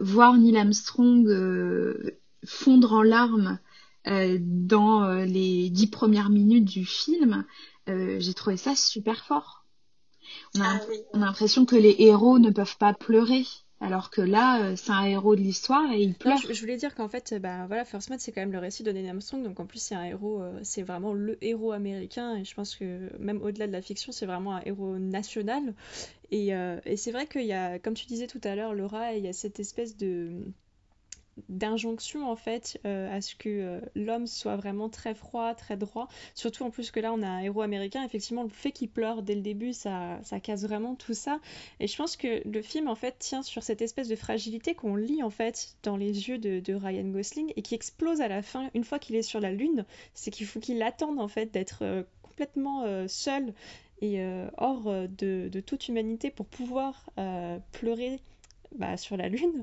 voir 0.00 0.36
Neil 0.36 0.56
Armstrong 0.56 1.26
euh, 1.28 2.18
fondre 2.44 2.92
en 2.92 3.02
larmes 3.02 3.58
euh, 3.58 3.65
dans 4.06 5.04
euh, 5.04 5.24
les 5.24 5.70
dix 5.70 5.88
premières 5.88 6.30
minutes 6.30 6.64
du 6.64 6.84
film, 6.84 7.44
j'ai 7.86 8.34
trouvé 8.34 8.56
ça 8.56 8.74
super 8.74 9.24
fort. 9.24 9.64
On 10.56 10.60
a, 10.60 10.80
ah 10.80 10.80
on 11.12 11.22
a 11.22 11.26
l'impression 11.26 11.66
que 11.66 11.76
les 11.76 11.94
héros 11.98 12.40
ne 12.40 12.50
peuvent 12.50 12.76
pas 12.78 12.92
pleurer. 12.92 13.44
Alors 13.78 14.10
que 14.10 14.22
là, 14.22 14.74
c'est 14.74 14.90
un 14.90 15.04
héros 15.04 15.36
de 15.36 15.42
l'histoire 15.42 15.92
et 15.92 16.00
il 16.00 16.14
pleure. 16.14 16.38
je, 16.38 16.60
voulais 16.60 16.78
dire 16.78 16.94
qu'en 16.94 17.08
fait, 17.08 17.34
bah, 17.40 17.66
voilà, 17.66 17.84
First 17.84 18.08
Man, 18.08 18.18
c'est 18.18 18.32
quand 18.32 18.40
même 18.40 18.50
le 18.50 18.58
récit 18.58 18.82
de 18.82 18.90
Neil 18.90 19.08
Armstrong. 19.08 19.44
Donc 19.44 19.60
en 19.60 19.66
plus, 19.66 19.80
c'est 19.80 19.94
un 19.94 20.02
héros, 20.02 20.42
c'est 20.62 20.82
vraiment 20.82 21.12
le 21.12 21.36
héros 21.44 21.72
américain. 21.72 22.36
Et 22.36 22.44
je 22.44 22.54
pense 22.54 22.74
que 22.74 23.10
même 23.18 23.40
au-delà 23.42 23.66
de 23.66 23.72
la 23.72 23.82
fiction, 23.82 24.12
c'est 24.12 24.26
vraiment 24.26 24.56
un 24.56 24.62
héros 24.64 24.98
national. 24.98 25.74
Et, 26.32 26.48
et 26.48 26.96
c'est 26.96 27.12
vrai 27.12 27.26
qu'il 27.26 27.46
y 27.46 27.52
a, 27.52 27.78
comme 27.78 27.94
tu 27.94 28.06
disais 28.06 28.26
tout 28.26 28.40
à 28.42 28.56
l'heure, 28.56 28.74
Laura, 28.74 29.12
il 29.12 29.24
y 29.24 29.28
a 29.28 29.32
cette 29.32 29.60
espèce 29.60 29.96
de 29.96 30.42
d'injonction 31.48 32.28
en 32.30 32.36
fait 32.36 32.80
euh, 32.86 33.14
à 33.14 33.20
ce 33.20 33.34
que 33.34 33.48
euh, 33.48 33.80
l'homme 33.94 34.26
soit 34.26 34.56
vraiment 34.56 34.88
très 34.88 35.14
froid, 35.14 35.54
très 35.54 35.76
droit. 35.76 36.08
Surtout 36.34 36.64
en 36.64 36.70
plus 36.70 36.90
que 36.90 37.00
là 37.00 37.12
on 37.12 37.22
a 37.22 37.28
un 37.28 37.40
héros 37.40 37.62
américain, 37.62 38.02
effectivement 38.04 38.42
le 38.42 38.48
fait 38.48 38.72
qu'il 38.72 38.88
pleure 38.88 39.22
dès 39.22 39.34
le 39.34 39.42
début 39.42 39.72
ça, 39.72 40.18
ça 40.22 40.40
casse 40.40 40.62
vraiment 40.62 40.94
tout 40.94 41.14
ça. 41.14 41.40
Et 41.80 41.86
je 41.86 41.96
pense 41.96 42.16
que 42.16 42.46
le 42.46 42.62
film 42.62 42.88
en 42.88 42.94
fait 42.94 43.18
tient 43.18 43.42
sur 43.42 43.62
cette 43.62 43.82
espèce 43.82 44.08
de 44.08 44.16
fragilité 44.16 44.74
qu'on 44.74 44.96
lit 44.96 45.22
en 45.22 45.30
fait 45.30 45.76
dans 45.82 45.96
les 45.96 46.28
yeux 46.28 46.38
de, 46.38 46.74
Ryan 46.74 47.08
Gosling 47.08 47.52
et 47.56 47.62
qui 47.62 47.74
explose 47.74 48.20
à 48.20 48.28
la 48.28 48.42
fin 48.42 48.70
une 48.74 48.84
fois 48.84 48.98
qu'il 48.98 49.16
est 49.16 49.22
sur 49.22 49.40
la 49.40 49.52
lune. 49.52 49.84
C'est 50.14 50.30
qu'il 50.30 50.46
faut 50.46 50.60
qu'il 50.60 50.82
attende 50.82 51.18
en 51.20 51.28
fait 51.28 51.46
d'être 51.46 51.78
euh, 51.82 52.02
complètement 52.22 52.84
seul 53.08 53.54
et 54.02 54.22
hors 54.58 54.84
de, 54.84 55.48
de, 55.48 55.60
toute 55.60 55.88
humanité 55.88 56.30
pour 56.30 56.44
pouvoir 56.44 57.08
pleurer 57.72 58.20
bah, 58.74 58.96
sur 58.96 59.16
la 59.16 59.28
Lune. 59.28 59.62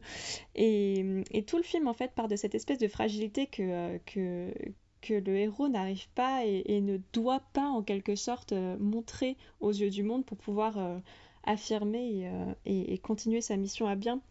Et, 0.55 1.05
et, 1.31 1.43
tout 1.43 1.57
le 1.57 1.63
film, 1.63 1.87
en 1.87 1.93
fait, 1.93 2.11
part 2.11 2.27
de 2.27 2.35
cette 2.35 2.55
espèce 2.55 2.77
de 2.77 2.87
fragilité 2.87 3.47
que, 3.47 3.97
que, 4.05 4.53
que 5.01 5.13
le 5.13 5.37
héros 5.37 5.67
n'arrive 5.67 6.07
pas 6.15 6.45
et, 6.45 6.81
ne 6.81 6.97
doit 7.13 7.41
pas, 7.53 7.67
en 7.67 7.83
quelque 7.83 8.15
sorte, 8.15 8.53
euh, 8.53 8.77
montrer 8.79 9.37
aux 9.59 9.71
yeux 9.71 9.89
du 9.89 10.03
monde 10.03 10.25
pour 10.25 10.37
pouvoir 10.37 10.77
euh, 10.77 10.97
affirmer 11.43 12.27
euh, 12.27 12.53
et, 12.65 12.93
et, 12.93 12.97
continuer 12.97 13.41
sa 13.41 13.57
mission 13.57 13.87
à 13.87 13.95
bien. 13.95 14.21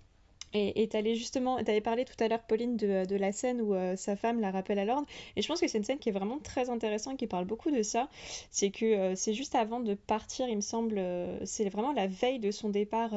Et 0.55 0.89
tu 0.89 1.15
justement, 1.15 1.57
avais 1.57 1.81
parlé 1.81 2.05
tout 2.05 2.23
à 2.23 2.29
l'heure, 2.29 2.43
Pauline, 2.43 2.77
de, 2.77 3.07
de, 3.07 3.17
la 3.17 3.33
scène 3.33 3.63
où 3.63 3.75
euh, 3.75 3.97
sa 3.97 4.17
femme 4.17 4.41
la 4.41 4.51
rappelle 4.51 4.79
à 4.79 4.85
l'ordre. 4.85 5.07
Et 5.37 5.43
je 5.43 5.49
pense 5.49 5.61
que 5.61 5.69
c'est 5.69 5.79
une 5.79 5.85
scène 5.85 5.99
qui 5.99 6.11
est 6.11 6.13
vraiment 6.13 6.39
très 6.39 6.69
intéressante, 6.69 7.17
qui 7.17 7.27
parle 7.27 7.47
beaucoup 7.47 7.71
de 7.71 7.83
ça. 7.83 8.09
C'est 8.51 8.71
que 8.71 8.85
euh, 8.85 9.15
c'est 9.17 9.33
juste 9.33 9.55
avant 9.55 9.81
de 9.81 9.95
partir, 9.95 10.49
il 10.49 10.57
me 10.57 10.61
semble, 10.61 10.99
euh, 10.99 11.39
c'est 11.47 11.69
vraiment 11.71 11.93
la 11.93 12.07
veille 12.07 12.39
de 12.39 12.51
son 12.51 12.69
départ 12.69 13.13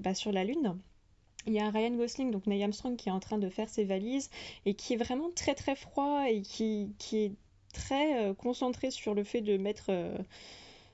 bah, 0.00 0.14
sur 0.14 0.32
la 0.32 0.42
Lune. 0.42 0.76
Il 1.46 1.54
y 1.54 1.58
a 1.58 1.70
Ryan 1.70 1.92
Gosling, 1.92 2.30
donc 2.30 2.46
Neil 2.46 2.62
Armstrong, 2.62 2.96
qui 2.96 3.08
est 3.08 3.12
en 3.12 3.20
train 3.20 3.38
de 3.38 3.48
faire 3.48 3.68
ses 3.68 3.84
valises 3.84 4.30
et 4.66 4.74
qui 4.74 4.94
est 4.94 4.96
vraiment 4.96 5.30
très 5.34 5.54
très 5.54 5.74
froid 5.74 6.24
et 6.28 6.42
qui, 6.42 6.94
qui 6.98 7.18
est 7.18 7.32
très 7.72 8.34
concentré 8.36 8.90
sur 8.90 9.14
le 9.14 9.24
fait 9.24 9.40
de 9.40 9.56
mettre 9.56 9.90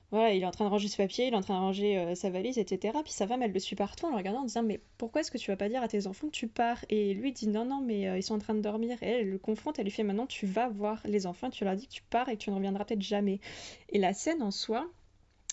voilà, 0.09 0.33
il 0.33 0.41
est 0.41 0.45
en 0.45 0.51
train 0.51 0.63
de 0.63 0.69
ranger 0.69 0.87
ses 0.87 1.03
papiers, 1.03 1.27
il 1.27 1.33
est 1.33 1.37
en 1.37 1.41
train 1.41 1.55
de 1.55 1.59
ranger 1.59 1.97
euh, 1.97 2.15
sa 2.15 2.29
valise, 2.29 2.57
etc. 2.57 2.97
Puis 3.03 3.11
sa 3.11 3.27
femme, 3.27 3.41
elle 3.41 3.51
le 3.51 3.59
suit 3.59 3.75
partout 3.75 4.05
en 4.05 4.11
le 4.11 4.15
regardant 4.15 4.39
en 4.39 4.45
disant 4.45 4.63
Mais 4.63 4.79
pourquoi 4.97 5.19
est-ce 5.19 5.31
que 5.31 5.37
tu 5.37 5.51
vas 5.51 5.57
pas 5.57 5.67
dire 5.67 5.83
à 5.83 5.89
tes 5.89 6.07
enfants 6.07 6.27
que 6.27 6.33
tu 6.33 6.47
pars? 6.47 6.83
Et 6.89 7.13
lui 7.13 7.33
dit 7.33 7.47
Non, 7.49 7.65
non, 7.65 7.81
mais 7.81 8.07
euh, 8.07 8.17
ils 8.17 8.23
sont 8.23 8.35
en 8.35 8.39
train 8.39 8.53
de 8.53 8.61
dormir. 8.61 8.97
Et 9.03 9.07
elle, 9.07 9.29
le 9.29 9.37
confronte, 9.37 9.79
elle 9.79 9.85
lui 9.85 9.91
fait 9.91 10.03
Maintenant, 10.03 10.25
tu 10.25 10.45
vas 10.45 10.69
voir 10.69 11.01
les 11.05 11.27
enfants, 11.27 11.49
tu 11.49 11.65
leur 11.65 11.75
dis 11.75 11.87
que 11.87 11.91
tu 11.91 12.03
pars 12.03 12.29
et 12.29 12.37
que 12.37 12.43
tu 12.43 12.49
ne 12.51 12.55
reviendras 12.55 12.85
peut-être 12.85 13.01
jamais. 13.01 13.41
Et 13.89 13.99
la 13.99 14.13
scène 14.13 14.41
en 14.41 14.51
soi, 14.51 14.89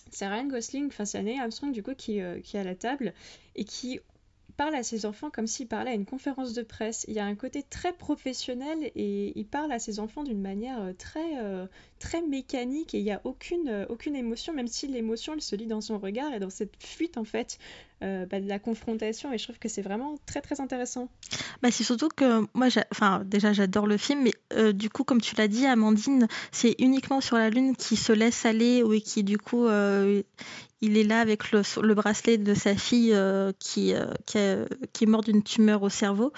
c'est 0.09 0.25
Ryan 0.25 0.47
Gosling, 0.47 0.87
enfin 0.87 1.03
c'est 1.03 1.17
Anne 1.17 1.37
Armstrong 1.37 1.73
du 1.73 1.83
coup 1.83 1.95
qui, 1.95 2.21
euh, 2.21 2.39
qui 2.39 2.55
est 2.55 2.61
à 2.61 2.63
la 2.63 2.75
table 2.75 3.13
et 3.55 3.65
qui 3.65 3.99
parle 4.55 4.75
à 4.75 4.83
ses 4.83 5.05
enfants 5.05 5.29
comme 5.29 5.47
s'il 5.47 5.67
parlait 5.67 5.91
à 5.91 5.93
une 5.93 6.05
conférence 6.05 6.53
de 6.53 6.63
presse. 6.63 7.05
Il 7.07 7.13
y 7.13 7.19
a 7.19 7.25
un 7.25 7.35
côté 7.35 7.63
très 7.63 7.93
professionnel 7.93 8.91
et 8.95 9.33
il 9.37 9.45
parle 9.45 9.71
à 9.71 9.79
ses 9.79 9.99
enfants 9.99 10.23
d'une 10.23 10.41
manière 10.41 10.81
euh, 10.81 10.93
très, 10.93 11.39
euh, 11.39 11.67
très 11.99 12.21
mécanique 12.21 12.93
et 12.93 12.99
il 12.99 13.03
n'y 13.03 13.11
a 13.11 13.21
aucune, 13.23 13.67
euh, 13.67 13.85
aucune 13.89 14.15
émotion, 14.15 14.53
même 14.53 14.67
si 14.67 14.87
l'émotion 14.87 15.33
elle 15.33 15.41
se 15.41 15.55
lit 15.55 15.67
dans 15.67 15.81
son 15.81 15.97
regard 15.97 16.33
et 16.33 16.39
dans 16.39 16.49
cette 16.49 16.73
fuite 16.79 17.17
en 17.17 17.25
fait 17.25 17.57
bah, 18.01 18.39
de 18.39 18.47
la 18.47 18.59
confrontation 18.59 19.33
et 19.33 19.39
je 19.39 19.45
trouve 19.45 19.57
que 19.57 19.67
c'est 19.67 19.81
vraiment 19.81 20.19
très 20.27 20.39
très 20.39 20.61
intéressant. 20.61 21.09
Bah, 21.63 21.71
c'est 21.71 21.83
surtout 21.83 22.09
que 22.09 22.45
moi, 22.53 22.67
enfin 22.91 23.23
déjà 23.25 23.51
j'adore 23.51 23.87
le 23.87 23.97
film, 23.97 24.27
du 24.73 24.89
coup 24.89 25.03
comme 25.03 25.21
tu 25.21 25.35
l'as 25.35 25.47
dit, 25.47 25.65
Amandine, 25.65 26.27
c'est 26.51 26.75
uniquement 26.79 27.21
sur 27.21 27.37
la 27.37 27.49
lune 27.49 27.75
qui 27.75 27.95
se 27.95 28.11
laisse 28.11 28.45
aller 28.45 28.83
ou 28.83 28.99
qui 28.99 29.23
du 29.23 29.37
coup 29.37 29.67
il 30.85 30.97
est 30.97 31.03
là 31.03 31.19
avec 31.19 31.51
le, 31.51 31.93
bracelet 31.93 32.37
de 32.37 32.53
sa 32.53 32.75
fille 32.75 33.13
euh, 33.13 33.51
qui, 33.59 33.93
euh, 33.93 34.05
qui, 34.93 35.03
est 35.03 35.07
morte 35.07 35.25
d'une 35.25 35.43
tumeur 35.43 35.81
au 35.83 35.89
cerveau. 35.89 36.31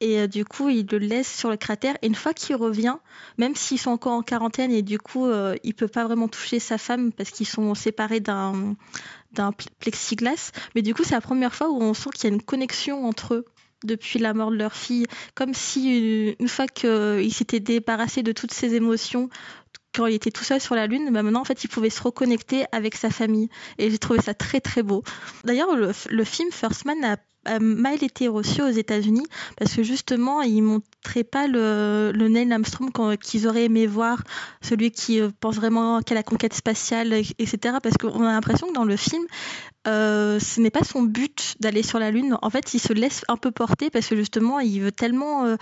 Et 0.00 0.20
euh, 0.20 0.26
du 0.26 0.44
coup, 0.44 0.68
il 0.68 0.86
le 0.86 0.98
laisse 0.98 1.34
sur 1.34 1.48
le 1.50 1.56
cratère. 1.56 1.96
Et 2.02 2.06
une 2.06 2.14
fois 2.14 2.34
qu'il 2.34 2.56
revient, 2.56 2.96
même 3.38 3.54
s'ils 3.54 3.78
sont 3.78 3.90
encore 3.90 4.12
en 4.12 4.22
quarantaine 4.22 4.70
et 4.70 4.82
du 4.82 4.98
coup, 4.98 5.28
il 5.64 5.74
peut 5.74 5.88
pas 5.88 6.04
vraiment 6.04 6.28
toucher 6.28 6.58
sa 6.58 6.78
femme 6.78 7.12
parce 7.12 7.30
qu'ils 7.30 7.46
sont 7.46 7.74
séparés 7.74 8.20
d'un 8.20 8.76
plexiglas. 9.78 10.52
Mais 10.74 10.82
du 10.82 10.94
coup, 10.94 11.02
c'est 11.04 11.14
la 11.14 11.20
première 11.20 11.54
fois 11.54 11.70
où 11.70 11.80
on 11.80 11.94
sent 11.94 12.10
qu'il 12.14 12.28
y 12.28 12.32
a 12.32 12.34
une 12.34 12.42
connexion 12.42 13.06
entre 13.06 13.34
eux 13.34 13.44
depuis 13.86 14.18
la 14.18 14.34
mort 14.34 14.50
de 14.50 14.56
leur 14.56 14.74
fille, 14.74 15.06
comme 15.34 15.54
si 15.54 16.34
une 16.38 16.48
fois 16.48 16.66
qu'ils 16.66 17.32
s'étaient 17.32 17.60
débarrassés 17.60 18.22
de 18.22 18.32
toutes 18.32 18.52
ces 18.52 18.74
émotions, 18.74 19.30
quand 19.94 20.06
il 20.06 20.14
était 20.14 20.30
tout 20.30 20.44
seul 20.44 20.60
sur 20.60 20.74
la 20.74 20.86
Lune, 20.86 21.10
bah 21.10 21.22
maintenant 21.22 21.40
en 21.40 21.44
fait 21.44 21.64
il 21.64 21.68
pouvait 21.68 21.90
se 21.90 22.02
reconnecter 22.02 22.66
avec 22.70 22.94
sa 22.94 23.10
famille. 23.10 23.48
Et 23.78 23.90
j'ai 23.90 23.98
trouvé 23.98 24.20
ça 24.20 24.34
très 24.34 24.60
très 24.60 24.82
beau. 24.82 25.02
D'ailleurs 25.44 25.74
le, 25.74 26.24
film 26.24 26.50
First 26.52 26.84
Man 26.84 27.16
mal 27.60 28.02
été 28.02 28.28
reçu 28.28 28.62
aux 28.62 28.68
États-Unis 28.68 29.26
parce 29.56 29.74
que 29.74 29.82
justement 29.82 30.42
il 30.42 30.62
montrait 30.62 31.24
pas 31.24 31.46
le, 31.46 32.12
Neil 32.14 32.52
Armstrong 32.52 32.90
qu'ils 33.18 33.46
auraient 33.46 33.64
aimé 33.64 33.86
voir, 33.86 34.22
celui 34.62 34.90
qui 34.90 35.20
euh, 35.20 35.30
pense 35.40 35.56
vraiment 35.56 36.00
qu'à 36.02 36.14
la 36.14 36.22
conquête 36.22 36.54
spatiale, 36.54 37.12
etc. 37.12 37.76
Parce 37.82 37.96
qu'on 37.96 38.24
a 38.24 38.32
l'impression 38.32 38.68
que 38.68 38.72
dans 38.72 38.84
le 38.84 38.96
film 38.96 39.24
euh, 39.86 40.40
ce 40.40 40.60
n'est 40.60 40.70
pas 40.70 40.84
son 40.84 41.02
but 41.02 41.54
d'aller 41.60 41.82
sur 41.82 41.98
la 41.98 42.10
Lune. 42.10 42.36
En 42.42 42.50
fait, 42.50 42.74
il 42.74 42.80
se 42.80 42.92
laisse 42.92 43.24
un 43.28 43.36
peu 43.36 43.52
porter 43.52 43.88
parce 43.88 44.08
que 44.08 44.16
justement, 44.16 44.58
il 44.58 44.80
veut 44.80 44.90
tellement 44.90 45.56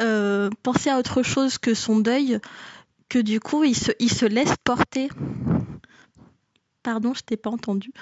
euh, 0.00 0.50
penser 0.62 0.88
à 0.88 0.98
autre 0.98 1.22
chose 1.22 1.58
que 1.58 1.74
son 1.74 1.98
deuil 1.98 2.40
que 3.10 3.18
du 3.18 3.40
coup, 3.40 3.64
il 3.64 3.76
se, 3.76 3.90
il 3.98 4.10
se 4.10 4.24
laisse 4.24 4.54
porter. 4.64 5.10
Pardon, 6.82 7.12
je 7.12 7.20
t'ai 7.20 7.36
pas 7.36 7.50
entendu. 7.50 7.92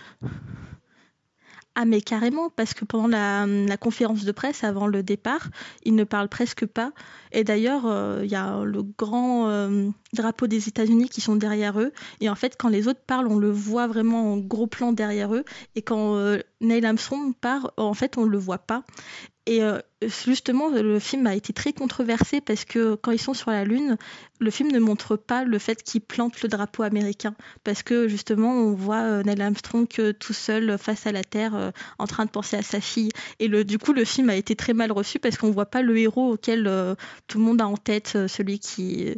Ah 1.80 1.84
mais 1.84 2.00
carrément, 2.00 2.50
parce 2.50 2.74
que 2.74 2.84
pendant 2.84 3.06
la, 3.06 3.76
conférence 3.76 4.24
de 4.24 4.32
presse 4.32 4.64
avant 4.64 4.88
le 4.88 5.04
départ, 5.04 5.48
il 5.84 5.94
ne 5.94 6.02
parle 6.02 6.28
presque 6.28 6.66
pas. 6.66 6.90
Et 7.30 7.44
d'ailleurs, 7.44 7.86
euh, 7.86 8.22
il 8.24 8.30
y 8.32 8.34
a 8.34 8.64
le 8.64 8.82
grand 8.82 9.48
euh, 9.48 9.88
drapeau 10.12 10.48
des 10.48 10.66
États-Unis 10.66 11.08
qui 11.08 11.20
sont 11.20 11.36
derrière 11.36 11.78
eux. 11.78 11.92
Et 12.20 12.28
en 12.28 12.34
fait, 12.34 12.56
quand 12.58 12.68
les 12.68 12.88
autres 12.88 13.02
parlent, 13.06 13.28
on 13.28 13.38
le 13.38 13.52
voit 13.52 13.86
vraiment 13.86 14.32
en 14.32 14.38
gros 14.38 14.66
plan 14.66 14.90
derrière 14.90 15.32
eux. 15.32 15.44
Et 15.76 15.82
quand 15.82 16.16
euh, 16.16 16.40
Neil 16.60 16.84
Armstrong 16.84 17.32
part, 17.32 17.72
en 17.76 17.94
fait, 17.94 18.18
on 18.18 18.26
ne 18.26 18.30
le 18.30 18.38
voit 18.38 18.58
pas. 18.58 18.82
Et 19.49 19.62
euh, 19.62 19.78
justement, 20.03 20.68
le 20.68 20.99
film 20.99 21.26
a 21.26 21.34
été 21.34 21.55
très 21.55 21.72
controversé 21.72 22.42
parce 22.42 22.66
que 22.66 22.96
quand 22.96 23.12
ils 23.12 23.18
sont 23.18 23.32
sur 23.32 23.51
la 23.51 23.64
Lune, 23.64 23.96
le 24.40 24.51
film 24.51 24.70
ne 24.70 24.78
montre 24.78 25.16
pas 25.16 25.42
le 25.42 25.59
fait 25.59 25.82
qu'ils 25.82 26.03
plantent 26.03 26.42
le 26.42 26.51
drapeau 26.51 26.82
américain. 26.82 27.34
Parce 27.64 27.82
que 27.82 28.09
justement, 28.09 28.53
on 28.53 28.74
voit 28.74 29.01
euh, 29.01 29.22
Neil 29.22 29.40
Armstrong 29.40 29.88
tout 29.88 30.32
seul 30.34 30.76
face 30.76 31.07
à 31.07 31.12
la 31.12 31.24
Terre 31.24 31.55
euh, 31.55 31.70
en 31.99 32.07
train 32.07 32.26
de 32.26 32.30
penser 32.30 32.59
à 32.59 32.62
sa 32.62 32.82
fille. 32.82 33.09
Et 33.38 33.49
du 33.64 33.78
coup, 33.78 33.94
le 33.94 34.05
film 34.05 34.28
a 34.28 34.36
été 34.36 34.55
très 34.55 34.74
mal 34.74 34.92
reçu 34.92 35.18
parce 35.18 35.38
qu'on 35.38 35.49
ne 35.49 35.55
voit 35.55 35.70
pas 35.70 35.80
le 35.80 35.96
héros 35.96 36.34
auquel 36.34 36.64
tout 37.26 37.38
le 37.38 37.44
monde 37.44 37.62
a 37.62 37.66
en 37.66 37.78
tête, 37.78 38.18
celui 38.26 38.59
qui, 38.59 39.14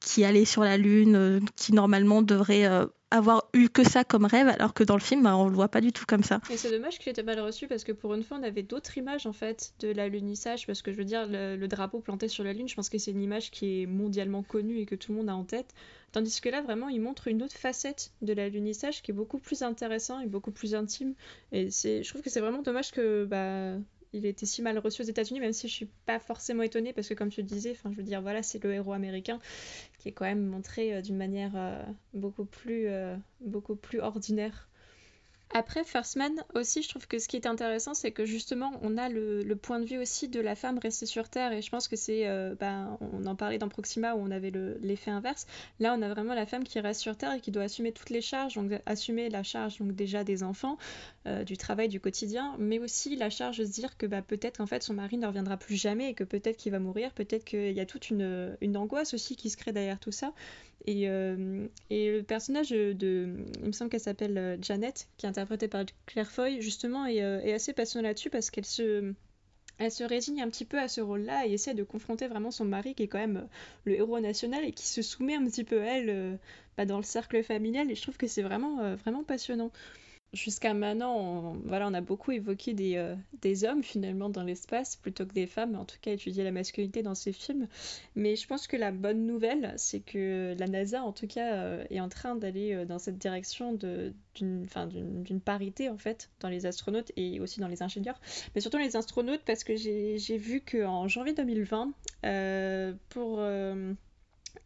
qui 0.00 0.24
allait 0.24 0.46
sur 0.46 0.64
la 0.64 0.78
Lune, 0.78 1.42
qui 1.56 1.74
normalement 1.74 2.22
devrait 2.22 2.86
avoir 3.14 3.48
eu 3.54 3.68
que 3.68 3.84
ça 3.84 4.02
comme 4.02 4.24
rêve, 4.24 4.48
alors 4.48 4.74
que 4.74 4.82
dans 4.82 4.96
le 4.96 5.00
film, 5.00 5.22
bah, 5.22 5.36
on 5.36 5.48
le 5.48 5.54
voit 5.54 5.68
pas 5.68 5.80
du 5.80 5.92
tout 5.92 6.04
comme 6.06 6.24
ça. 6.24 6.40
Et 6.50 6.56
c'est 6.56 6.70
dommage 6.70 6.98
qu'il 6.98 7.08
ait 7.08 7.12
été 7.12 7.22
mal 7.22 7.38
reçu 7.38 7.68
parce 7.68 7.84
que 7.84 7.92
pour 7.92 8.12
une 8.14 8.24
fois, 8.24 8.38
on 8.40 8.42
avait 8.42 8.64
d'autres 8.64 8.98
images 8.98 9.26
en 9.26 9.32
fait 9.32 9.72
de 9.78 9.92
l'alunissage, 9.92 10.66
parce 10.66 10.82
que 10.82 10.90
je 10.90 10.96
veux 10.96 11.04
dire, 11.04 11.26
le, 11.28 11.64
drapeau 11.68 12.00
planté 12.00 12.28
sur 12.28 12.42
la 12.42 12.52
Lune, 12.52 12.68
je 12.68 12.74
pense 12.74 12.88
que 12.88 12.98
c'est 12.98 13.12
une 13.12 13.22
image 13.22 13.50
qui 13.52 13.82
est 13.82 13.86
mondialement 13.86 14.42
connue 14.42 14.78
et 14.78 14.86
que 14.86 14.96
tout 14.96 15.12
le 15.12 15.18
monde 15.18 15.28
a 15.28 15.36
en 15.36 15.44
tête. 15.44 15.74
Tandis 16.10 16.40
que 16.40 16.48
là, 16.48 16.60
vraiment, 16.60 16.88
il 16.88 17.00
montre 17.00 17.28
une 17.28 17.42
autre 17.42 17.56
facette 17.56 18.12
de 18.22 18.32
l'alunissage 18.32 19.02
qui 19.02 19.10
est 19.10 19.14
beaucoup 19.14 19.38
plus 19.38 19.62
intéressant 19.62 20.20
et 20.20 20.26
beaucoup 20.26 20.52
plus 20.52 20.74
intime. 20.74 21.14
Et 21.52 21.70
je 21.70 22.08
trouve 22.08 22.22
que 22.22 22.30
c'est 22.30 22.40
vraiment 22.40 22.62
dommage 22.62 22.90
que 22.90 23.24
bah, 23.24 23.76
il 24.14 24.26
était 24.26 24.46
si 24.46 24.62
mal 24.62 24.78
reçu 24.78 25.02
aux 25.02 25.04
États-Unis, 25.04 25.40
même 25.40 25.52
si 25.52 25.68
je 25.68 25.74
suis 25.74 25.88
pas 26.06 26.18
forcément 26.18 26.62
étonnée 26.62 26.92
parce 26.92 27.08
que 27.08 27.14
comme 27.14 27.30
tu 27.30 27.40
le 27.42 27.46
disais, 27.46 27.72
enfin 27.72 27.90
je 27.90 27.96
veux 27.96 28.02
dire 28.02 28.22
voilà, 28.22 28.42
c'est 28.42 28.62
le 28.62 28.72
héros 28.72 28.92
américain 28.92 29.40
qui 29.98 30.08
est 30.08 30.12
quand 30.12 30.24
même 30.24 30.46
montré 30.46 30.94
euh, 30.94 31.02
d'une 31.02 31.16
manière 31.16 31.52
euh, 31.56 31.82
beaucoup 32.14 32.44
plus 32.44 32.86
euh, 32.86 33.16
beaucoup 33.40 33.74
plus 33.74 34.00
ordinaire 34.00 34.68
après, 35.56 35.84
First 35.84 36.16
Man 36.16 36.32
aussi, 36.54 36.82
je 36.82 36.88
trouve 36.88 37.06
que 37.06 37.20
ce 37.20 37.28
qui 37.28 37.36
est 37.36 37.46
intéressant, 37.46 37.94
c'est 37.94 38.10
que 38.10 38.26
justement, 38.26 38.72
on 38.82 38.98
a 38.98 39.08
le, 39.08 39.54
point 39.54 39.78
de 39.78 39.84
vue 39.84 39.98
aussi 39.98 40.28
de 40.28 40.40
la 40.40 40.56
femme 40.56 40.78
restée 40.78 41.06
sur 41.06 41.28
Terre. 41.28 41.52
Et 41.52 41.62
je 41.62 41.70
pense 41.70 41.86
que 41.86 41.94
c'est, 41.94 42.26
euh, 42.26 42.56
ben, 42.58 42.98
on 43.12 43.24
en 43.24 43.36
parlait 43.36 43.58
dans 43.58 43.68
Proxima 43.68 44.16
où 44.16 44.18
on 44.18 44.32
avait 44.32 44.50
l'effet 44.82 45.12
inverse. 45.12 45.46
Là, 45.78 45.94
on 45.96 46.02
a 46.02 46.08
vraiment 46.08 46.34
la 46.34 46.44
femme 46.44 46.64
qui 46.64 46.80
reste 46.80 47.00
sur 47.00 47.16
Terre 47.16 47.34
et 47.34 47.40
qui 47.40 47.52
doit 47.52 47.62
assumer 47.62 47.92
toutes 47.92 48.10
les 48.10 48.20
charges. 48.20 48.54
Donc, 48.54 48.72
assumer 48.84 49.30
la 49.30 49.44
charge 49.44 49.78
donc 49.78 49.92
déjà 49.92 50.24
des 50.24 50.42
enfants, 50.42 50.76
euh, 51.26 51.44
du 51.44 51.56
travail 51.56 51.88
du 51.88 52.00
quotidien, 52.00 52.56
mais 52.58 52.80
aussi 52.80 53.14
la 53.14 53.30
charge 53.30 53.58
de 53.58 53.64
se 53.64 53.70
dire 53.70 53.96
que 53.96 54.06
bah, 54.06 54.22
peut-être 54.22 54.58
qu'en 54.58 54.66
fait 54.66 54.82
son 54.82 54.94
mari 54.94 55.18
ne 55.18 55.26
reviendra 55.28 55.56
plus 55.56 55.76
jamais 55.76 56.10
et 56.10 56.14
que 56.14 56.24
peut-être 56.24 56.56
qu'il 56.56 56.72
va 56.72 56.80
mourir. 56.80 57.12
Peut-être 57.12 57.44
qu'il 57.44 57.72
y 57.72 57.80
a 57.80 57.86
toute 57.86 58.10
une, 58.10 58.56
une 58.60 58.76
angoisse 58.76 59.14
aussi 59.14 59.36
qui 59.36 59.50
se 59.50 59.56
crée 59.56 59.70
derrière 59.70 60.00
tout 60.00 60.12
ça. 60.12 60.32
Et, 60.86 61.08
euh, 61.08 61.66
et 61.88 62.12
le 62.12 62.22
personnage 62.22 62.70
de, 62.70 63.28
il 63.60 63.66
me 63.66 63.72
semble 63.72 63.90
qu'elle 63.90 64.00
s'appelle 64.00 64.36
euh, 64.36 64.56
Janet, 64.60 65.08
qui 65.16 65.24
est 65.24 65.28
interprétée 65.28 65.68
par 65.68 65.84
Claire 66.06 66.30
Foy, 66.30 66.60
justement, 66.60 67.06
est, 67.06 67.22
euh, 67.22 67.40
est 67.40 67.54
assez 67.54 67.72
passionnée 67.72 68.08
là-dessus 68.08 68.28
parce 68.28 68.50
qu'elle 68.50 68.66
se, 68.66 69.14
elle 69.78 69.90
se 69.90 70.04
résigne 70.04 70.42
un 70.42 70.50
petit 70.50 70.66
peu 70.66 70.78
à 70.78 70.88
ce 70.88 71.00
rôle-là 71.00 71.46
et 71.46 71.52
essaie 71.52 71.72
de 71.72 71.84
confronter 71.84 72.26
vraiment 72.28 72.50
son 72.50 72.66
mari, 72.66 72.94
qui 72.94 73.04
est 73.04 73.08
quand 73.08 73.18
même 73.18 73.48
le 73.86 73.94
héros 73.94 74.20
national 74.20 74.62
et 74.64 74.72
qui 74.72 74.86
se 74.86 75.00
soumet 75.00 75.36
un 75.36 75.44
petit 75.46 75.64
peu 75.64 75.80
à 75.80 75.98
elle 75.98 76.38
bah, 76.76 76.84
dans 76.84 76.98
le 76.98 77.02
cercle 77.02 77.42
familial. 77.42 77.90
Et 77.90 77.94
je 77.94 78.02
trouve 78.02 78.18
que 78.18 78.26
c'est 78.26 78.42
vraiment, 78.42 78.94
vraiment 78.96 79.24
passionnant 79.24 79.70
jusqu'à 80.34 80.74
maintenant, 80.74 81.16
on, 81.16 81.52
voilà, 81.64 81.88
on 81.88 81.94
a 81.94 82.00
beaucoup 82.00 82.32
évoqué 82.32 82.74
des, 82.74 82.96
euh, 82.96 83.14
des 83.40 83.64
hommes 83.64 83.82
finalement 83.82 84.28
dans 84.28 84.42
l'espace 84.42 84.96
plutôt 84.96 85.24
que 85.24 85.32
des 85.32 85.46
femmes, 85.46 85.76
en 85.76 85.84
tout 85.84 85.96
cas 86.00 86.12
étudier 86.12 86.44
la 86.44 86.50
masculinité 86.50 87.02
dans 87.02 87.14
ces 87.14 87.32
films. 87.32 87.68
Mais 88.16 88.36
je 88.36 88.46
pense 88.46 88.66
que 88.66 88.76
la 88.76 88.90
bonne 88.90 89.26
nouvelle, 89.26 89.72
c'est 89.76 90.00
que 90.00 90.54
la 90.58 90.66
NASA 90.66 91.02
en 91.02 91.12
tout 91.12 91.26
cas 91.26 91.54
euh, 91.54 91.84
est 91.90 92.00
en 92.00 92.08
train 92.08 92.34
d'aller 92.34 92.74
euh, 92.74 92.84
dans 92.84 92.98
cette 92.98 93.18
direction 93.18 93.72
d'une 93.74 95.40
parité 95.44 95.88
en 95.88 95.98
fait 95.98 96.30
dans 96.40 96.48
les 96.48 96.66
astronautes 96.66 97.12
et 97.16 97.40
aussi 97.40 97.60
dans 97.60 97.68
les 97.68 97.82
ingénieurs, 97.82 98.20
mais 98.54 98.60
surtout 98.60 98.78
les 98.78 98.96
astronautes 98.96 99.42
parce 99.46 99.64
que 99.64 99.76
j'ai 99.76 100.38
vu 100.38 100.60
qu'en 100.60 101.08
janvier 101.08 101.34
2020, 101.34 101.92
pour 103.08 103.40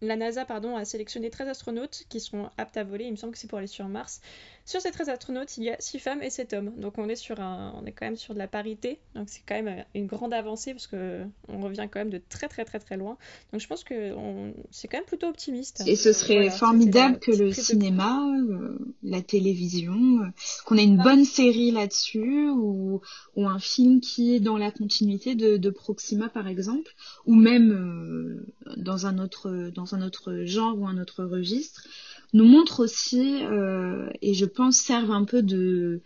la 0.00 0.16
NASA 0.16 0.44
pardon, 0.44 0.76
a 0.76 0.84
sélectionné 0.84 1.30
13 1.30 1.48
astronautes 1.48 2.04
qui 2.08 2.20
seront 2.20 2.50
aptes 2.56 2.76
à 2.76 2.84
voler, 2.84 3.04
il 3.04 3.12
me 3.12 3.16
semble 3.16 3.32
que 3.32 3.38
c'est 3.38 3.48
pour 3.48 3.58
aller 3.58 3.66
sur 3.66 3.88
Mars, 3.88 4.20
sur 4.68 4.82
ces 4.82 4.90
13 4.90 5.08
astronautes, 5.08 5.56
il 5.56 5.64
y 5.64 5.70
a 5.70 5.76
6 5.78 5.98
femmes 5.98 6.22
et 6.22 6.28
7 6.28 6.52
hommes. 6.52 6.72
Donc 6.76 6.98
on 6.98 7.08
est, 7.08 7.16
sur 7.16 7.40
un, 7.40 7.72
on 7.80 7.86
est 7.86 7.92
quand 7.92 8.04
même 8.04 8.16
sur 8.16 8.34
de 8.34 8.38
la 8.38 8.48
parité. 8.48 8.98
Donc 9.14 9.30
c'est 9.30 9.40
quand 9.48 9.54
même 9.54 9.82
une 9.94 10.06
grande 10.06 10.34
avancée 10.34 10.74
parce 10.74 10.86
qu'on 10.86 11.62
revient 11.62 11.88
quand 11.90 12.00
même 12.00 12.10
de 12.10 12.20
très 12.28 12.48
très 12.48 12.66
très 12.66 12.78
très 12.78 12.98
loin. 12.98 13.16
Donc 13.50 13.62
je 13.62 13.66
pense 13.66 13.82
que 13.82 14.12
c'est 14.70 14.86
quand 14.86 14.98
même 14.98 15.06
plutôt 15.06 15.28
optimiste. 15.28 15.82
Et 15.86 15.96
ce 15.96 16.12
serait 16.12 16.50
formidable 16.50 17.18
que 17.18 17.30
le 17.30 17.50
cinéma, 17.50 18.20
euh, 18.46 18.78
la 19.02 19.22
télévision, 19.22 19.94
euh, 19.94 20.26
qu'on 20.66 20.76
ait 20.76 20.84
une 20.84 21.02
bonne 21.02 21.24
série 21.24 21.70
là-dessus 21.70 22.50
ou, 22.50 23.00
ou 23.36 23.48
un 23.48 23.58
film 23.58 24.02
qui 24.02 24.34
est 24.34 24.40
dans 24.40 24.58
la 24.58 24.70
continuité 24.70 25.34
de, 25.34 25.56
de 25.56 25.70
Proxima 25.70 26.28
par 26.28 26.46
exemple, 26.46 26.94
ou 27.24 27.34
même 27.34 27.72
euh, 27.72 28.74
dans 28.76 29.06
un 29.06 29.18
autre 29.18 29.70
dans 29.74 29.77
un 29.92 30.02
autre 30.02 30.42
genre 30.44 30.78
ou 30.78 30.86
un 30.86 30.98
autre 30.98 31.24
registre 31.24 31.82
nous 32.32 32.44
montre 32.44 32.80
aussi, 32.80 33.42
euh, 33.44 34.08
et 34.20 34.34
je 34.34 34.44
pense 34.44 34.76
servent 34.76 35.12
un 35.12 35.24
peu 35.24 35.42
de 35.42 36.02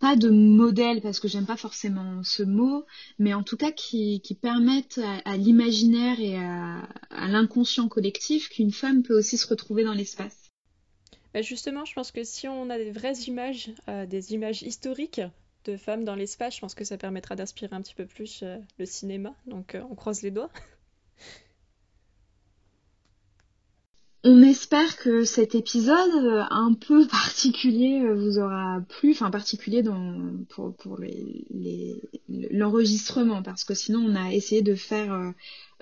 pas 0.00 0.16
de 0.16 0.30
modèle 0.30 1.02
parce 1.02 1.20
que 1.20 1.28
j'aime 1.28 1.44
pas 1.44 1.58
forcément 1.58 2.22
ce 2.22 2.42
mot, 2.42 2.86
mais 3.18 3.34
en 3.34 3.42
tout 3.42 3.58
cas 3.58 3.70
qui, 3.70 4.22
qui 4.22 4.34
permettent 4.34 5.00
à, 5.26 5.36
l'imaginaire 5.36 6.18
et 6.20 6.38
à, 6.38 6.88
l'inconscient 7.28 7.86
collectif 7.86 8.48
qu'une 8.48 8.72
femme 8.72 9.02
peut 9.02 9.16
aussi 9.16 9.36
se 9.36 9.46
retrouver 9.46 9.84
dans 9.84 9.92
l'espace. 9.92 10.48
Bah, 11.34 11.42
justement, 11.42 11.84
je 11.84 11.92
pense 11.92 12.12
que 12.12 12.24
si 12.24 12.48
on 12.48 12.70
a 12.70 12.78
des 12.78 12.90
vraies 12.90 13.18
images, 13.26 13.70
euh, 13.88 14.06
des 14.06 14.32
images 14.32 14.62
historiques 14.62 15.20
de 15.66 15.76
femmes 15.76 16.04
dans 16.04 16.14
l'espace, 16.14 16.56
je 16.56 16.60
pense 16.60 16.74
que 16.74 16.84
ça 16.84 16.96
permettra 16.96 17.36
d'inspirer 17.36 17.76
un 17.76 17.82
petit 17.82 17.94
peu 17.94 18.06
plus 18.06 18.40
euh, 18.42 18.56
le 18.78 18.86
cinéma. 18.86 19.34
Donc 19.46 19.76
on 19.90 19.94
croise 19.94 20.22
les 20.22 20.30
doigts. 20.30 20.50
On 24.22 24.42
espère 24.42 24.98
que 24.98 25.24
cet 25.24 25.54
épisode 25.54 26.14
euh, 26.14 26.42
un 26.50 26.74
peu 26.74 27.06
particulier 27.10 28.02
euh, 28.02 28.14
vous 28.14 28.38
aura 28.38 28.82
plu, 28.86 29.12
enfin 29.12 29.30
particulier 29.30 29.82
dans, 29.82 30.18
pour, 30.50 30.74
pour 30.76 30.98
l'enregistrement, 32.28 33.38
les, 33.38 33.42
parce 33.42 33.64
que 33.64 33.72
sinon 33.72 34.00
on 34.00 34.14
a 34.14 34.34
essayé 34.34 34.60
de 34.60 34.74
faire 34.74 35.32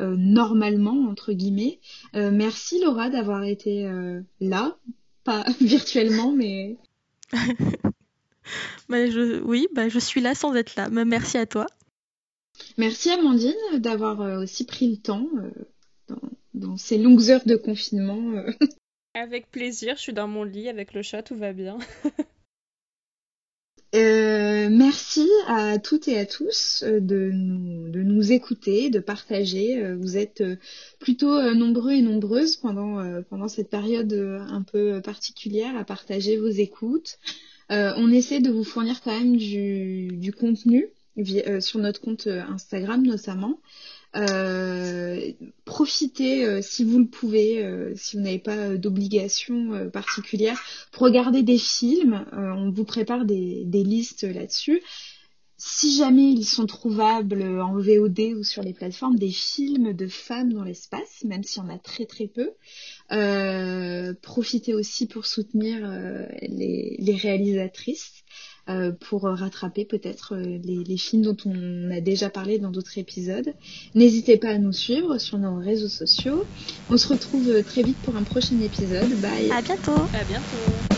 euh, 0.00 0.16
normalement, 0.16 1.08
entre 1.08 1.32
guillemets. 1.32 1.80
merci 2.14 2.80
Laura 2.80 3.10
d'avoir 3.10 3.42
été 3.42 3.90
là, 4.40 4.78
pas 5.24 5.44
virtuellement, 5.60 6.30
mais... 6.30 6.76
bah, 8.88 9.10
je, 9.10 9.42
oui, 9.42 9.66
bah, 9.74 9.88
je 9.88 9.98
suis 9.98 10.20
là 10.20 10.36
sans 10.36 10.54
être 10.54 10.76
là. 10.76 10.88
Mais 10.90 11.04
merci 11.04 11.38
à 11.38 11.46
toi. 11.46 11.66
Merci 12.76 13.10
Amandine 13.10 13.54
d'avoir 13.74 14.20
aussi 14.40 14.64
pris 14.64 14.88
le 14.88 14.96
temps 14.98 15.26
dans 16.06 16.20
ces 16.76 16.98
longues 16.98 17.30
heures 17.30 17.44
de 17.46 17.56
confinement. 17.56 18.32
Euh. 18.32 18.50
Avec 19.14 19.50
plaisir, 19.50 19.96
je 19.96 20.02
suis 20.02 20.12
dans 20.12 20.28
mon 20.28 20.44
lit 20.44 20.68
avec 20.68 20.92
le 20.92 21.02
chat, 21.02 21.22
tout 21.22 21.36
va 21.36 21.52
bien. 21.52 21.78
Euh, 23.94 24.68
merci 24.70 25.26
à 25.46 25.78
toutes 25.78 26.08
et 26.08 26.18
à 26.18 26.26
tous 26.26 26.84
euh, 26.86 27.00
de 27.00 27.30
nous, 27.32 27.88
de 27.88 28.02
nous 28.02 28.32
écouter, 28.32 28.90
de 28.90 28.98
partager. 28.98 29.94
Vous 29.94 30.18
êtes 30.18 30.44
plutôt 30.98 31.54
nombreux 31.54 31.92
et 31.92 32.02
nombreuses 32.02 32.56
pendant, 32.56 33.22
pendant 33.30 33.48
cette 33.48 33.70
période 33.70 34.12
un 34.12 34.60
peu 34.60 35.00
particulière 35.00 35.74
à 35.74 35.84
partager 35.84 36.36
vos 36.36 36.50
écoutes. 36.50 37.18
on 37.70 38.12
essaie 38.12 38.40
de 38.40 38.50
vous 38.50 38.62
fournir 38.62 39.00
quand 39.00 39.18
même 39.18 39.38
du, 39.38 40.08
du 40.08 40.34
contenu 40.34 40.90
sur 41.60 41.78
notre 41.78 42.02
compte 42.02 42.26
Instagram 42.26 43.02
notamment. 43.06 43.58
Euh, 44.16 45.32
profitez 45.64 46.44
euh, 46.44 46.62
si 46.62 46.82
vous 46.82 46.98
le 46.98 47.06
pouvez, 47.06 47.62
euh, 47.62 47.92
si 47.94 48.16
vous 48.16 48.22
n'avez 48.22 48.38
pas 48.38 48.76
d'obligation 48.76 49.90
particulière, 49.90 50.58
pour 50.92 51.02
regarder 51.02 51.42
des 51.42 51.58
films. 51.58 52.24
on 52.32 52.70
vous 52.70 52.84
prépare 52.84 53.24
des, 53.24 53.64
listes 53.64 54.24
là-dessus. 54.24 54.82
Si 55.60 55.96
jamais 55.96 56.30
ils 56.30 56.44
sont 56.44 56.66
trouvables 56.66 57.42
en 57.42 57.76
VOD 57.76 58.34
ou 58.36 58.44
sur 58.44 58.62
les 58.62 58.72
plateformes, 58.72 59.16
des 59.16 59.32
films 59.32 59.92
de 59.92 60.06
femmes 60.06 60.52
dans 60.52 60.62
l'espace, 60.62 61.24
même 61.24 61.42
s'il 61.42 61.62
y 61.62 61.66
en 61.66 61.68
a 61.68 61.78
très 61.78 62.06
très 62.06 62.28
peu, 62.28 62.52
profitez 64.22 64.74
aussi 64.74 65.06
pour 65.06 65.26
soutenir 65.26 65.80
les 66.42 67.18
réalisatrices. 67.20 68.22
Euh, 68.68 68.92
pour 68.92 69.22
rattraper 69.22 69.86
peut-être 69.86 70.34
euh, 70.34 70.58
les, 70.62 70.98
films 70.98 71.22
dont 71.22 71.36
on 71.46 71.90
a 71.90 72.02
déjà 72.02 72.28
parlé 72.28 72.58
dans 72.58 72.70
d'autres 72.70 72.98
épisodes. 72.98 73.54
N'hésitez 73.94 74.36
pas 74.36 74.48
à 74.48 74.58
nous 74.58 74.74
suivre 74.74 75.16
sur 75.16 75.38
nos 75.38 75.56
réseaux 75.56 75.88
sociaux. 75.88 76.44
On 76.90 76.98
se 76.98 77.08
retrouve 77.08 77.62
très 77.62 77.82
vite 77.82 77.96
pour 78.02 78.16
un 78.16 78.24
prochain 78.24 78.60
épisode. 78.60 79.08
Bye. 79.22 79.50
À 79.50 79.62
bientôt. 79.62 79.92
À 80.12 80.24
bientôt. 80.24 80.97